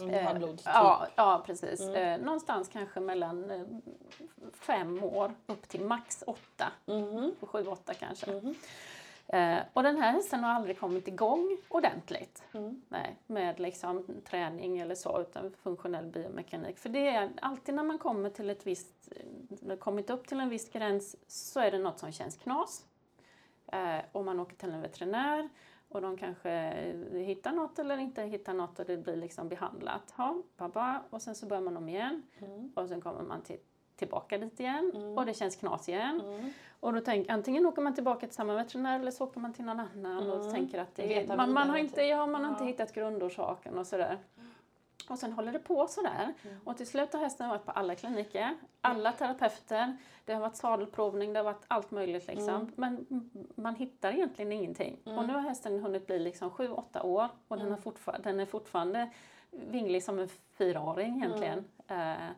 [0.00, 0.14] Mm.
[0.14, 0.66] Eh, Halvblodstyp.
[0.74, 1.80] Ja, ja precis.
[1.80, 1.94] Mm.
[2.20, 3.62] Eh, någonstans kanske mellan eh,
[4.54, 6.72] fem år upp till max åtta.
[6.86, 7.34] Mhm.
[7.40, 8.54] Sju, åtta kanske.
[9.28, 12.42] Eh, och den här hästen har aldrig kommit igång ordentligt.
[12.52, 12.82] Mm.
[12.88, 16.78] Nej, med liksom träning eller så, utan funktionell biomekanik.
[16.78, 19.08] För det är alltid när man kommer till ett visst,
[19.78, 22.86] kommit upp till en viss gräns så är det något som känns knas.
[23.72, 25.48] Eh, och man åker till en veterinär
[25.88, 26.50] och de kanske
[27.12, 30.14] hittar något eller inte hittar något och det blir liksom behandlat.
[30.18, 32.72] Ja, baba, och sen så börjar man om igen Mm.
[32.74, 33.58] och sen kommer man till,
[33.96, 35.18] tillbaka dit igen Mm.
[35.18, 36.20] och det känns knas igen.
[36.20, 36.52] Mm.
[36.80, 39.64] Och då tänk, antingen åker man tillbaka till samma veterinär eller så åker man till
[39.64, 40.52] någon annan och Mm.
[40.54, 42.10] tänker att är, man, man har inte, typ.
[42.10, 42.54] ja, man har Ja.
[42.54, 44.18] inte hittat grundorsaken och sådär.
[45.08, 46.34] Och sen håller det på sådär.
[46.44, 46.56] Mm.
[46.64, 51.32] Och till slut har hästen varit på alla kliniker, alla terapeuter, det har varit sadelprovning,
[51.32, 52.48] det har varit allt möjligt liksom.
[52.54, 52.72] Mm.
[52.76, 53.06] Men
[53.54, 54.96] man hittar egentligen ingenting.
[55.06, 55.18] Mm.
[55.18, 57.72] Och nu har hästen hunnit bli liksom 7-8 år och den, Mm.
[57.84, 59.10] har fortfar- den är fortfarande
[59.50, 61.64] vinglig som en fyraåring egentligen.
[61.86, 62.22] Mm.
[62.22, 62.30] Eh,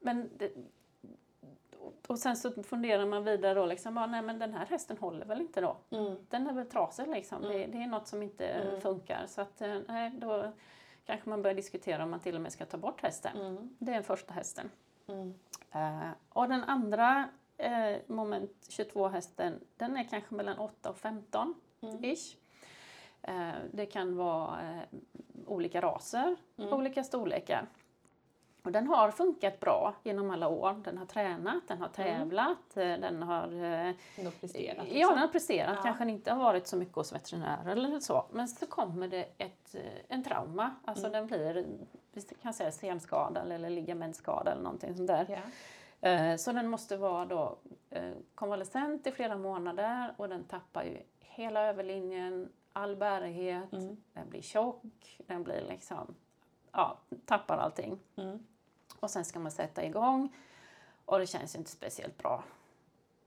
[0.00, 0.50] men det,
[2.06, 5.26] och sen så funderar man vidare då liksom, bara, nej men den här hästen håller
[5.26, 5.76] väl inte då?
[5.90, 6.16] Mm.
[6.28, 7.70] Den är väl trasig liksom, det, Mm.
[7.70, 8.80] det är något som inte Mm.
[8.80, 9.24] funkar.
[9.26, 10.52] Så att eh, nej, då
[11.06, 13.36] kanske man börjar diskutera om man till och med ska ta bort hästen.
[13.36, 13.76] Mm.
[13.78, 14.70] Det är den första hästen.
[15.72, 22.04] Eh, och den andra eh, moment 22-hästen, den är kanske mellan 8 och 15 Mm.
[22.04, 22.36] ish.
[23.72, 24.58] Det kan vara
[25.46, 27.66] olika raser, olika storlekar.
[28.64, 30.80] Och den har funkat bra genom alla år.
[30.84, 34.76] Den har tränat, den har tävlat, eh, den har eh, Ändå presterat.
[34.78, 35.10] Ja, liksom.
[35.10, 35.74] den har presterat.
[35.76, 35.82] Ja.
[35.82, 38.24] Kanske inte har varit så mycket hos veterinärer eller så.
[38.32, 40.70] Men så kommer det ett, eh, en trauma.
[40.84, 41.12] Alltså Mm.
[41.12, 41.66] den blir,
[42.12, 45.26] vi kan säga senskada eller ligamentskada eller någonting sånt där.
[45.28, 46.08] Ja.
[46.10, 47.58] Eh, Så den måste vara då
[48.34, 53.96] konvalescent i flera månader och den tappar ju hela överlinjen, all bärighet, Mm.
[54.12, 56.14] den blir tjock, den blir liksom,
[56.72, 57.98] ja, tappar allting.
[58.16, 58.46] Mm.
[59.04, 60.36] Och sen ska man sätta igång
[61.04, 62.44] och det känns ju inte speciellt bra.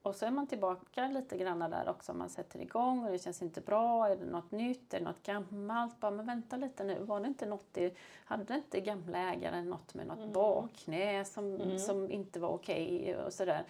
[0.01, 2.13] och så är man tillbaka lite grann där också.
[2.13, 4.07] Man sätter igång och det känns inte bra.
[4.07, 4.93] Är det något nytt?
[4.93, 5.99] Är det något gammalt?
[5.99, 7.03] Bara, men vänta lite nu.
[7.03, 7.93] Var det inte något i,
[8.25, 10.33] hade inte gamla ägaren något med något mm.
[10.33, 11.79] bakknä som, mm.
[11.79, 13.65] som inte var okej okay och sådär.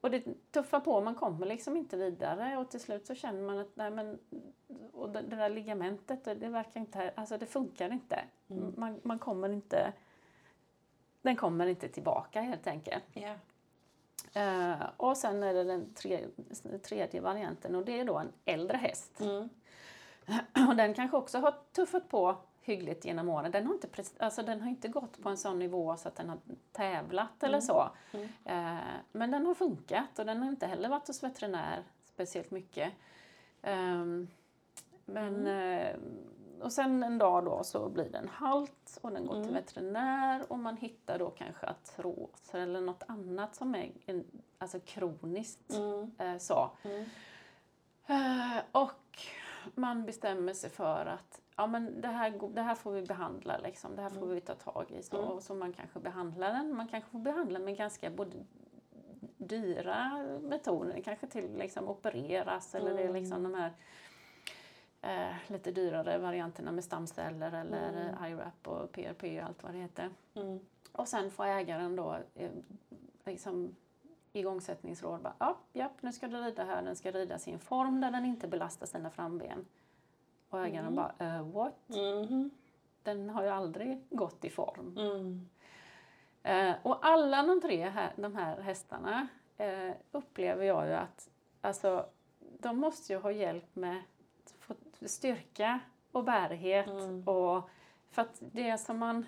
[0.00, 3.58] Och det tuffar på, man kommer liksom inte vidare och till slut så känner man
[3.58, 4.18] att nej men,
[4.92, 8.24] och det, det där ligamentet, det, det, verkar inte, alltså det funkar inte.
[8.50, 8.74] Mm.
[8.76, 9.92] Man, man kommer inte,
[11.22, 13.04] den kommer inte tillbaka helt enkelt.
[13.14, 13.36] Yeah.
[14.36, 16.28] Uh, och sen är det den tredje,
[16.82, 19.20] tredje, varianten och det är då en äldre häst.
[19.20, 19.48] Mm.
[20.68, 23.50] Och den kanske också har tuffat på hyggligt genom åren.
[23.50, 23.88] Den har inte,
[24.18, 26.38] alltså den har inte gått på en sån nivå så att den har
[26.72, 27.62] tävlat eller mm.
[27.62, 27.90] så.
[28.12, 28.24] Mm.
[28.26, 32.92] Uh, men den har funkat och den har inte heller varit hos veterinär speciellt mycket.
[33.62, 34.28] Um,
[35.04, 35.96] men uh,
[36.62, 39.44] och sen en dag då så blir den halt och den går mm.
[39.44, 44.24] till veterinär och man hittar då kanske artroser eller något annat som är en,
[44.58, 45.72] alltså kroniskt.
[45.72, 46.10] Mm.
[46.18, 46.70] Eh, så.
[46.82, 47.04] Mm.
[48.06, 49.18] Eh, och
[49.74, 53.96] man bestämmer sig för att ja, men det, här, det här får vi behandla, liksom.
[53.96, 54.34] det här får mm.
[54.34, 55.02] vi ta tag i.
[55.02, 55.40] Så, mm.
[55.40, 56.76] så man kanske behandlar den.
[56.76, 58.36] Man kanske får behandla med ganska både
[59.36, 63.72] dyra metoder, kanske till liksom opereras eller det är liksom de här
[65.02, 68.32] eh, lite dyrare varianterna med stamceller eller mm.
[68.32, 70.10] IRAP och PRP och allt vad det heter.
[70.34, 70.60] Mm.
[70.92, 72.50] Och sen får ägaren då eh,
[73.24, 73.76] liksom
[74.32, 75.20] igångsättningsråd.
[75.20, 78.24] Bara, ja, ja, nu ska du rida här, den ska rida sin form där den
[78.24, 79.66] inte belastar sina framben.
[80.48, 80.94] Och ägaren mm.
[80.94, 81.90] bara, uh, what?
[81.90, 82.50] Mm.
[83.02, 84.96] Den har ju aldrig gått i form.
[84.98, 85.48] Mm.
[86.48, 89.26] Uh, och alla de tre här, de här hästarna
[89.60, 91.30] uh, upplever jag ju att
[91.60, 92.06] alltså,
[92.38, 94.02] de måste ju ha hjälp med
[95.08, 95.80] styrka
[96.12, 96.86] och bärighet.
[96.86, 97.28] Mm.
[97.28, 97.70] Och
[98.10, 99.26] för att det som man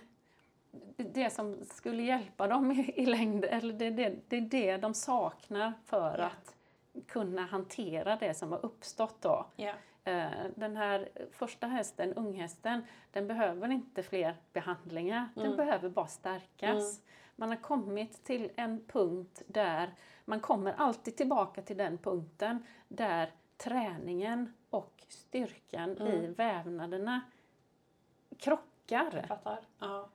[0.97, 4.95] det som skulle hjälpa dem i, i längden, eller det, det, det är det de
[4.95, 6.27] saknar för yeah.
[6.27, 6.57] att
[7.07, 9.47] kunna hantera det som har uppstått då.
[9.57, 9.77] Yeah.
[10.55, 15.49] Den här första hästen, unghästen, den behöver inte fler behandlingar, mm.
[15.49, 16.99] den behöver bara stärkas.
[16.99, 17.03] Mm.
[17.37, 19.95] Man har kommit till en punkt där,
[20.25, 26.13] man kommer alltid tillbaka till den punkten där träningen och styrkan mm.
[26.13, 27.21] i vävnaderna
[28.39, 29.27] krockar.
[29.45, 30.09] Ja, ja.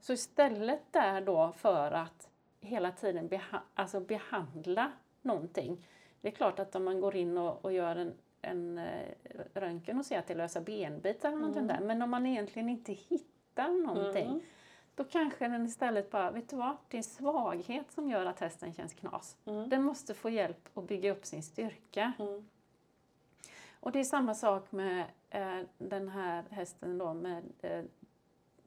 [0.00, 2.28] Så istället där då för att
[2.60, 5.86] hela tiden beha alltså behandla någonting.
[6.20, 8.84] Det är klart att om man går in och, och gör en, en uh,
[9.54, 11.66] röntgen och ser att det är lösa benbitar eller mm.
[11.66, 14.40] där, men om man egentligen inte hittar någonting mm.
[14.94, 18.74] Då kanske den istället bara, vet du vad, det är svaghet som gör att hästen
[18.74, 19.36] känns knas.
[19.44, 19.68] Mm.
[19.68, 22.12] Den måste få hjälp att bygga upp sin styrka.
[23.86, 23.88] Mm.
[23.88, 27.84] Och det är samma sak med eh, den här hästen då med eh,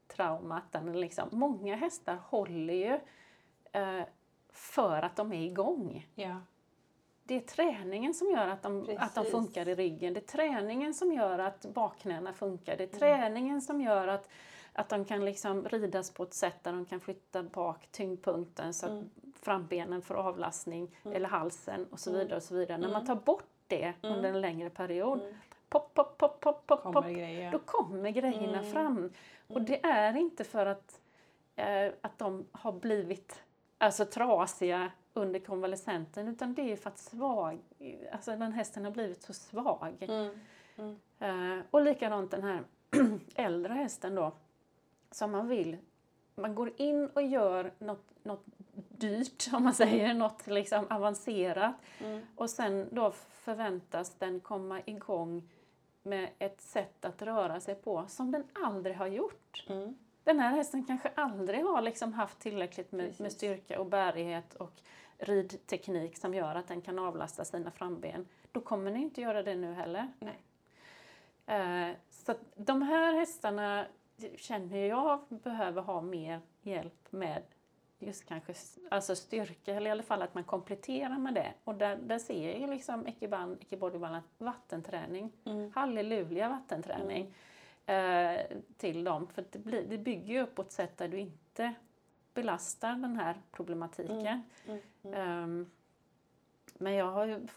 [0.07, 0.75] traumat.
[0.93, 2.99] Liksom, många hästar håller ju
[3.71, 4.05] eh,
[4.51, 6.07] för att de är igång.
[6.15, 6.41] Ja.
[7.23, 10.13] Det är träningen som gör att de, att de funkar i ryggen.
[10.13, 12.77] Det är träningen som gör att bakknäna funkar.
[12.77, 12.99] Det är mm.
[12.99, 13.61] träningen mm.
[13.61, 14.29] som gör att,
[14.73, 18.85] att de kan liksom ridas på ett sätt där de kan flytta bak tyngdpunkten så
[18.85, 19.09] att mm.
[19.41, 21.15] frambenen får avlastning, mm.
[21.15, 22.19] eller halsen och så mm.
[22.19, 22.37] vidare.
[22.37, 22.77] och så vidare.
[22.77, 24.15] När man tar bort det mm.
[24.15, 25.21] under en längre period.
[25.21, 25.33] Mm.
[25.69, 27.11] Pop, pop, pop, pop, pop, kommer pop.
[27.11, 27.51] Grejer.
[27.51, 28.71] Då kommer grejerna mm.
[28.71, 29.11] fram.
[29.47, 29.65] Och mm.
[29.65, 31.01] det är inte för att,
[31.55, 33.41] eh, att de har blivit
[33.77, 37.59] alltså, trasiga under konvalescenten utan det är för att svag,
[38.11, 39.95] alltså, den hästen har blivit så svag.
[39.99, 40.99] Mm.
[41.19, 42.63] Eh, och likadant den här
[43.35, 44.31] äldre hästen då
[45.11, 45.77] som man vill
[46.41, 51.75] man går in och gör något, något dyrt, om man säger, något liksom avancerat.
[51.99, 52.21] Mm.
[52.35, 55.49] Och sen då förväntas den komma igång
[56.03, 59.65] med ett sätt att röra sig på som den aldrig har gjort.
[59.69, 59.97] Mm.
[60.23, 64.81] Den här hästen kanske aldrig har liksom haft tillräckligt med, med, styrka och bärighet och
[65.17, 68.27] ridteknik som gör att den kan avlasta sina framben.
[68.51, 70.07] Då kommer den inte göra det nu heller.
[70.19, 70.39] Nej.
[71.49, 73.85] Uh, så de här hästarna
[74.37, 77.43] känner jag behöver ha mer hjälp med
[77.99, 78.53] just kanske
[78.91, 81.53] alltså styrka, eller i alla fall att man kompletterar med det.
[81.63, 85.71] Och där, där ser jag liksom Ekiband, Ekibodybalans vattenträning, mm.
[85.75, 87.33] halleluja vattenträning
[87.85, 88.35] mm.
[88.35, 89.27] eh, till dem.
[89.27, 91.73] För det, blir, det bygger ju upp på ett sätt där du inte
[92.33, 94.43] belastar den här problematiken.
[95.03, 95.43] Mm.
[95.43, 95.71] Um,
[96.77, 97.47] men jag har ju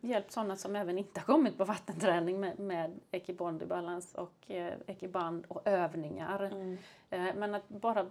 [0.00, 5.46] hjälpt sådana som även inte har kommit på vattenträning med, med Ekibondybalans och eh, Ekiband
[5.48, 6.42] och övningar.
[6.42, 6.78] Mm.
[7.10, 8.06] Eh, men att bara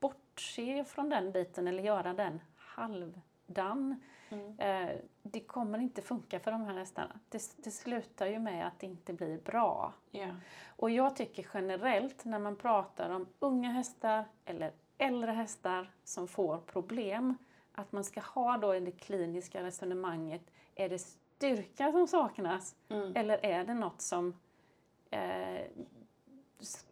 [0.00, 4.00] bortse från den biten eller göra den halvdan.
[4.28, 4.58] Mm.
[4.58, 7.20] Eh, det kommer inte funka för de här hästarna.
[7.28, 9.92] Det, det slutar ju med att det inte blir bra.
[10.12, 10.36] Yeah.
[10.66, 16.58] Och jag tycker generellt när man pratar om unga hästar eller äldre hästar som får
[16.58, 17.36] problem
[17.74, 20.42] att man ska ha då i det kliniska resonemanget
[20.74, 23.12] Är det styrka som saknas Mm.
[23.16, 24.34] eller är det något som
[25.10, 25.62] eh,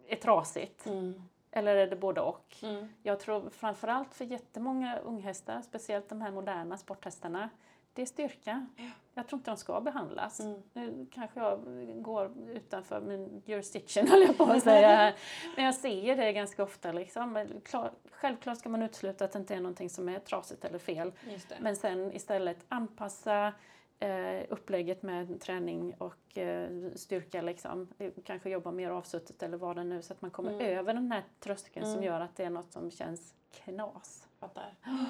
[0.07, 0.87] är trasigt?
[0.87, 1.23] Mm.
[1.51, 2.57] Eller är det både och?
[2.63, 2.89] Mm.
[3.03, 7.51] Jag tror framförallt för jättemånga unghästar, speciellt de här moderna sporthästarna,
[7.95, 8.67] det är styrka.
[9.15, 10.41] Jag tror inte de ska behandlas.
[10.41, 10.63] Mm.
[10.73, 11.61] Nu kanske jag
[12.03, 15.15] går utanför min jurisdiction, höll jag på att säga.
[15.57, 16.93] Men jag ser det ganska ofta.
[16.93, 17.47] Liksom.
[17.65, 21.13] Klar, självklart ska man utesluta att det inte är någonting som är trasigt eller fel.
[21.61, 23.53] Men sen istället anpassa
[23.99, 27.43] eh, upplägget med träning och eh, styrka.
[27.43, 27.89] Liksom.
[28.25, 30.79] Kanske jobba mer avsuttet eller vad det nu så att man kommer Mm.
[30.79, 32.05] över den här tröskeln som Mm.
[32.05, 34.29] gör att det är något som känns knas.
[34.41, 34.75] Fattar.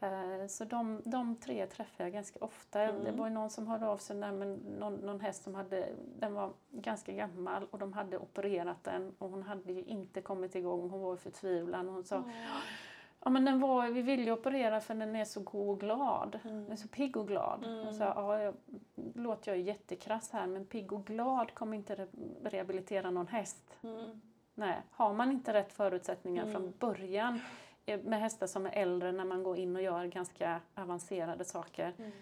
[0.00, 2.80] Eh, Så de, de tre träffar jag ganska ofta.
[2.82, 3.04] Mm.
[3.04, 5.88] Det var ju någon som hörde av sig där med någon, någon häst som hade,
[6.18, 10.54] den var ganska gammal och de hade opererat den och hon hade ju inte kommit
[10.54, 10.90] igång.
[10.90, 12.22] Hon var i förtvivlan och hon sa
[13.24, 16.40] Ja men den var, vi vill ju operera för den är så god och glad.
[16.42, 17.64] Den är så pigg och glad.
[17.64, 17.92] Mm.
[17.94, 18.54] Så, ja, jag,
[19.14, 22.06] låter jag jättekrass här men pigg och glad kommer inte re
[22.42, 23.76] rehabilitera någon häst.
[23.82, 24.20] Mm.
[24.54, 26.52] Nej, har man inte rätt förutsättningar Mm.
[26.54, 27.40] från början
[27.86, 32.12] med hästar som är äldre när man går in och gör ganska avancerade saker Mm.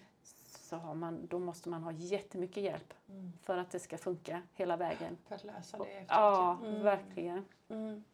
[0.47, 3.33] så har man, då måste man ha jättemycket hjälp Mm.
[3.43, 5.17] för att det ska funka hela vägen.
[5.29, 6.07] För att lösa det efteråt.
[6.09, 6.83] Ja, Mm.
[6.83, 7.45] verkligen.
[7.69, 8.05] Mm.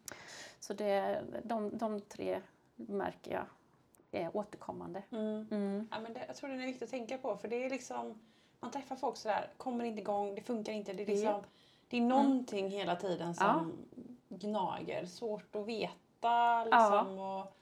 [0.59, 2.41] Så det, de, de tre
[2.75, 3.45] märker jag
[4.21, 5.03] är återkommande.
[5.11, 5.47] Mm.
[5.51, 5.87] Mm.
[5.91, 8.19] Ja, men det, jag tror det är viktigt att tänka på för det är liksom
[8.59, 10.93] man träffar folk sådär, kommer inte igång, det funkar inte.
[10.93, 11.41] Det är, liksom,
[11.87, 13.73] det är någonting hela tiden som
[14.29, 15.05] gnager.
[15.05, 15.93] Svårt att veta
[16.65, 17.57] liksom, och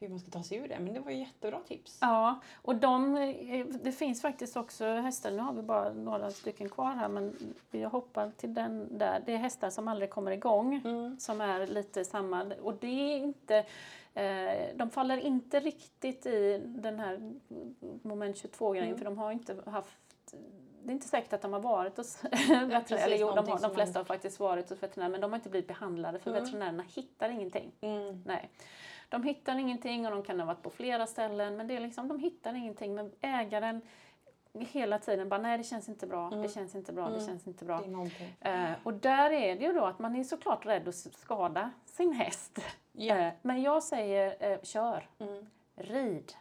[0.00, 0.78] hur man ska ta sig ur det.
[0.78, 1.98] Men det var ju jättebra tips.
[2.00, 6.68] Ja, och de, eh, det finns faktiskt också hästar, nu har vi bara några stycken
[6.68, 9.22] kvar här men jag hoppar till den där.
[9.26, 10.74] Det är hästar som aldrig kommer igång.
[10.84, 11.18] Mm.
[11.18, 12.52] som är lite samma.
[12.62, 13.56] Och det är inte,
[14.14, 17.32] eh, de faller inte riktigt i den här
[18.02, 18.98] moment 22-grejen Mm.
[18.98, 20.34] för de har inte haft
[20.88, 22.24] det är inte säkert att de har varit hos
[22.68, 25.36] veterinär, eller jo, de, har, de flesta har faktiskt varit hos veterinär men de har
[25.38, 26.44] inte blivit behandlade för Mm.
[26.44, 27.72] veterinärerna hittar ingenting.
[27.80, 28.22] Mm.
[28.26, 28.50] Nej.
[29.08, 32.08] De hittar ingenting och de kan ha varit på flera ställen men det är liksom,
[32.08, 33.80] de hittar ingenting men ägaren
[34.52, 36.42] hela tiden bara nej det känns inte bra, Mm.
[36.42, 37.26] det känns inte bra, det Mm.
[37.26, 37.80] känns inte bra.
[38.40, 38.50] Det.
[38.50, 42.12] Eh, och där är det ju då att man är såklart rädd att skada sin
[42.12, 42.58] häst.
[42.92, 43.16] Ja.
[43.16, 45.46] Eh, men jag säger eh, kör, Mm.
[45.76, 46.32] rid.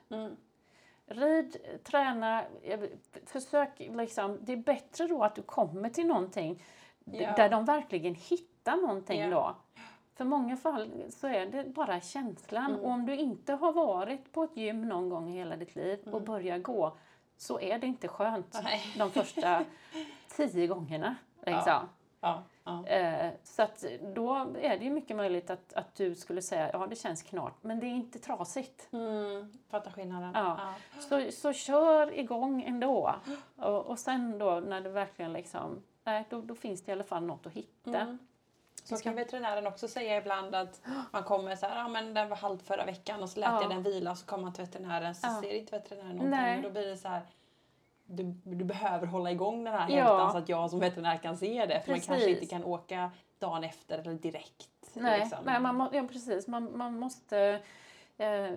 [1.07, 2.43] Rid, träna,
[3.25, 4.37] försök liksom.
[4.41, 6.63] Det är bättre då att du kommer till någonting
[7.05, 7.33] Ja.
[7.35, 9.29] där de verkligen hittar någonting Ja.
[9.29, 9.55] då.
[10.15, 12.65] För många fall så är det bara känslan.
[12.65, 12.79] Mm.
[12.79, 15.99] Och om du inte har varit på ett gym någon gång i hela ditt liv
[16.05, 16.25] och Mm.
[16.25, 16.97] börjar gå
[17.37, 18.81] så är det inte skönt Nej.
[18.97, 19.65] de första
[20.35, 21.15] tio gångerna.
[21.45, 21.89] Liksom.
[22.21, 22.43] Ja.
[22.67, 22.87] Ja.
[22.87, 23.85] Eh, så att
[24.15, 27.53] då är det ju mycket möjligt att, att du skulle säga ja det känns knart
[27.61, 28.87] men det är inte trasigt.
[28.93, 29.53] Mm.
[29.69, 30.31] Fattar skillnaden.
[30.33, 30.73] Ja.
[30.99, 33.15] Så, så kör igång ändå.
[33.55, 37.03] Och, och sen då när det verkligen liksom, nej, då, då finns det i alla
[37.03, 37.99] fall något att hitta.
[37.99, 38.17] Mm.
[38.83, 40.81] Så kan veterinären också säga ibland att
[41.11, 43.61] man kommer så här, ja men den var halt förra veckan och så lät Ja.
[43.61, 45.41] jag den vila och så kommer man till veterinären så Ja.
[45.41, 46.29] ser inte veterinären någonting.
[46.39, 46.57] Nej.
[46.57, 47.21] Och då blir det så här,
[48.07, 50.29] du, du behöver hålla igång den här Ja.
[50.31, 51.81] så att jag som veterinär kan se det.
[51.81, 52.41] För man kanske Precis.
[52.41, 54.69] inte kan åka dagen efter eller direkt.
[54.93, 55.37] Nej, liksom.
[55.45, 56.47] nej man, må, ja, precis.
[56.47, 57.59] Man, man måste...
[58.19, 58.51] Eh,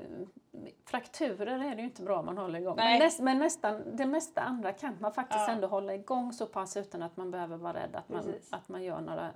[0.87, 2.77] frakturer är det ju inte bra om man håller igång.
[2.77, 2.99] Men, Nej.
[2.99, 5.53] näst, men nästan det mesta andra kan man faktiskt Ja.
[5.53, 8.53] ändå hålla igång så pass utan att man behöver vara rädd att man, Precis.
[8.53, 9.31] att man gör några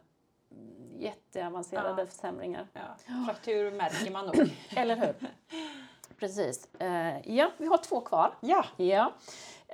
[0.99, 2.07] jätteavancerade Ja.
[2.07, 2.67] försämringar.
[2.73, 2.81] Ja.
[3.27, 4.35] Fraktur märker man nog.
[4.77, 5.15] Eller hur?
[6.19, 6.75] Precis.
[6.75, 8.35] Eh, ja, vi har två kvar.
[8.41, 8.65] ja.
[8.77, 9.13] Ja.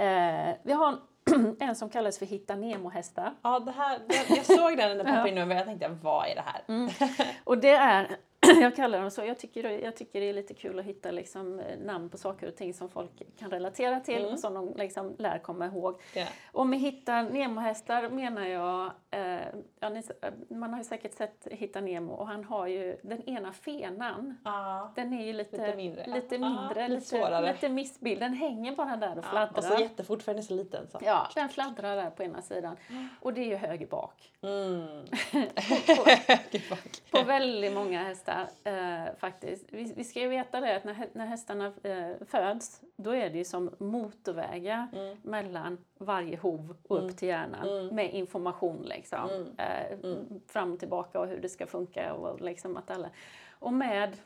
[0.01, 0.99] Eh, vi har
[1.61, 3.35] en som kallas för Hitta Nemo-hästar.
[3.43, 5.11] ja, det här, jag, jag såg den när Ja.
[5.11, 6.63] poppade in och jag tänkte vad är det här?
[6.69, 6.91] Mm.
[7.45, 8.17] Och det är,
[8.61, 11.61] jag kallar dem så, jag tycker, jag tycker det är lite kul att hitta liksom
[11.61, 14.33] eh, namn på saker och ting som folk kan relatera till Mm.
[14.33, 16.01] och som de liksom lär komma ihåg.
[16.15, 16.27] Ja.
[16.53, 19.41] Och med Hitta Nemo-hästar menar jag, eh,
[19.81, 23.23] ja, ni, eh, man har ju säkert sett Hitta Nemo och han har ju den
[23.29, 24.93] ena fenan Ja.
[24.97, 26.07] Den är ju lite, Lite mindre.
[26.07, 27.53] lite, mindre, lite lite, svårare.
[27.53, 28.21] lite missbild.
[28.21, 29.59] Den hänger bara där och fladdrar.
[29.59, 30.89] och så jättefort för den är så liten.
[30.91, 30.99] Så.
[31.03, 32.77] Ja, den fladdrar där på ena sidan.
[33.21, 34.33] Och det är ju höger bak.
[34.43, 35.05] Mm.
[36.53, 36.79] Gud, vad-
[37.11, 39.65] På väldigt många hästar eh, faktiskt.
[39.73, 43.39] Vi, vi ska ju veta det att när, när hästarna eh, föds, då är det
[43.39, 45.17] ju som motorvägar Mm.
[45.23, 47.15] mellan varje hov och upp Mm.
[47.17, 47.95] till hjärnan Mm.
[47.95, 49.31] med information liksom.
[49.31, 49.47] Mm.
[49.59, 50.41] Eh, Mm.
[50.47, 53.11] Fram och tillbaka och hur det ska funka och liksom att alla...
[53.59, 54.17] Och med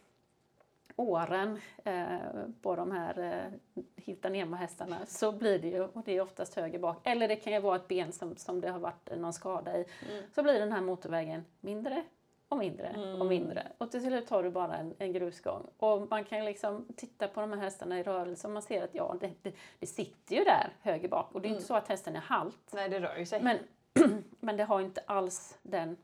[0.97, 2.19] åren eh,
[2.63, 6.79] på de här eh, hitta Nemo-hästarna så blir det ju, och det är oftast höger
[6.79, 9.79] bak, eller det kan ju vara ett ben som, som det har varit någon skada
[9.79, 10.25] i, Mm.
[10.35, 12.03] så blir den här motorvägen mindre
[12.49, 13.21] och mindre Mm.
[13.21, 13.73] och mindre.
[13.79, 15.67] Och till slut har du bara en, en grusgång.
[15.77, 18.95] Och man kan liksom titta på de här hästarna i rörelse och man ser att
[18.95, 21.33] ja, det, det, det sitter ju där höger bak.
[21.33, 21.57] Och det är Mm.
[21.57, 22.59] inte så att hästen är halt.
[22.73, 23.43] Nej, det rör ju sig.
[23.43, 23.59] Men,
[24.41, 25.97] men det har inte alls den,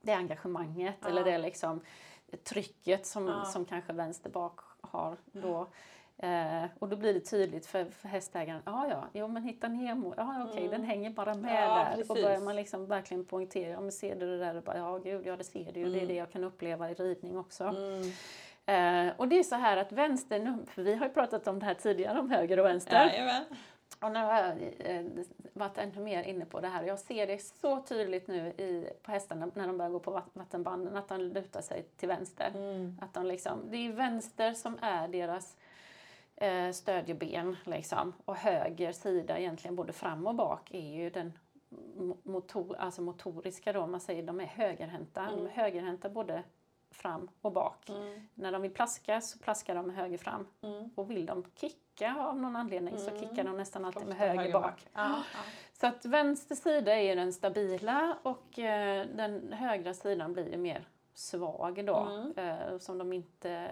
[0.00, 1.08] det engagemanget Ja.
[1.08, 1.80] eller det liksom
[2.44, 3.44] trycket som, Ja.
[3.44, 5.66] som kanske vänster bak har då.
[6.22, 10.14] Eh, och då blir det tydligt för, för hästägaren, ja ja, jo men hitta Nemo,
[10.16, 10.70] ja okej Mm.
[10.70, 11.90] den hänger bara med Ja, där.
[11.92, 12.24] Och precis.
[12.24, 14.54] börjar man liksom verkligen poängtera, ja men ser du det där?
[14.56, 16.08] Och bara, ja gud, ja det ser du ju, det är Mm.
[16.08, 17.64] det jag kan uppleva i ridning också.
[17.64, 18.02] Mm.
[18.66, 21.58] Eh, och det är så här att vänster, nu- för vi har ju pratat om
[21.58, 23.06] det här tidigare, om höger och vänster.
[23.06, 23.44] Jajamän.
[24.00, 25.06] Och nu har jag eh,
[25.52, 26.82] varit ännu mer inne på det här.
[26.82, 30.30] Jag ser det så tydligt nu i, på hästarna när de börjar gå på vatt-
[30.32, 32.50] vattenbanden, att de lutar sig till vänster.
[32.54, 32.98] Mm.
[33.02, 35.56] Att de liksom, det är vänster som är deras
[36.40, 38.12] eh, stödjeben liksom.
[38.24, 41.32] Och höger sida egentligen både fram och bak är ju den
[41.96, 43.86] mo- motor, alltså motoriska då.
[43.86, 45.20] Man säger de är högerhänta.
[45.22, 45.50] De är Mm.
[45.52, 46.42] högerhänta både
[46.90, 47.88] fram och bak.
[47.88, 48.28] Mm.
[48.34, 50.46] När de vill plaska så plaskar de med höger fram.
[50.62, 50.90] Mm.
[50.94, 53.20] Och vill de kicka av någon anledning så Mm.
[53.20, 54.86] kickar de nästan alltid med Ofta höger bak.
[54.94, 55.22] Ja.
[55.72, 60.88] Så att vänster sida är den stabila och eh, den högra sidan blir ju mer
[61.14, 61.96] svag då.
[61.96, 62.32] Mm.
[62.36, 63.68] Eh, som de inte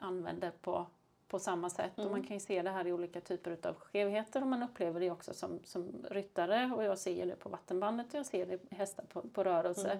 [0.00, 0.86] använder på,
[1.28, 1.92] på samma sätt.
[1.94, 2.12] Och Mm.
[2.12, 5.10] man kan ju se det här i olika typer av skevheter och man upplever det
[5.10, 6.72] också som, som ryttare.
[6.76, 9.98] Och jag ser det på vattenbandet och jag ser det hästar på, på rörelse.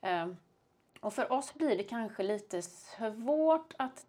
[0.00, 0.30] Mm.
[0.30, 0.36] Eh,
[1.00, 4.06] och för oss blir det kanske lite svårt att...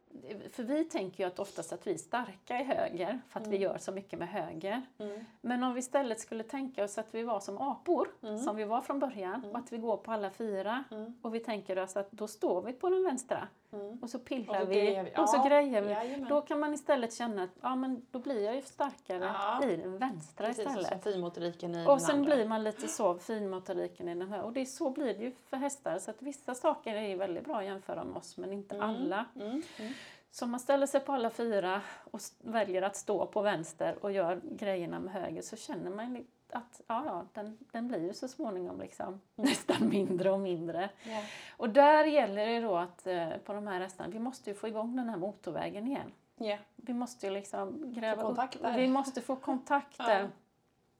[0.51, 3.55] För vi tänker ju att oftast att vi är starka i höger för att vi
[3.57, 3.61] Mm.
[3.61, 4.81] gör så mycket med höger.
[4.97, 5.25] Mm.
[5.41, 8.37] Men om vi istället skulle tänka oss att vi var som apor, Mm.
[8.37, 9.49] som vi var från början, Mm.
[9.51, 10.83] och att vi går på alla fyra.
[10.91, 11.13] Mm.
[11.21, 13.99] Och vi tänker oss att då står vi på den vänstra Mm.
[14.03, 15.13] och så Och pillar så vi vi.
[15.17, 15.89] och så Ja, grejer vi.
[15.91, 16.29] Jajamän.
[16.29, 19.63] Då kan man istället känna att ja, men då blir jag ju starkare Ja.
[19.65, 21.03] i den vänstra Precis, och istället.
[21.03, 22.35] finmotoriken i Och sen andra.
[22.35, 24.41] blir man lite så finmotoriken i den här.
[24.41, 25.99] Och det är så blir det ju för hästar.
[25.99, 29.25] Så att vissa saker är väldigt bra att jämföra med oss, men inte alla.
[29.35, 29.47] Mm.
[29.79, 29.93] Mm.
[30.31, 31.81] Så om man ställer sig på alla fyra
[32.11, 36.81] och väljer att stå på vänster och gör grejerna med höger så känner man att
[36.87, 40.89] ja, ja, den, den blir ju så småningom liksom nästan mindre och mindre.
[41.03, 41.21] Ja.
[41.57, 44.67] Och där gäller det då att eh, på de här hästarna, vi måste ju få
[44.67, 46.11] igång den här motorvägen igen.
[46.37, 46.57] Ja.
[46.75, 48.39] Vi måste ju liksom gräva upp,
[48.75, 50.29] vi måste få kontakter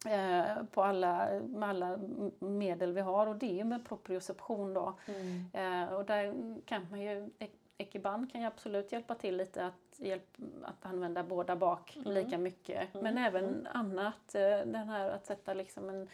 [0.06, 2.00] eh, på alla, med alla
[2.40, 4.94] medel vi har och det är ju med proprioception då.
[5.06, 5.46] Mm.
[5.54, 7.30] Eh, och där kan man ju,
[7.78, 12.12] Ekiban kan ju absolut hjälpa till lite att, hjälp, att använda båda bak Mm.
[12.14, 12.96] lika mycket.
[12.96, 13.04] Mm.
[13.04, 13.68] Men även Mm.
[13.74, 16.08] annat, eh, den här att sätta liksom en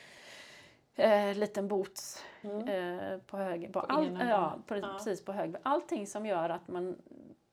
[0.96, 2.68] eh, liten boots Mm.
[2.68, 3.68] eh, på höger.
[3.72, 4.94] På På all, ja, pre- Ja.
[4.94, 5.60] precis på höger.
[5.64, 6.96] Allting som gör att man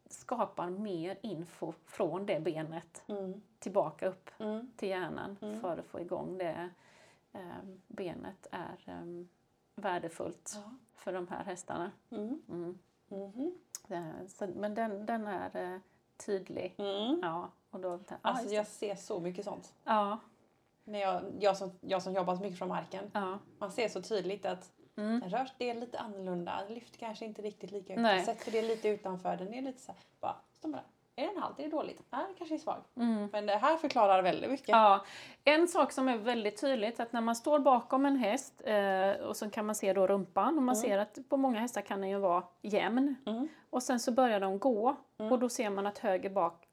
[0.08, 3.42] skapar mer info från det benet Mm.
[3.58, 4.30] tillbaka upp
[4.76, 6.70] till hjärnan för att få igång det
[7.32, 7.40] eh,
[7.86, 9.24] benet är eh,
[9.74, 10.70] värdefullt Ja.
[10.94, 11.90] för de här hästarna.
[12.10, 12.42] Mm.
[12.48, 12.78] Mm.
[13.88, 15.80] Eh, Så, men den, den är eh,
[16.26, 16.74] tydlig.
[16.78, 17.18] Mm.
[17.22, 19.74] Ja, och då, ja, Alltså jag ser så mycket sånt.
[19.84, 20.18] ja,
[20.84, 23.10] När jag, jag, som, jag som jobbat mycket från marken.
[23.14, 23.38] ja.
[23.58, 25.20] Man ser så tydligt att Mm.
[25.20, 26.64] den rör det är lite annorlunda.
[26.68, 28.26] Lyft kanske inte riktigt lika högt.
[28.26, 29.36] Sätter det lite utanför.
[29.36, 30.84] Den är lite så här, bara, står bara,
[31.22, 31.58] är den halt?
[31.58, 32.02] Är det dåligt?
[32.10, 32.80] Nej, den kanske är svag.
[32.96, 33.28] Mm.
[33.32, 34.68] Men det här förklarar väldigt mycket.
[34.68, 35.04] Ja,
[35.44, 39.36] en sak som är väldigt tydligt att när man står bakom en häst eh, och
[39.36, 40.82] så kan man se då rumpan och man Mm.
[40.88, 43.48] ser att på många hästar kan den ju vara jämn Mm.
[43.70, 45.32] och sen så börjar de gå Mm.
[45.32, 46.66] och då ser man att höger bak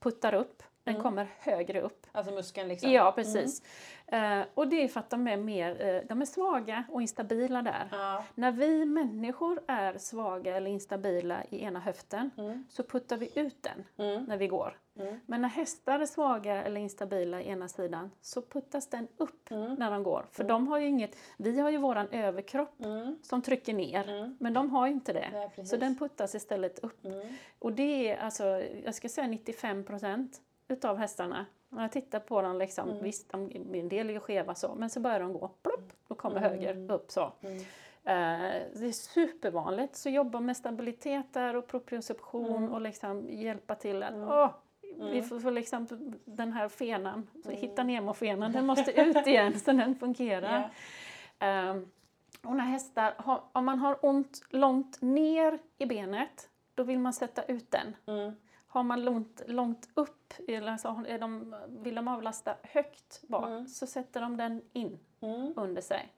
[0.00, 1.02] puttar upp, den Mm.
[1.02, 2.06] kommer högre upp.
[2.12, 2.90] Alltså muskeln liksom.
[2.92, 3.62] Ja, precis.
[4.06, 7.62] Eh, och det är för att de är, mer, eh, de är svaga och instabila
[7.62, 7.88] där.
[7.92, 8.24] Ja.
[8.34, 12.64] När vi människor är svaga eller instabila i ena höften Mm.
[12.70, 14.24] så puttar vi ut den Mm.
[14.24, 14.78] när vi går.
[14.98, 15.20] Mm.
[15.26, 19.74] Men när hästar är svaga eller instabila i ena sidan så puttas den upp Mm.
[19.74, 20.26] när de går.
[20.32, 20.48] För Mm.
[20.54, 23.18] de har ju inget, vi har ju våran överkropp Mm.
[23.22, 24.08] som trycker ner.
[24.08, 24.36] Mm.
[24.40, 25.50] Men de har ju inte det.
[25.54, 25.70] Precis.
[25.70, 27.04] Så den puttas istället upp.
[27.04, 27.28] Mm.
[27.58, 28.44] Och det är alltså,
[28.84, 31.46] jag ska säga 95 procent utav hästarna.
[31.68, 33.02] När jag tittar på dem, liksom, Mm.
[33.02, 36.14] visst de, en del är ju skeva så, men så börjar de gå, plopp, då
[36.14, 36.50] kommer Mm.
[36.50, 37.32] höger upp så.
[37.40, 37.56] Mm.
[38.06, 42.72] Eh, det är supervanligt, så jobba med stabilitet där och proprioception Mm.
[42.72, 44.28] och liksom hjälpa till att Mm.
[44.28, 44.50] åh,
[44.80, 45.24] vi Mm.
[45.24, 45.86] får, får liksom
[46.24, 50.70] den här fenan, så hitta Nemo-fenan, den måste ut igen så den fungerar.
[51.38, 51.46] Ja.
[51.46, 51.90] Ehm,
[52.44, 57.12] och när hästar, har, om man har ont långt ner i benet, då vill man
[57.12, 57.96] sätta ut den.
[58.74, 60.32] Har man långt, långt upp,
[60.68, 63.68] alltså är de, vill de avlasta högt bak, Mm.
[63.68, 65.52] så sätter de den in Mm.
[65.56, 66.12] under sig.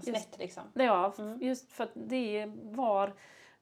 [0.00, 0.62] Snett liksom.
[0.74, 1.38] Ja, Mm.
[1.42, 3.12] just för att det är var,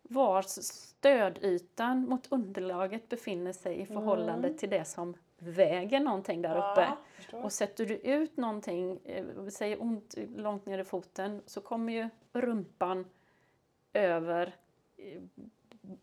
[0.03, 4.59] var stödytan mot underlaget befinner sig i förhållande Mm.
[4.59, 6.89] till det som väger någonting där uppe.
[7.33, 7.39] Ja.
[7.43, 12.09] Och sätter du ut någonting, eh, säg ont långt ner i foten, så kommer ju
[12.33, 13.05] rumpan
[13.93, 14.55] över
[14.97, 15.23] eh,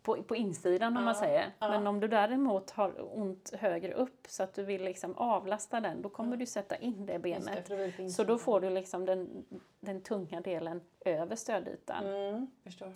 [0.02, 1.52] på, på insidan om man säger.
[1.60, 6.02] Men om du däremot har ont högre upp så att du vill liksom avlasta den,
[6.02, 7.66] då kommer du sätta in det benet.
[7.66, 9.44] det, på Så då får du liksom den,
[9.80, 12.06] den tunga delen över stödytan.
[12.06, 12.46] Mm.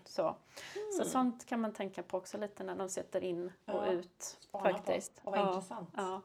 [0.05, 0.37] Så.
[0.99, 4.23] så sånt kan man tänka på också lite när de sätter in och ut.
[4.23, 4.75] spana på.
[4.75, 5.21] faktiskt.
[5.25, 5.49] Och vad ja.
[5.49, 5.91] intressant.
[5.97, 6.23] Ja.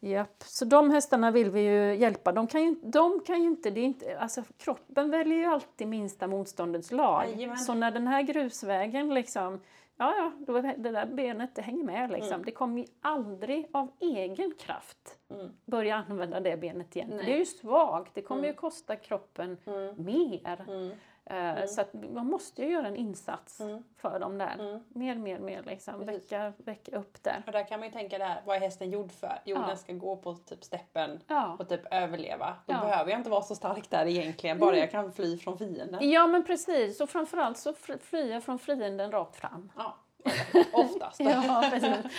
[0.00, 0.42] Japp.
[0.46, 2.32] Så de hästarna vill vi ju hjälpa.
[2.32, 6.26] De kan ju, de kan ju inte, det inte, alltså kroppen väljer ju alltid minsta
[6.26, 7.24] motståndets lag.
[7.28, 7.58] Jajamän.
[7.58, 9.60] Så när den här grusvägen liksom,
[9.96, 12.32] ja ja, då är det där benet det hänger med liksom.
[12.32, 12.44] Mm.
[12.44, 15.50] Det kommer ju aldrig av egen kraft Mm.
[15.64, 17.10] börja använda det benet igen.
[17.24, 18.50] Det är ju svagt, det kommer Mm.
[18.50, 19.94] ju kosta kroppen Mm.
[20.04, 20.64] mer.
[21.30, 21.56] Mm.
[21.56, 23.82] Eh, Så att man måste ju göra en insats Mm.
[23.96, 24.54] för dem där.
[24.58, 24.80] Mm.
[24.88, 26.04] Mer, mer, mer liksom.
[26.06, 27.42] Väcka, väcka upp där.
[27.46, 29.40] Och där kan man ju tänka det här, vad är hästen gjord för?
[29.44, 29.66] Jo, Ja.
[29.66, 31.56] den ska gå på typ steppen Ja.
[31.58, 32.56] och typ överleva.
[32.66, 32.80] Då Ja.
[32.80, 36.10] behöver jag inte vara så stark där egentligen, bara jag kan fly från fienden.
[36.10, 39.72] Ja men precis, och framförallt så fr- flyga från fienden rakt fram.
[39.76, 39.96] Ja,
[40.72, 41.20] oftast.
[41.24, 42.12] Ja, precis.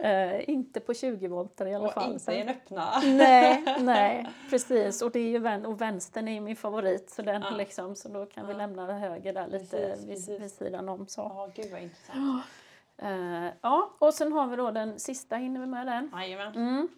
[0.00, 2.12] Eh, inte på 20 volter i alla och fall.
[2.12, 3.00] inte så- i en öppna.
[3.04, 5.02] Nej, nej, precis.
[5.02, 7.50] Och, det är ju vän, och vänstern är ju min favorit, så, den Ja.
[7.50, 8.58] liksom, så då kan vi Ja.
[8.58, 10.40] lämna höger där lite Precis, vid, precis.
[10.40, 11.06] vid sidan om.
[11.08, 11.20] Så.
[11.20, 12.44] Ja, gud vad intressant.
[13.02, 16.10] Eh, ja, och sen har vi då den sista, hinner vi med den?
[16.14, 16.54] Jajamän.
[16.54, 16.88] Mm.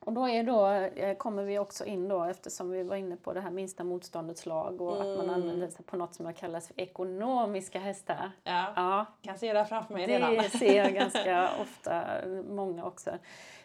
[0.00, 3.32] Och då är då, eh, kommer vi också in då eftersom vi var inne på
[3.32, 5.30] det här minsta motståndets lag och att man Mm.
[5.30, 8.30] använder sig på något som jag kallas för ekonomiska hästar.
[8.44, 10.34] Ja, Ja, kan se det framför mig redan.
[10.34, 12.04] det ser jag ganska ofta,
[12.48, 13.10] många också.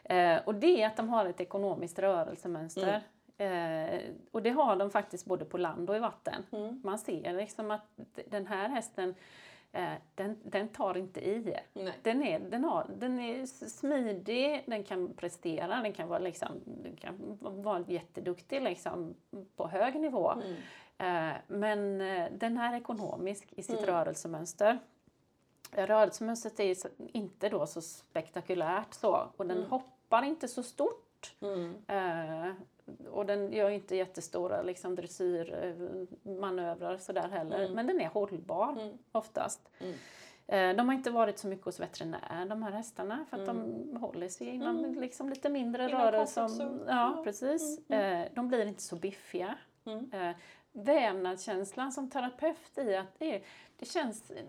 [0.03, 3.01] Eh, och det är att de har ett ekonomiskt rörelsemönster.
[3.37, 3.99] Eh,
[4.31, 6.45] och det har de faktiskt både på land och i vatten.
[6.51, 6.81] Mm.
[6.83, 7.85] Man ser liksom att
[8.29, 9.15] den här hästen,
[10.15, 11.57] den, den tar inte i.
[11.73, 11.93] Nej.
[12.01, 16.95] Den är, den, har, den är smidig, den kan prestera, den kan vara, liksom, den
[16.95, 19.15] kan vara jätteduktig liksom,
[19.55, 20.31] på hög nivå.
[20.31, 20.55] Mm.
[20.97, 23.89] Eh, men eh, den är ekonomisk i sitt Mm.
[23.89, 24.79] rörelsemönster.
[25.71, 26.75] Eh, Rörelsemönstret är
[27.13, 29.69] inte då så spektakulärt så och den Mm.
[29.69, 31.35] hoppar inte så stort.
[31.41, 31.73] Mm.
[32.99, 37.59] Eh, och den gör inte jättestora liksom, dressyrmanövrar sådär heller.
[37.59, 37.73] Mm.
[37.73, 38.97] Men den är hållbar Mm.
[39.11, 39.69] oftast.
[39.79, 39.93] Mm.
[40.47, 43.93] Eh, De har inte varit så mycket hos veterinär de här hästarna för att Mm.
[43.93, 45.01] de håller sig inom Mm.
[45.01, 46.41] liksom lite mindre Inom rörelse.
[46.41, 46.91] comfort som- zone.
[46.91, 47.79] Ja, precis.
[47.89, 48.21] Mm.
[48.21, 49.57] Eh, De blir inte så biffiga.
[49.85, 50.11] Mm.
[50.13, 50.35] Eh,
[50.73, 53.41] Vävnadskänslan som terapeut i att det, är,
[53.79, 54.43] det känns eh,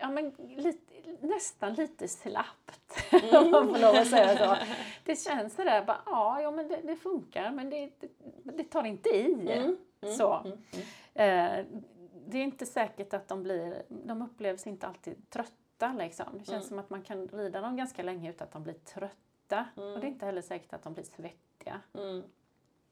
[0.00, 4.56] ja, men lite, nästan lite slappt, om man får lov att säga så.
[5.04, 8.08] Det känns sådär, bara, ja, ja men det, det funkar men det, det,
[8.44, 9.32] det tar inte i.
[9.52, 9.76] Mm.
[10.00, 10.14] Mm.
[10.14, 10.34] Så.
[10.34, 10.58] Mm.
[11.14, 11.64] Eh,
[12.28, 16.26] det är inte säkert att de blir, de upplevs inte alltid trötta liksom.
[16.32, 16.62] Det känns Mm.
[16.68, 19.64] som att man kan rida dem ganska länge utan att de blir trötta.
[19.76, 19.94] Mm.
[19.94, 21.80] Och det är inte heller säkert att de blir svettiga.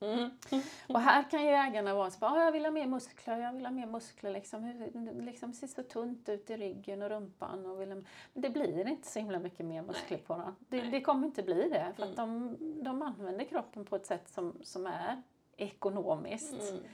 [0.04, 0.30] Mm.
[0.50, 0.64] Mm.
[0.88, 3.52] Och här kan ju ägarna vara så bara, "Ja, jag vill ha mer muskler, jag
[3.52, 4.90] vill ha mer muskler liksom.
[5.20, 7.66] Liksom ser så tunt ut i ryggen och rumpan.
[7.66, 7.94] Och vill ha...
[8.32, 10.56] Men det blir inte så himla mycket mer muskler på dem.
[10.58, 11.92] Det, det kommer inte bli det.
[11.96, 12.56] För att Mm.
[12.58, 15.22] de, de använder kroppen på ett sätt som, som är
[15.56, 16.54] ekonomiskt.
[16.70, 16.84] Mm.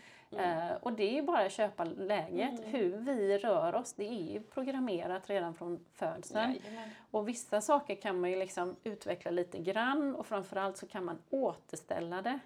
[0.69, 2.59] Eh, och det är ju bara att köpa läget.
[2.59, 2.65] Mm.
[2.71, 6.51] Hur vi rör oss, det är ju programmerat redan från födseln.
[6.65, 6.91] Jajamän.
[7.11, 11.19] Och vissa saker kan man ju liksom utveckla lite grann och framförallt så kan man
[11.31, 12.39] återställa det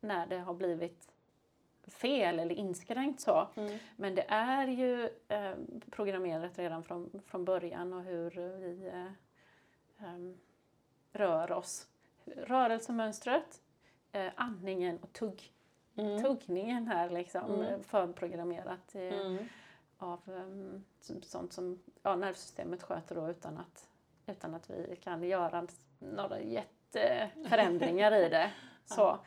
[0.00, 1.08] när det har blivit
[1.86, 3.48] fel eller inskränkt så.
[3.56, 3.78] Mm.
[3.96, 5.54] Men det är ju eh,
[5.90, 9.12] programmerat redan från, från början och hur vi eh,
[10.08, 10.38] em,
[11.12, 11.88] rör oss.
[12.36, 13.62] Rörelsemönstret,
[14.12, 15.52] eh, andningen och tugg,
[15.96, 16.22] Mm.
[16.22, 17.60] tuggningen här liksom Mm.
[17.66, 19.38] eh, förprogrammerat eh, Mm.
[19.98, 20.84] av um,
[21.20, 23.88] sånt som ja, nervsystemet sköter då utan att,
[24.26, 25.66] utan att vi kan göra
[25.98, 28.50] några jätteförändringar i det.
[28.88, 29.18] Så.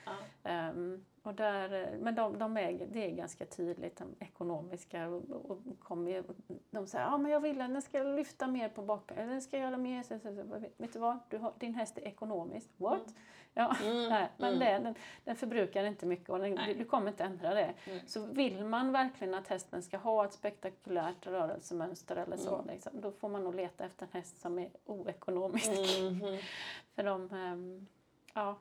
[0.43, 5.07] Ehm, och där, men de, de är, det är ganska tydligt, de ekonomiska.
[5.07, 6.23] Och, och kommer
[6.71, 9.57] de säger ja men jag vill att den ska lyfta mer på bakbenen, den ska
[9.57, 10.03] göra mer.
[10.03, 10.63] Så, så, så.
[10.77, 12.69] Vet du vad, du har, din häst är ekonomisk.
[12.77, 12.99] What?
[13.01, 13.13] Mm.
[13.53, 14.59] Ja, Mm, nej, men mm.
[14.59, 17.73] det, den, den förbrukar inte mycket och den, du, du kommer inte ändra det.
[17.85, 17.99] Mm.
[18.07, 22.67] Så vill man verkligen att hästen ska ha ett spektakulärt rörelsemönster eller så, Mm.
[22.67, 25.71] liksom, då får man nog leta efter en häst som är oekonomisk.
[26.01, 26.37] Mhm.
[26.95, 27.87] För de, ehm,
[28.33, 28.57] ja,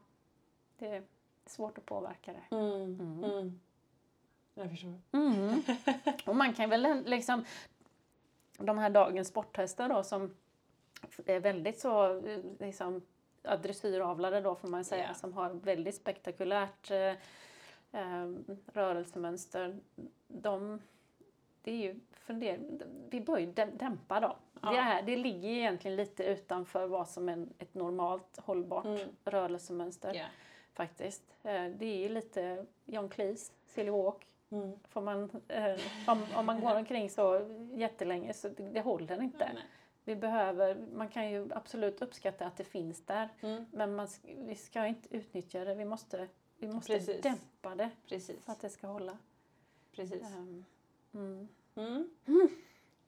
[0.80, 1.02] det är
[1.46, 2.56] svårt att påverka det.
[2.56, 2.72] Mm.
[3.00, 3.24] Mm.
[3.24, 3.60] Mm.
[4.54, 4.94] Jag förstår.
[6.30, 7.44] Och man kan väl liksom,
[8.58, 10.34] de här dagens sporthästar då som
[11.26, 12.20] är väldigt så
[12.58, 13.02] liksom,
[13.62, 15.14] dressyravlade då får man säga, Ja.
[15.14, 17.14] som har väldigt spektakulärt eh,
[18.00, 18.30] eh,
[18.72, 19.78] rörelsemönster.
[20.28, 20.80] De,
[21.62, 22.58] det är ju funder,
[23.10, 24.36] vi bör ju däm- dämpa dem.
[24.62, 24.70] Ja.
[24.70, 29.08] Det, är, det ligger ju egentligen lite utanför vad som är ett normalt hållbart Mm.
[29.24, 30.24] rörelsemönster Ja.
[30.74, 31.22] Faktiskt.
[31.42, 34.72] Eh, Det är ju lite John Cleese, Silly Walk, Mm.
[34.88, 39.50] Får man, eh, om, om man går omkring så jättelänge så det, det håller inte.
[39.54, 39.64] Nej.
[40.04, 43.64] Vi behöver, man kan ju absolut uppskatta att det finns där mm.
[43.72, 45.74] men man, vi ska inte utnyttja det.
[45.74, 46.28] Vi måste,
[46.58, 48.44] vi måste dämpa det Precis.
[48.44, 49.18] för att det ska hålla.
[49.92, 50.22] Precis.
[51.12, 51.48] Um,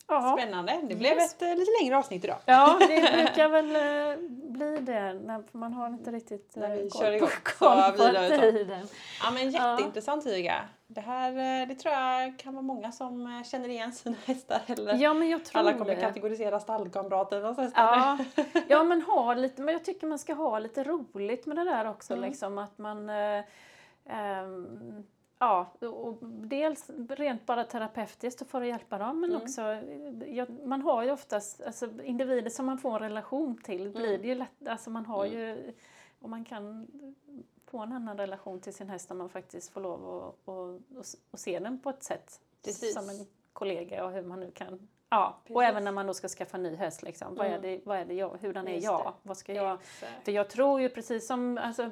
[0.09, 0.37] Ja.
[0.39, 0.81] Spännande.
[0.83, 1.35] Det blev yes.
[1.35, 2.37] ett uh, lite längre avsnitt idag.
[2.45, 6.91] Ja, det brukar väl uh, bli det när man har inte riktigt uh, när vi
[6.91, 7.99] kör igång koll på
[8.41, 8.89] tiden.
[9.23, 10.65] Ja, men jätteintressant Tyga.
[10.87, 14.61] Det här det tror jag kan vara många som känner igen sina hästar.
[14.66, 16.01] Eller ja, men jag tror alla kommer det.
[16.01, 17.83] kategorisera stallkamraternas hästar.
[17.83, 18.45] Ja.
[18.69, 21.91] ja, men, ha lite, men jag tycker man ska ha lite roligt med det där
[21.91, 22.12] också.
[22.12, 22.29] Mm.
[22.29, 25.05] Liksom, att man um,
[25.43, 29.43] Ja, och dels rent bara terapeutiskt för att hjälpa dem men mm.
[29.43, 29.62] också,
[30.27, 33.93] ja, man har ju oftast, alltså individer som man får en relation till mm.
[33.93, 35.39] blir det ju lätt, alltså man har mm.
[35.39, 35.73] ju,
[36.20, 36.86] och man kan
[37.66, 41.05] få en annan relation till sin häst om man faktiskt får lov att och, och,
[41.31, 42.94] och se den på ett sätt Precis.
[42.94, 45.56] som en kollega och hur man nu kan Ja, Precis.
[45.56, 47.26] och även när man då ska skaffa ny häst, liksom.
[47.28, 47.39] mm.
[47.39, 47.62] vad, är mm.
[47.62, 49.14] det, vad är det jag, hurdan är jag?
[49.22, 49.78] Vad ska jag?
[50.24, 51.90] För jag tror ju precis som alltså,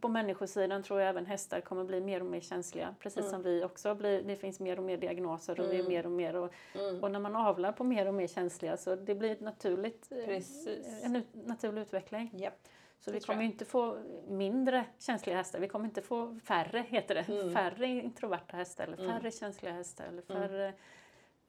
[0.00, 2.94] på människosidan tror jag även hästar kommer bli mer och mer känsliga.
[2.98, 3.30] Precis mm.
[3.30, 5.88] som vi också blir, det finns mer och mer diagnoser och mm.
[5.88, 7.02] mer och mer och, mm.
[7.02, 10.24] och när man avlar på mer och mer känsliga så det blir ett naturligt, eh,
[10.24, 11.04] precis.
[11.04, 12.30] en naturlig utveckling.
[12.34, 12.54] Yep.
[12.98, 17.28] Så vi kommer inte få mindre känsliga hästar, vi kommer inte få färre, heter det,
[17.28, 17.54] mm.
[17.54, 20.72] färre introverta hästar eller färre känsliga hästar eller färre,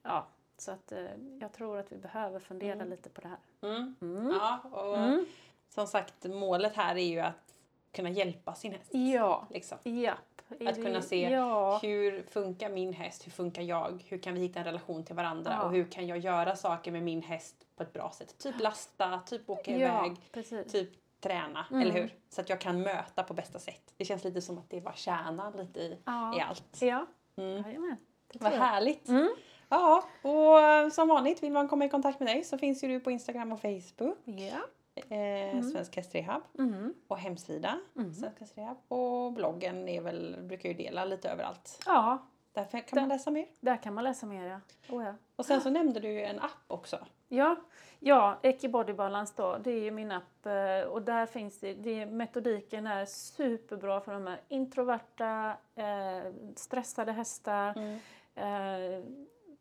[0.02, 0.26] ja
[0.58, 1.04] så att eh,
[1.40, 2.90] jag tror att vi behöver fundera mm.
[2.90, 3.38] lite på det här.
[3.62, 3.94] Mm.
[4.00, 4.32] Mm.
[4.32, 5.26] Ja, och mm.
[5.68, 7.54] som sagt målet här är ju att
[7.92, 8.94] kunna hjälpa sin häst.
[8.94, 9.46] Ja.
[9.50, 9.78] Liksom.
[9.82, 10.18] Japp.
[10.66, 11.78] Att kunna se ja.
[11.82, 15.52] hur funkar min häst, hur funkar jag, hur kan vi hitta en relation till varandra
[15.52, 15.62] ja.
[15.62, 18.38] och hur kan jag göra saker med min häst på ett bra sätt.
[18.38, 20.72] Typ lasta, typ åka ja, iväg, precis.
[20.72, 21.82] typ träna, mm.
[21.82, 22.14] eller hur?
[22.28, 23.94] Så att jag kan möta på bästa sätt.
[23.96, 25.98] Det känns lite som att det var kärnan lite i,
[26.36, 26.78] i allt.
[26.80, 27.06] Ja,
[27.36, 27.62] mm.
[27.62, 27.96] Jajamän.
[28.34, 29.08] Vad härligt!
[29.08, 29.28] Mm.
[29.68, 32.88] Ja, och eh, som vanligt vill man komma i kontakt med dig så finns ju
[32.88, 34.18] du på Instagram och Facebook.
[34.24, 34.60] Ja.
[34.96, 35.62] Eh, mm.
[35.62, 36.42] Svensk Hästrehab.
[36.58, 36.94] Mm.
[37.08, 38.14] Och hemsida mm.
[38.14, 38.76] Svensk Hästrehab.
[38.88, 41.82] Och bloggen är väl, brukar ju dela lite överallt.
[41.86, 42.18] Ja.
[42.52, 43.46] Där kan där, man läsa mer.
[43.60, 44.60] Där kan man läsa mer ja.
[44.96, 45.14] Oh, ja.
[45.36, 46.98] Och sen så nämnde du ju en app också.
[47.28, 47.56] Ja,
[48.00, 51.74] ja Eki Body Balance då, det är ju min app eh, och där finns det,
[51.74, 57.98] det metodiken är superbra för de här introverta, eh, stressade hästar, mm.
[58.34, 59.04] eh,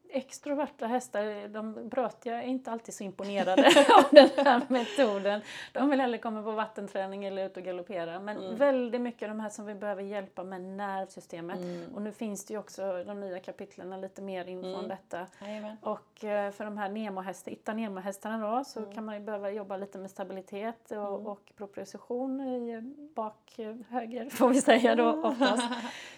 [0.10, 3.68] extroverta hästar, de brötiga är inte alltid så imponerade
[3.98, 5.42] av den här metoden.
[5.74, 8.20] De vill hellre komma på vattenträning eller ut och galoppera.
[8.20, 8.56] Men mm.
[8.56, 11.60] väldigt mycket de här som vi behöver hjälpa med nervsystemet.
[11.60, 11.96] Mm.
[11.96, 14.80] Och nu finns det ju också de nya kapitlen lite mer info mm.
[14.80, 15.28] om detta.
[15.40, 15.78] Amen.
[15.82, 18.94] Och eh, för de här Nemo-hästar, Itta Nemo-hästarna då, så mm.
[18.94, 21.28] kan man ju behöva jobba lite med stabilitet och, mm.
[21.28, 22.82] och proprioception i
[23.16, 23.60] bak
[23.90, 25.64] höger får vi säga då oftast.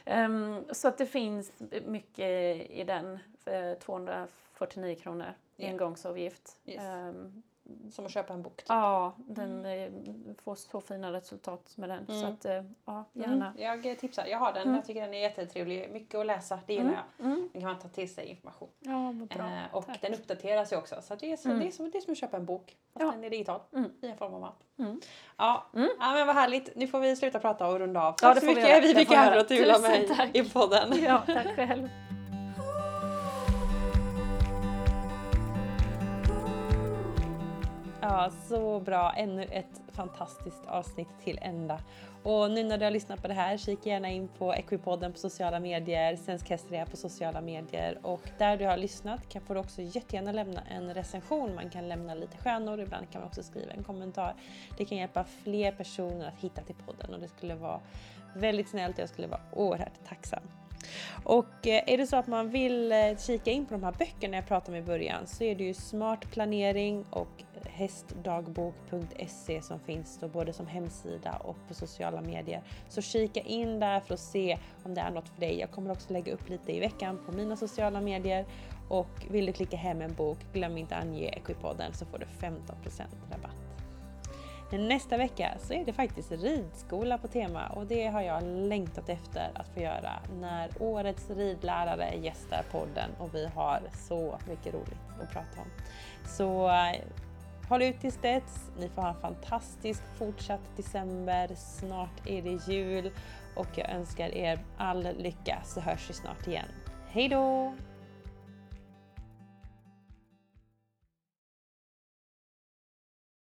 [0.06, 1.52] um, så att det finns
[1.86, 2.30] mycket
[2.72, 3.20] i den
[3.80, 5.72] 249 kronor yeah.
[5.72, 6.58] engångsavgift.
[6.66, 6.84] Yes.
[6.84, 7.44] Um,
[7.92, 8.58] som att köpa en bok?
[8.58, 8.66] Typ.
[8.70, 10.36] Ja, den mm.
[10.44, 12.06] får så fina resultat med den.
[12.10, 12.22] Mm.
[12.22, 13.30] Så att, eh, ja, mm.
[13.30, 13.54] gärna.
[13.58, 13.84] Mm.
[13.84, 14.64] Jag tipsar, jag har den.
[14.64, 14.76] Mm.
[14.76, 15.90] Jag tycker den är jättetrevlig.
[15.92, 17.26] Mycket att läsa, det gillar jag.
[17.26, 17.50] Mm.
[17.54, 18.70] Den kan man ta till sig information.
[18.80, 19.46] Ja, bra.
[19.46, 20.02] Eh, och Tack.
[20.02, 20.96] den uppdateras ju också.
[21.02, 22.78] Så det är, så, det är, som, det är som att köpa en bok.
[22.94, 23.12] Fast ja.
[23.12, 23.60] den är digital
[24.02, 24.64] i en form av app.
[24.76, 25.66] Ja.
[25.74, 26.76] ja, men vad härligt.
[26.76, 28.14] Nu får vi sluta prata och runda av.
[28.14, 31.04] Tack ja, så mycket vi Viveka och Tula med i podden.
[31.04, 31.90] Ja, tack själv.
[38.10, 39.14] Ja, så bra.
[39.18, 41.80] Ännu ett fantastiskt avsnitt till ända.
[42.24, 45.20] Och nu när du har lyssnat på det här, kika gärna in på Equipodden på
[45.20, 49.60] sociala medier, Svensk Hästrea på sociala medier och där du har lyssnat kan får du
[49.60, 51.56] också jättegärna lämna en recension.
[51.56, 54.36] Man kan lämna lite stjärnor, ibland kan man också skriva en kommentar.
[54.78, 57.80] Det kan hjälpa fler personer att hitta till podden och det skulle vara
[58.36, 60.44] väldigt snällt och jag skulle vara oerhört tacksam.
[61.24, 64.36] Och eh, är det så att man vill eh, kika in på de här böckerna
[64.36, 70.18] jag pratade om i början så är det ju Smart planering och hästdagbok.se som finns
[70.20, 72.62] då både som hemsida och på sociala medier.
[72.90, 75.60] Så kika in där för att se om det är något för dig.
[75.60, 78.46] Jag kommer också lägga upp lite i veckan på mina sociala medier
[78.90, 83.02] och vill du klicka hem en bok, glöm inte ange Equipodden så får du 15%
[83.32, 83.67] rabatt.
[84.72, 89.52] Nästa vecka så är det faktiskt ridskola på tema och det har jag längtat efter
[89.54, 95.32] att få göra när årets ridlärare gästar podden och vi har så mycket roligt att
[95.32, 95.68] prata om.
[96.26, 97.02] Så eh,
[97.70, 98.72] håll ut tills dess.
[98.80, 101.56] Ni får ha en fantastisk fortsatt december.
[101.56, 103.12] Snart är det jul
[103.56, 106.68] och jag önskar er all lycka så hörs vi snart igen.
[107.10, 107.74] Hej då!